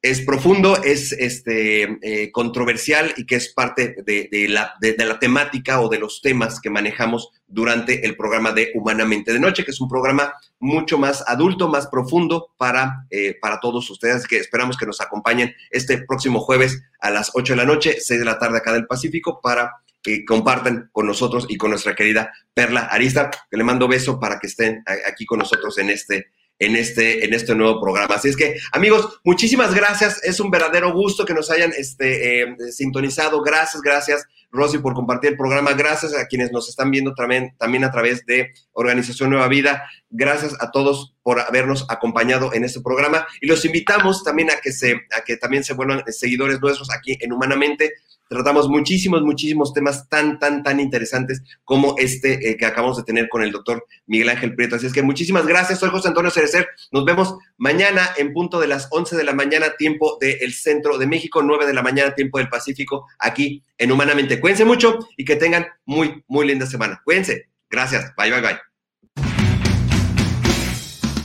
[0.00, 5.04] es profundo, es este, eh, controversial y que es parte de, de la, de, de,
[5.04, 9.64] la, temática o de los temas que manejamos durante el programa de Humanamente de Noche,
[9.64, 14.38] que es un programa mucho más adulto, más profundo para, eh, para todos ustedes, que
[14.38, 18.26] esperamos que nos acompañen este próximo jueves a las 8 de la noche, 6 de
[18.26, 22.82] la tarde acá del Pacífico, para que compartan con nosotros y con nuestra querida Perla
[22.82, 27.24] Arista, que le mando beso para que estén aquí con nosotros en este en este,
[27.24, 28.16] en este nuevo programa.
[28.16, 30.22] Así es que, amigos, muchísimas gracias.
[30.24, 33.40] Es un verdadero gusto que nos hayan este, eh, sintonizado.
[33.42, 35.72] Gracias, gracias, Rosy, por compartir el programa.
[35.72, 39.88] Gracias a quienes nos están viendo también, también a través de Organización Nueva Vida.
[40.10, 43.26] Gracias a todos por habernos acompañado en este programa.
[43.40, 47.16] Y los invitamos también a que, se, a que también se vuelvan seguidores nuestros aquí
[47.20, 47.92] en Humanamente
[48.28, 53.28] tratamos muchísimos, muchísimos temas tan, tan, tan interesantes como este eh, que acabamos de tener
[53.28, 54.76] con el doctor Miguel Ángel Prieto.
[54.76, 55.80] Así es que muchísimas gracias.
[55.80, 56.68] Soy José Antonio Cerecer.
[56.92, 61.06] Nos vemos mañana en punto de las 11 de la mañana, tiempo del centro de
[61.06, 64.40] México, 9 de la mañana, tiempo del Pacífico, aquí en Humanamente.
[64.40, 67.00] Cuídense mucho y que tengan muy, muy linda semana.
[67.04, 67.48] Cuídense.
[67.70, 68.12] Gracias.
[68.16, 68.58] Bye, bye, bye.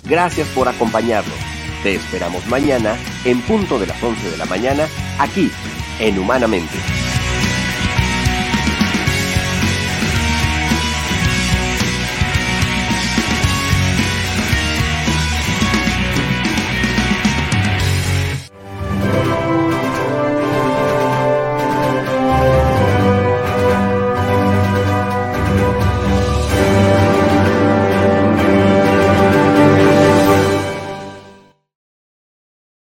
[0.06, 1.38] Gracias por acompañarnos.
[1.82, 4.88] Te esperamos mañana en punto de las 11 de la mañana,
[5.20, 5.52] aquí
[6.00, 7.13] en Humanamente.